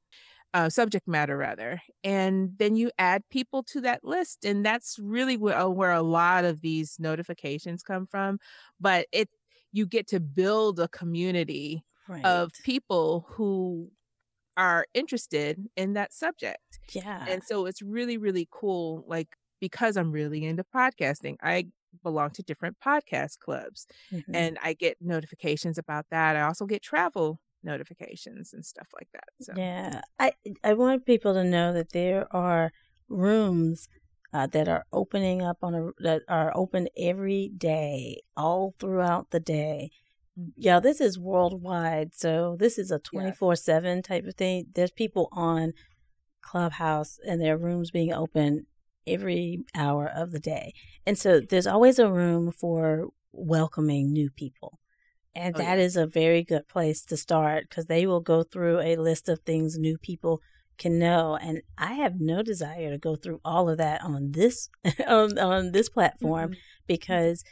uh, 0.53 0.69
subject 0.69 1.05
matter 1.09 1.35
rather 1.35 1.81
and 2.05 2.51
then 2.57 2.77
you 2.77 2.89
add 2.97 3.21
people 3.29 3.61
to 3.63 3.81
that 3.81 4.01
list 4.05 4.45
and 4.45 4.65
that's 4.65 4.97
really 4.97 5.35
where, 5.35 5.57
uh, 5.57 5.67
where 5.67 5.91
a 5.91 6.01
lot 6.01 6.45
of 6.45 6.61
these 6.61 6.95
notifications 6.99 7.83
come 7.83 8.07
from 8.07 8.39
but 8.79 9.05
it 9.11 9.27
you 9.73 9.85
get 9.85 10.07
to 10.07 10.21
build 10.21 10.79
a 10.79 10.87
community 10.87 11.83
Right. 12.07 12.25
of 12.25 12.51
people 12.63 13.25
who 13.31 13.91
are 14.57 14.85
interested 14.93 15.67
in 15.75 15.93
that 15.93 16.13
subject 16.13 16.79
yeah. 16.93 17.25
and 17.27 17.43
so 17.43 17.65
it's 17.65 17.81
really 17.81 18.17
really 18.17 18.47
cool 18.51 19.03
like 19.07 19.27
because 19.59 19.97
i'm 19.97 20.11
really 20.11 20.45
into 20.45 20.63
podcasting 20.63 21.35
i 21.43 21.65
belong 22.03 22.29
to 22.31 22.43
different 22.43 22.77
podcast 22.79 23.39
clubs 23.39 23.87
Mhm. 24.11 24.23
and 24.33 24.57
I 24.61 24.73
get 24.73 24.97
notifications 25.01 25.77
about 25.77 26.05
that. 26.11 26.35
I 26.35 26.41
also 26.41 26.65
get 26.65 26.81
travel 26.83 27.39
notifications 27.63 28.53
and 28.53 28.65
stuff 28.65 28.87
like 28.93 29.07
that. 29.13 29.29
So 29.41 29.53
Yeah, 29.55 30.01
I 30.19 30.33
I 30.63 30.73
want 30.73 31.05
people 31.05 31.33
to 31.33 31.43
know 31.43 31.71
that 31.73 31.91
there 31.93 32.27
are 32.35 32.71
rooms 33.07 33.87
uh, 34.33 34.47
that 34.47 34.67
are 34.67 34.85
opening 34.91 35.41
up 35.41 35.59
on 35.61 35.73
a 35.73 35.91
that 36.03 36.23
are 36.27 36.51
open 36.55 36.89
every 36.97 37.49
day, 37.57 38.21
all 38.35 38.73
throughout 38.79 39.31
the 39.31 39.39
day. 39.39 39.89
Yeah, 40.55 40.79
this 40.79 40.99
is 40.99 41.17
worldwide, 41.17 42.13
so 42.15 42.57
this 42.59 42.77
is 42.77 42.91
a 42.91 42.99
twenty 42.99 43.31
four 43.31 43.55
seven 43.55 44.01
type 44.01 44.25
of 44.25 44.35
thing. 44.35 44.65
There's 44.73 44.91
people 44.91 45.29
on 45.31 45.73
Clubhouse 46.41 47.19
and 47.27 47.41
their 47.41 47.57
rooms 47.57 47.91
being 47.91 48.13
open 48.13 48.65
every 49.07 49.59
hour 49.75 50.07
of 50.07 50.31
the 50.31 50.39
day, 50.39 50.73
and 51.05 51.17
so 51.17 51.39
there's 51.39 51.67
always 51.67 51.99
a 51.99 52.11
room 52.11 52.51
for 52.51 53.07
welcoming 53.31 54.11
new 54.11 54.29
people. 54.29 54.79
And 55.33 55.55
Oh, 55.55 55.59
that 55.59 55.77
yeah. 55.77 55.83
is 55.83 55.97
a 55.97 56.07
very 56.07 56.43
good 56.43 56.67
place 56.67 57.03
to 57.05 57.17
start 57.17 57.69
because 57.69 57.85
they 57.87 58.05
will 58.07 58.21
go 58.21 58.43
through 58.43 58.79
a 58.79 58.95
list 58.95 59.27
of 59.29 59.39
things 59.41 59.77
new 59.77 59.97
people 59.97 60.41
can 60.77 60.97
know. 60.97 61.37
And 61.41 61.61
I 61.77 61.93
have 61.93 62.19
no 62.21 62.41
desire 62.41 62.89
to 62.91 62.97
go 62.97 63.15
through 63.17 63.41
all 63.43 63.69
of 63.69 63.77
that 63.77 64.01
on 64.01 64.31
this 64.31 64.69
on, 65.07 65.37
on 65.37 65.71
this 65.73 65.89
platform 65.89 66.51
Mhm. 66.51 66.55
because 66.87 67.43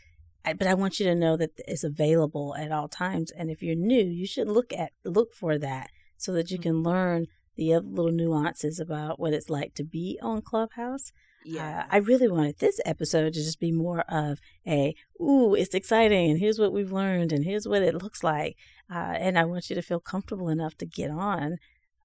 I, 0.45 0.53
but 0.53 0.67
I 0.67 0.73
want 0.73 0.99
you 0.99 1.05
to 1.07 1.15
know 1.15 1.37
that 1.37 1.51
it's 1.67 1.83
available 1.83 2.55
at 2.57 2.71
all 2.71 2.87
times. 2.87 3.31
And 3.31 3.49
if 3.49 3.61
you're 3.63 3.75
new, 3.75 4.03
you 4.03 4.25
should 4.27 4.47
look 4.47 4.73
at 4.73 4.91
look 5.05 5.33
for 5.33 5.57
that 5.57 5.89
so 6.17 6.31
that 6.33 6.51
you 6.51 6.59
can 6.59 6.83
learn 6.83 7.27
the 7.55 7.73
other 7.73 7.85
little 7.87 8.11
nuances 8.11 8.79
about 8.79 9.19
what 9.19 9.33
it's 9.33 9.49
like 9.49 9.73
to 9.75 9.83
be 9.83 10.19
on 10.21 10.41
Clubhouse. 10.41 11.11
yeah, 11.45 11.81
Uh, 11.81 11.87
I 11.91 11.97
really 11.97 12.27
wanted 12.29 12.57
this 12.59 12.79
episode 12.85 13.33
to 13.33 13.43
just 13.43 13.59
be 13.59 13.71
more 13.71 14.01
of 14.09 14.39
a, 14.65 14.95
ooh, 15.21 15.53
it's 15.53 15.75
exciting, 15.75 16.31
and 16.31 16.39
here's 16.39 16.57
what 16.59 16.73
we've 16.73 16.91
learned, 16.91 17.31
and 17.31 17.43
here's 17.43 17.67
what 17.67 17.81
it 17.83 18.01
looks 18.01 18.23
like. 18.23 18.55
Uh, 18.93 19.13
and 19.25 19.37
I 19.37 19.43
want 19.45 19.69
you 19.69 19.75
to 19.75 19.81
feel 19.81 19.99
comfortable 19.99 20.49
enough 20.49 20.75
to 20.77 20.85
get 20.85 21.11
on 21.11 21.57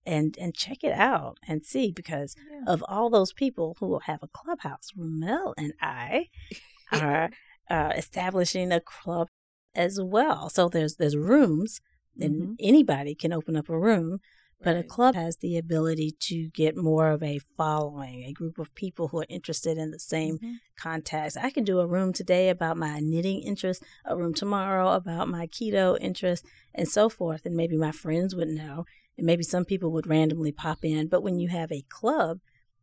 and 0.06 0.36
and 0.38 0.54
check 0.54 0.78
it 0.82 0.92
out 0.92 1.36
and 1.46 1.64
see 1.64 1.92
because 1.92 2.34
Yeah. 2.50 2.72
of 2.72 2.84
all 2.88 3.10
those 3.10 3.32
people 3.32 3.76
who 3.78 3.86
will 3.88 4.00
have 4.10 4.22
a 4.22 4.28
clubhouse, 4.28 4.88
Ramel 4.96 5.54
and 5.56 5.72
I 5.80 6.28
are 6.92 7.30
uh, 7.70 7.92
establishing 7.96 8.72
a 8.72 8.80
club 8.80 9.28
as 9.74 10.00
well. 10.00 10.48
So 10.50 10.68
there's 10.68 10.96
there's 10.96 11.16
rooms, 11.16 11.80
and 12.20 12.34
Mhm. 12.48 12.54
anybody 12.60 13.14
can 13.14 13.32
open 13.32 13.56
up 13.56 13.68
a 13.68 13.78
room. 13.78 14.20
But 14.60 14.76
a 14.76 14.82
club 14.82 15.14
has 15.14 15.36
the 15.36 15.56
ability 15.56 16.16
to 16.18 16.48
get 16.50 16.76
more 16.76 17.10
of 17.12 17.22
a 17.22 17.38
following, 17.56 18.24
a 18.24 18.32
group 18.32 18.58
of 18.58 18.74
people 18.74 19.06
who 19.06 19.20
are 19.20 19.26
interested 19.28 19.78
in 19.78 19.92
the 19.92 20.00
same 20.00 20.38
Mhm. 20.40 20.54
context. 20.76 21.36
I 21.36 21.50
can 21.50 21.62
do 21.62 21.78
a 21.78 21.86
room 21.86 22.12
today 22.12 22.48
about 22.48 22.76
my 22.76 22.98
knitting 22.98 23.40
interest, 23.42 23.84
a 24.04 24.16
room 24.16 24.34
tomorrow 24.34 24.94
about 24.94 25.28
my 25.28 25.46
keto 25.46 25.96
interest, 26.00 26.44
and 26.74 26.88
so 26.88 27.08
forth. 27.08 27.46
And 27.46 27.54
maybe 27.54 27.76
my 27.76 27.92
friends 27.92 28.34
would 28.34 28.48
know, 28.48 28.84
and 29.16 29.24
maybe 29.24 29.44
some 29.44 29.64
people 29.64 29.92
would 29.92 30.08
randomly 30.08 30.50
pop 30.50 30.84
in. 30.84 31.06
But 31.06 31.22
when 31.22 31.38
you 31.38 31.48
have 31.50 31.70
a 31.70 31.84
club, 31.88 32.40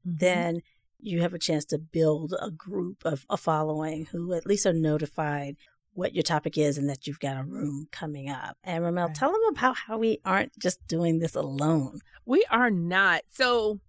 Mhm. 0.08 0.20
then 0.20 0.62
you 1.06 1.22
have 1.22 1.34
a 1.34 1.40
chance 1.40 1.66
to 1.66 1.78
build 1.78 2.34
a 2.42 2.50
group 2.52 3.06
of 3.06 3.26
a 3.30 3.38
following 3.38 4.06
who 4.08 4.34
at 4.34 4.46
least 4.46 4.66
are 4.66 4.74
notified 4.74 5.56
what 5.94 6.14
your 6.14 6.24
topic 6.24 6.58
is 6.58 6.78
and 6.78 6.90
that 6.90 7.08
you've 7.08 7.20
got 7.20 7.38
a 7.38 7.44
room 7.44 7.88
coming 7.92 8.30
up. 8.30 8.58
And 8.64 8.84
Ramel, 8.84 9.08
Right. 9.08 9.16
tell 9.16 9.32
them 9.32 9.42
about 9.52 9.78
how 9.78 9.98
we 9.98 10.20
aren't 10.26 10.58
just 10.60 10.86
doing 10.88 11.20
this 11.20 11.36
alone. 11.36 12.00
we 12.26 12.44
are 12.52 12.70
not. 12.72 13.22
So 13.30 13.80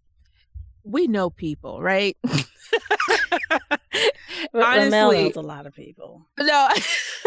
we 0.85 1.07
know 1.09 1.31
people, 1.31 1.81
right? 1.83 2.16
Ra- 4.52 4.74
Ramel 4.74 5.12
knows 5.12 5.37
a 5.37 5.40
lot 5.40 5.66
of 5.66 5.74
people. 5.74 6.26
no. 6.38 6.68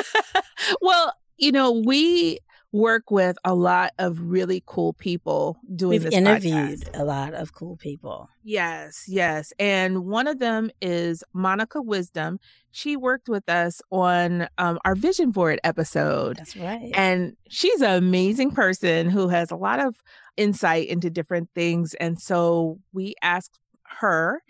well, 0.81 1.13
you 1.37 1.51
know, 1.51 1.71
we 1.71 2.39
work 2.71 3.09
with 3.09 3.35
a 3.43 3.55
lot 3.55 3.91
of 3.97 4.19
really 4.21 4.61
cool 4.65 4.93
people 4.93 5.57
doing 5.75 6.01
We've 6.03 6.13
interviewed 6.13 6.81
podcast. 6.81 6.99
a 6.99 7.03
lot 7.03 7.33
of 7.33 7.53
cool 7.53 7.77
people. 7.77 8.29
Yes, 8.43 9.05
yes. 9.07 9.51
And 9.57 10.05
one 10.05 10.27
of 10.27 10.37
them 10.39 10.69
is 10.81 11.23
Monica 11.33 11.81
Wisdom. 11.81 12.39
She 12.71 12.95
worked 12.95 13.27
with 13.27 13.49
us 13.49 13.81
on 13.91 14.47
um, 14.59 14.77
our 14.85 14.93
vision 14.93 15.31
board 15.31 15.59
episode. 15.63 16.37
That's 16.37 16.55
right. 16.55 16.91
And 16.93 17.35
she's 17.49 17.81
an 17.81 17.95
amazing 17.97 18.51
person 18.51 19.09
who 19.09 19.29
has 19.29 19.49
a 19.49 19.55
lot 19.55 19.79
of 19.79 19.95
insight 20.37 20.87
into 20.89 21.09
different 21.09 21.49
things. 21.55 21.95
And 21.95 22.19
so 22.21 22.79
we 22.93 23.15
asked 23.23 23.57
her 23.99 24.43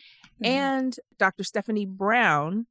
Mhm. 0.43 0.47
and 0.47 0.95
Dr. 1.17 1.43
Stephanie 1.43 1.85
Brown, 1.85 2.65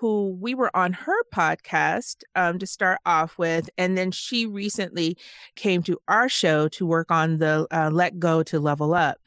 who 0.00 0.34
we 0.40 0.54
were 0.54 0.74
on 0.74 0.94
her 0.94 1.24
podcast 1.34 2.22
um, 2.34 2.58
to 2.58 2.66
start 2.66 2.98
off 3.04 3.36
with. 3.36 3.68
And 3.76 3.98
then 3.98 4.10
she 4.10 4.46
recently 4.46 5.18
came 5.56 5.82
to 5.82 5.98
our 6.08 6.26
show 6.26 6.68
to 6.68 6.86
work 6.86 7.10
on 7.10 7.36
the 7.36 7.66
uh, 7.70 7.90
Let 7.92 8.18
Go 8.18 8.42
to 8.44 8.58
Level 8.58 8.94
Up. 8.94 9.18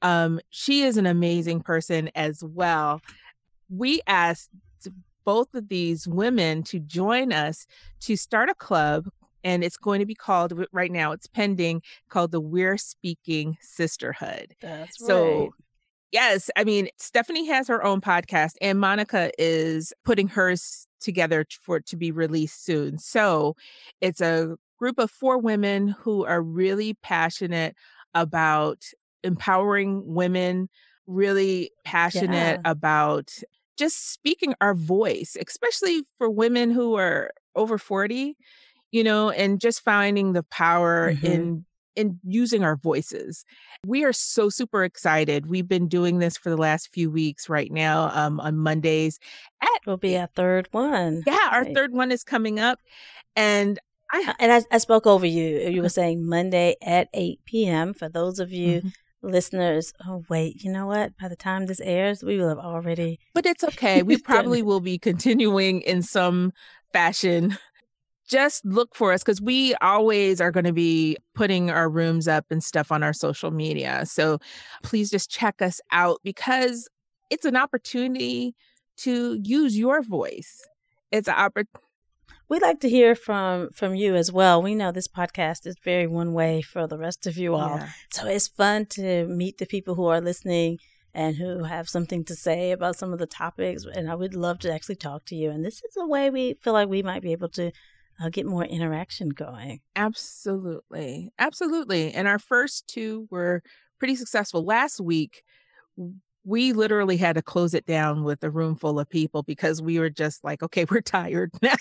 Um, 0.00 0.40
she 0.48 0.82
is 0.82 0.96
an 0.96 1.04
amazing 1.04 1.60
person 1.60 2.10
as 2.14 2.42
well. 2.42 3.02
We 3.68 4.00
asked 4.06 4.48
both 5.24 5.54
of 5.54 5.68
these 5.68 6.08
women 6.08 6.62
to 6.64 6.78
join 6.78 7.30
us 7.30 7.66
to 8.00 8.16
start 8.16 8.48
a 8.48 8.54
club. 8.54 9.08
And 9.42 9.62
it's 9.62 9.76
going 9.76 10.00
to 10.00 10.06
be 10.06 10.14
called 10.14 10.58
right 10.72 10.90
now, 10.90 11.12
it's 11.12 11.26
pending, 11.26 11.82
called 12.08 12.32
the 12.32 12.40
We're 12.40 12.78
Speaking 12.78 13.58
Sisterhood. 13.60 14.54
That's 14.62 14.98
So, 14.98 15.38
right. 15.40 15.50
Yes, 16.14 16.48
I 16.56 16.64
mean, 16.64 16.88
Stephanie 16.98 17.46
has 17.48 17.68
her 17.68 17.84
own 17.84 18.00
podcast, 18.00 18.52
and 18.62 18.80
Monica 18.80 19.30
is 19.38 19.92
putting 20.04 20.28
hers 20.28 20.86
together 21.00 21.44
for 21.60 21.78
it 21.78 21.86
to 21.86 21.96
be 21.96 22.12
released 22.12 22.64
soon. 22.64 22.98
So, 22.98 23.56
it's 24.00 24.20
a 24.22 24.56
group 24.78 24.98
of 24.98 25.10
four 25.10 25.38
women 25.38 25.88
who 25.88 26.24
are 26.24 26.40
really 26.42 26.94
passionate 27.02 27.74
about 28.14 28.84
empowering 29.24 30.02
women 30.14 30.68
really 31.06 31.70
passionate 31.84 32.60
Yeah. 32.64 32.70
about 32.70 33.32
just 33.76 34.12
speaking 34.12 34.54
our 34.60 34.74
voice, 34.74 35.36
especially 35.46 36.04
for 36.18 36.30
women 36.30 36.70
who 36.70 36.94
are 36.94 37.32
over 37.56 37.76
40, 37.76 38.36
you 38.92 39.04
know, 39.04 39.30
and 39.30 39.60
just 39.60 39.82
finding 39.82 40.32
the 40.32 40.44
power 40.44 41.12
Mhm. 41.12 41.24
in 41.24 41.66
in 41.96 42.18
using 42.24 42.64
our 42.64 42.76
voices. 42.76 43.44
We 43.86 44.04
are 44.04 44.12
so 44.12 44.48
super 44.48 44.84
excited. 44.84 45.46
We've 45.46 45.68
been 45.68 45.88
doing 45.88 46.18
this 46.18 46.36
for 46.36 46.50
the 46.50 46.56
last 46.56 46.92
few 46.92 47.10
weeks 47.10 47.48
right 47.48 47.70
now 47.70 48.10
um, 48.12 48.40
on 48.40 48.56
Mondays. 48.58 49.18
At, 49.62 49.68
will 49.86 49.96
be 49.96 50.16
our 50.18 50.28
third 50.34 50.68
one. 50.72 51.22
Yeah, 51.26 51.48
our 51.52 51.62
Right. 51.64 51.74
third 51.74 51.92
one 51.92 52.10
is 52.10 52.24
coming 52.24 52.58
up. 52.58 52.80
And 53.36 53.78
I 54.12 54.24
Uh, 54.28 54.34
And 54.38 54.52
I, 54.52 54.62
I 54.70 54.78
spoke 54.78 55.06
over 55.06 55.26
you. 55.26 55.68
You 55.68 55.82
were 55.82 55.88
saying 55.88 56.26
Monday 56.26 56.76
at 56.82 57.08
8 57.14 57.40
p.m. 57.46 57.94
For 57.94 58.08
those 58.08 58.38
of 58.38 58.52
you 58.52 58.80
Mhm. 58.82 58.92
listeners, 59.22 59.92
oh, 60.06 60.24
wait, 60.28 60.62
you 60.62 60.70
know 60.70 60.86
what? 60.86 61.16
By 61.20 61.28
the 61.28 61.36
time 61.36 61.66
this 61.66 61.80
airs, 61.80 62.22
we 62.22 62.36
will 62.36 62.48
have 62.48 62.58
already. 62.58 63.18
but 63.34 63.46
it's 63.46 63.64
okay. 63.64 64.02
We 64.02 64.16
probably 64.58 64.62
will 64.62 64.80
be 64.80 64.98
continuing 64.98 65.80
in 65.80 66.02
some 66.02 66.52
fashion. 66.92 67.56
Just 68.28 68.64
look 68.64 68.94
for 68.94 69.12
us 69.12 69.22
because 69.22 69.40
we 69.40 69.74
always 69.76 70.40
are 70.40 70.50
going 70.50 70.64
to 70.64 70.72
be 70.72 71.16
putting 71.34 71.70
our 71.70 71.88
rooms 71.88 72.26
up 72.26 72.46
and 72.50 72.64
stuff 72.64 72.90
on 72.90 73.02
our 73.02 73.12
social 73.12 73.50
media. 73.50 74.06
So 74.06 74.38
please 74.82 75.10
just 75.10 75.30
check 75.30 75.60
us 75.60 75.80
out 75.92 76.20
because 76.24 76.88
it's 77.30 77.44
an 77.44 77.56
opportunity 77.56 78.54
to 78.98 79.38
use 79.42 79.76
your 79.76 80.02
voice. 80.02 80.66
It's 81.10 81.28
an 81.28 81.34
opportunity. 81.34 81.80
We'd 82.48 82.62
like 82.62 82.80
to 82.80 82.90
hear 82.90 83.14
from 83.14 83.70
from 83.70 83.94
you 83.94 84.14
as 84.14 84.30
well. 84.30 84.62
We 84.62 84.74
know 84.74 84.92
this 84.92 85.08
podcast 85.08 85.66
is 85.66 85.76
very 85.82 86.06
one 86.06 86.34
way 86.34 86.60
for 86.60 86.86
the 86.86 86.98
rest 86.98 87.26
of 87.26 87.36
you 87.38 87.54
all. 87.54 87.80
So 88.12 88.26
it's 88.26 88.48
fun 88.48 88.86
to 88.90 89.26
meet 89.26 89.58
the 89.58 89.66
people 89.66 89.94
who 89.94 90.06
are 90.06 90.20
listening 90.20 90.78
and 91.14 91.36
who 91.36 91.64
have 91.64 91.88
something 91.88 92.24
to 92.24 92.34
say 92.34 92.72
about 92.72 92.96
some 92.96 93.12
of 93.12 93.18
the 93.18 93.26
topics. 93.26 93.84
And 93.84 94.10
I 94.10 94.14
would 94.14 94.34
love 94.34 94.58
to 94.60 94.72
actually 94.72 94.96
talk 94.96 95.24
to 95.26 95.36
you. 95.36 95.50
And 95.50 95.64
this 95.64 95.76
is 95.76 95.96
a 95.96 96.06
way 96.06 96.28
we 96.28 96.54
feel 96.60 96.72
like 96.72 96.88
we 96.88 97.02
might 97.02 97.22
be 97.22 97.32
able 97.32 97.48
to 97.50 97.72
uh, 98.22 98.28
get 98.30 98.46
more 98.46 98.64
interaction 98.64 99.28
going. 99.30 99.80
Absolutely. 99.96 101.30
Absolutely. 101.38 102.12
And 102.12 102.28
our 102.28 102.38
first 102.38 102.86
two 102.88 103.26
were 103.30 103.62
pretty 103.98 104.16
successful. 104.16 104.64
Last 104.64 105.00
week, 105.00 105.42
we 106.46 106.72
literally 106.74 107.16
had 107.16 107.36
to 107.36 107.42
close 107.42 107.72
it 107.72 107.86
down 107.86 108.22
with 108.22 108.44
a 108.44 108.50
room 108.50 108.76
full 108.76 109.00
of 109.00 109.08
people 109.08 109.42
because 109.42 109.80
we 109.80 109.98
were 109.98 110.10
just 110.10 110.44
like, 110.44 110.62
okay, 110.62 110.84
we're 110.90 111.00
tired 111.00 111.50
now. 111.62 111.74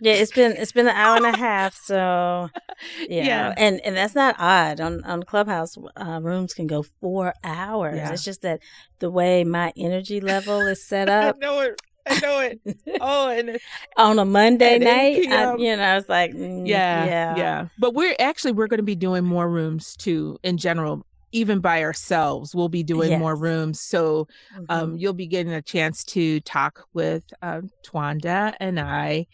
Yeah, 0.00 0.12
it's 0.14 0.32
been 0.32 0.52
it's 0.52 0.72
been 0.72 0.86
an 0.86 0.94
hour 0.94 1.16
and 1.16 1.26
a 1.26 1.36
half. 1.36 1.74
So 1.74 2.48
yeah, 3.08 3.24
Yeah. 3.24 3.54
and 3.56 3.80
and 3.80 3.96
that's 3.96 4.14
not 4.14 4.36
odd. 4.38 4.80
On 4.80 5.02
on 5.04 5.22
Clubhouse, 5.24 5.76
uh, 5.96 6.20
rooms 6.22 6.54
can 6.54 6.66
go 6.68 6.84
four 7.00 7.34
hours. 7.42 7.96
Yeah. 7.96 8.12
It's 8.12 8.24
just 8.24 8.42
that 8.42 8.60
the 9.00 9.10
way 9.10 9.42
my 9.44 9.72
energy 9.76 10.20
level 10.20 10.60
is 10.60 10.86
set 10.86 11.08
I 11.10 11.28
up 11.30 11.40
know 11.40 11.60
it. 11.60 11.80
I 12.06 12.18
know 12.20 12.40
it. 12.40 12.60
Oh, 13.00 13.28
and 13.30 13.58
on 13.96 14.18
a 14.18 14.24
Monday 14.24 14.78
night, 14.78 15.26
I, 15.30 15.56
you 15.56 15.76
know, 15.76 15.82
I 15.82 15.94
was 15.94 16.08
like 16.08 16.32
mm, 16.32 16.66
yeah, 16.68 17.04
yeah, 17.06 17.36
yeah, 17.36 17.68
But 17.78 17.94
we're 17.94 18.14
actually 18.18 18.52
we're 18.52 18.66
going 18.66 18.78
to 18.78 18.84
be 18.84 18.94
doing 18.96 19.24
more 19.24 19.48
rooms 19.48 19.96
too 19.96 20.38
in 20.42 20.58
general. 20.58 21.04
Even 21.32 21.58
by 21.58 21.82
ourselves, 21.82 22.54
we'll 22.54 22.68
be 22.68 22.84
doing 22.84 23.18
more 23.18 23.34
rooms. 23.34 23.80
So 23.80 24.28
um, 24.68 24.96
you'll 24.96 25.14
be 25.14 25.26
getting 25.26 25.52
a 25.52 25.60
chance 25.62 26.04
to 26.04 26.38
talk 26.40 26.84
with 26.94 27.24
um, 27.42 27.70
Twanda 27.84 28.54
and 28.60 28.78
I 28.78 29.26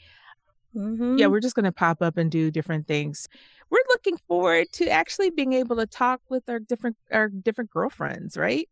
Mhm. 0.74 1.18
yeah, 1.18 1.26
we're 1.26 1.40
just 1.40 1.56
going 1.56 1.64
to 1.64 1.72
pop 1.72 2.00
up 2.00 2.16
and 2.16 2.30
do 2.30 2.50
different 2.50 2.86
things. 2.86 3.28
We're 3.70 3.82
looking 3.88 4.16
forward 4.28 4.68
to 4.74 4.88
actually 4.88 5.30
being 5.30 5.52
able 5.52 5.76
to 5.76 5.86
talk 5.86 6.20
with 6.28 6.48
our 6.48 6.58
different 6.58 6.96
our 7.12 7.28
different 7.28 7.70
girlfriends, 7.70 8.36
right? 8.36 8.68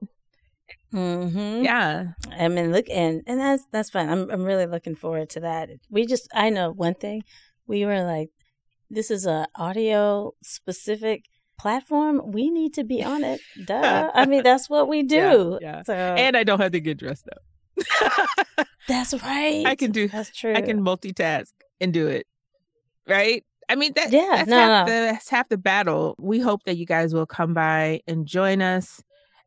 Mhm. 0.92 1.64
Yeah. 1.64 2.08
I 2.30 2.48
mean, 2.48 2.72
look, 2.72 2.86
and 2.90 3.22
and 3.26 3.38
that's 3.40 3.64
that's 3.72 3.90
fun. 3.90 4.08
I'm 4.08 4.30
I'm 4.30 4.42
really 4.44 4.66
looking 4.66 4.94
forward 4.94 5.28
to 5.30 5.40
that. 5.40 5.68
We 5.90 6.06
just 6.06 6.28
I 6.34 6.50
know 6.50 6.70
one 6.72 6.94
thing. 6.94 7.22
We 7.66 7.84
were 7.84 8.02
like, 8.02 8.30
this 8.90 9.10
is 9.10 9.26
a 9.26 9.46
audio 9.54 10.32
specific 10.42 11.24
platform. 11.58 12.22
We 12.32 12.50
need 12.50 12.72
to 12.74 12.84
be 12.84 13.02
on 13.04 13.24
it. 13.24 13.40
Duh. 13.66 14.10
I 14.14 14.24
mean, 14.26 14.42
that's 14.42 14.70
what 14.70 14.88
we 14.88 15.02
do. 15.18 15.58
yeah. 15.60 15.82
So 15.82 15.92
And 15.94 16.36
I 16.36 16.44
don't 16.44 16.60
have 16.60 16.72
to 16.72 16.80
get 16.80 16.96
dressed 16.98 17.28
up. 17.28 18.66
that's 18.88 19.12
right. 19.22 19.64
I 19.66 19.74
can 19.76 19.90
do 19.92 20.08
That's 20.08 20.30
true. 20.36 20.54
I 20.54 20.62
can 20.62 20.80
multitask 20.82 21.52
and 21.80 21.92
do 21.92 22.06
it. 22.06 22.26
Right? 23.06 23.44
I 23.68 23.74
mean 23.74 23.92
that 23.96 24.10
Yeah, 24.10 24.26
that's 24.36 24.48
no, 24.48 24.56
half 24.56 24.86
no. 24.86 24.92
the 24.92 25.00
that's 25.12 25.28
half 25.28 25.48
the 25.48 25.58
battle. 25.58 26.14
We 26.18 26.38
hope 26.40 26.62
that 26.64 26.76
you 26.78 26.86
guys 26.86 27.12
will 27.12 27.26
come 27.26 27.52
by 27.54 28.00
and 28.06 28.26
join 28.26 28.62
us 28.62 29.02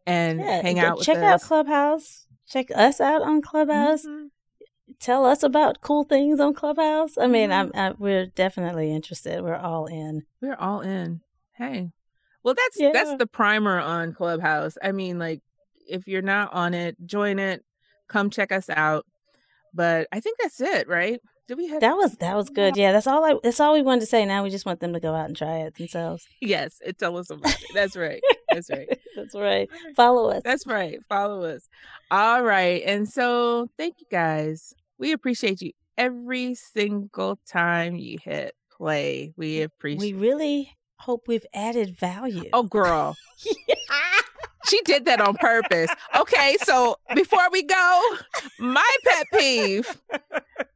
and 0.05 0.39
Yeah, 0.39 0.61
hang 0.61 0.79
out 0.79 0.97
with 0.97 1.05
check 1.05 1.17
us. 1.17 1.23
out 1.23 1.41
Clubhouse. 1.41 2.25
Check 2.47 2.71
us 2.73 2.99
out 2.99 3.21
on 3.21 3.41
Clubhouse. 3.41 4.05
Mhm. 4.05 4.29
Tell 4.99 5.25
us 5.25 5.41
about 5.43 5.81
cool 5.81 6.03
things 6.03 6.39
on 6.39 6.53
Clubhouse. 6.53 7.17
I 7.17 7.27
mean, 7.27 7.49
Mhm. 7.49 7.53
I'm, 7.53 7.71
I, 7.75 7.91
we're 7.97 8.25
definitely 8.27 8.91
interested. 8.93 9.41
We're 9.41 9.55
all 9.55 9.85
in. 9.87 10.23
We're 10.41 10.55
all 10.55 10.81
in. 10.81 11.21
Hey. 11.53 11.91
Well, 12.43 12.55
that's 12.55 12.79
Yeah. 12.79 12.91
that's 12.93 13.15
the 13.17 13.27
primer 13.27 13.79
on 13.79 14.13
Clubhouse. 14.13 14.77
I 14.83 14.91
mean, 14.91 15.19
like 15.19 15.41
if 15.87 16.07
you're 16.07 16.21
not 16.21 16.53
on 16.53 16.73
it, 16.73 16.95
join 17.05 17.39
it. 17.39 17.63
Come 18.07 18.29
check 18.29 18.51
us 18.51 18.69
out. 18.69 19.05
But 19.73 20.07
I 20.11 20.19
think 20.19 20.37
that's 20.39 20.59
it, 20.59 20.87
right? 20.87 21.21
Did 21.47 21.57
we 21.57 21.67
have 21.67 21.81
That 21.81 21.97
was 21.97 22.15
that 22.17 22.35
was 22.35 22.49
good. 22.49 22.77
Yeah, 22.77 22.91
that's 22.91 23.07
all. 23.07 23.23
I 23.25 23.35
that's 23.43 23.59
all 23.59 23.73
we 23.73 23.81
wanted 23.81 24.01
to 24.01 24.05
say. 24.05 24.25
Now 24.25 24.43
we 24.43 24.49
just 24.49 24.65
want 24.65 24.79
them 24.79 24.93
to 24.93 24.99
go 24.99 25.13
out 25.13 25.27
and 25.27 25.35
try 25.35 25.57
it 25.59 25.75
themselves. 25.75 26.27
Yes, 26.41 26.81
it 26.85 26.97
tell 26.97 27.17
us 27.17 27.29
about 27.29 27.51
it. 27.51 27.65
That's 27.73 27.95
right. 27.95 28.21
That's 28.49 28.69
right. 28.69 28.87
that's 29.15 29.35
right. 29.35 29.69
Follow 29.95 30.29
us. 30.31 30.41
That's 30.43 30.65
right. 30.65 30.99
Follow 31.07 31.43
us. 31.43 31.67
All 32.09 32.43
right. 32.43 32.81
And 32.85 33.07
so 33.07 33.69
thank 33.77 33.95
you 33.99 34.07
guys. 34.11 34.73
We 34.97 35.11
appreciate 35.11 35.61
you 35.61 35.71
every 35.97 36.55
single 36.55 37.39
time 37.47 37.95
you 37.95 38.17
hit 38.23 38.55
play. 38.75 39.33
We 39.37 39.61
appreciate 39.61 40.15
we 40.15 40.19
really 40.19 40.75
hope 40.97 41.27
we've 41.27 41.45
added 41.53 41.95
value. 41.97 42.49
Oh 42.53 42.63
girl. 42.63 43.15
She 44.67 44.79
did 44.83 45.05
that 45.05 45.19
on 45.19 45.35
purpose. 45.35 45.89
Okay, 46.15 46.55
so 46.63 46.95
before 47.15 47.49
we 47.51 47.63
go, 47.63 48.01
my 48.59 48.95
pet 49.05 49.25
peeve 49.33 50.01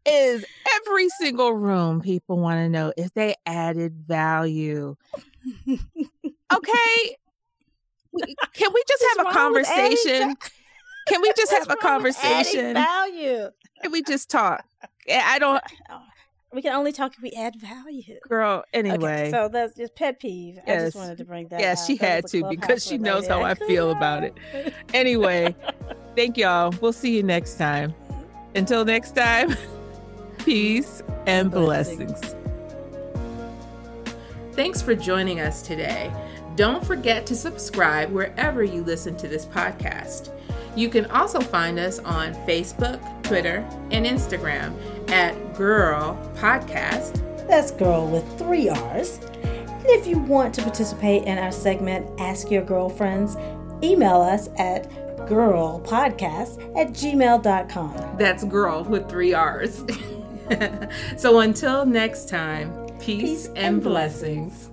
is 0.07 0.45
every 0.75 1.09
single 1.09 1.53
room 1.53 2.01
people 2.01 2.37
want 2.37 2.57
to 2.57 2.69
know 2.69 2.93
if 2.97 3.13
they 3.13 3.35
added 3.45 3.93
value. 4.07 4.95
Okay. 5.67 7.15
Can 8.53 8.71
we 8.73 8.83
just 8.87 9.05
have 9.17 9.27
a 9.27 9.31
conversation? 9.31 10.35
Can 11.07 11.21
we 11.21 11.31
just 11.35 11.51
have 11.57 11.63
a 11.67 11.69
What's 11.73 11.83
wrong 11.85 12.03
with 12.03 12.17
adding 12.17 12.33
conversation? 12.33 12.73
Value. 12.73 13.49
Can 13.81 13.91
we 13.91 14.01
just 14.03 14.29
talk? 14.29 14.63
Eh, 15.07 15.21
I 15.23 15.37
don't, 15.37 15.61
We 16.53 16.61
can 16.61 16.71
only 16.73 16.91
talk 16.93 17.13
if 17.13 17.21
we 17.21 17.31
add 17.31 17.55
value. 17.59 18.15
girl. 18.27 18.63
Anyway, 18.73 18.95
Okay, 18.95 19.31
so 19.31 19.49
that's 19.49 19.75
just 19.75 19.95
pet 19.95 20.19
peeve. 20.19 20.57
I 20.59 20.71
Yes. 20.71 20.83
just 20.83 20.95
wanted 20.95 21.17
to 21.17 21.25
bring 21.25 21.47
that. 21.49 21.59
Yeah, 21.59 21.71
out. 21.71 21.77
she 21.85 21.97
That 21.97 22.07
had 22.07 22.27
to 22.27 22.47
because 22.49 22.85
she 22.85 22.97
knows 22.97 23.27
how 23.27 23.39
I 23.39 23.49
related. 23.51 23.67
feel 23.67 23.91
about 23.91 24.23
it. 24.23 24.33
anyway, 24.93 25.53
thank 26.15 26.37
y'all. 26.37 26.73
We'll 26.81 26.93
see 26.93 27.15
you 27.15 27.23
next 27.23 27.55
time. 27.57 27.93
Until 28.55 28.85
next 28.85 29.15
time, 29.15 29.53
peace 30.45 31.01
and 31.25 31.49
blessings. 31.49 32.35
Thanks 34.51 34.79
for 34.79 34.93
joining 34.93 35.39
us 35.39 35.63
today. 35.63 36.13
Don't 36.55 36.85
forget 36.85 37.25
to 37.25 37.35
subscribe 37.35 38.11
wherever 38.11 38.63
you 38.63 38.83
listen 38.83 39.17
to 39.17 39.27
this 39.27 39.47
podcast. 39.47 40.31
You 40.75 40.87
can 40.89 41.07
also 41.07 41.41
find 41.41 41.79
us 41.79 41.97
on 41.99 42.35
Facebook, 42.45 43.01
Twitter, 43.23 43.67
and 43.89 44.05
Instagram 44.05 44.73
at 45.09 45.33
Girrrl 45.55 46.15
Podcast. 46.35 47.21
That's 47.47 47.71
girl 47.71 48.07
with 48.07 48.37
three 48.37 48.69
R's. 48.69 49.17
And 49.17 49.85
if 49.87 50.05
you 50.05 50.19
want 50.19 50.53
to 50.55 50.61
participate 50.61 51.23
in 51.23 51.39
our 51.39 51.51
segment, 51.51 52.07
Ask 52.19 52.51
Your 52.51 52.63
Girlfriends, 52.63 53.35
email 53.83 54.21
us 54.21 54.47
at 54.57 54.89
girrrlpodcast 55.27 56.77
at 56.77 56.89
gmail.com. 56.89 58.17
That's 58.17 58.43
girl 58.43 58.83
with 58.83 59.09
three 59.09 59.33
R's. 59.33 59.83
so 61.17 61.39
until 61.39 61.85
next 61.85 62.29
time, 62.29 62.71
peace, 62.99 63.19
Peace 63.19 63.45
and 63.47 63.57
and 63.57 63.83
blessings. 63.83 64.71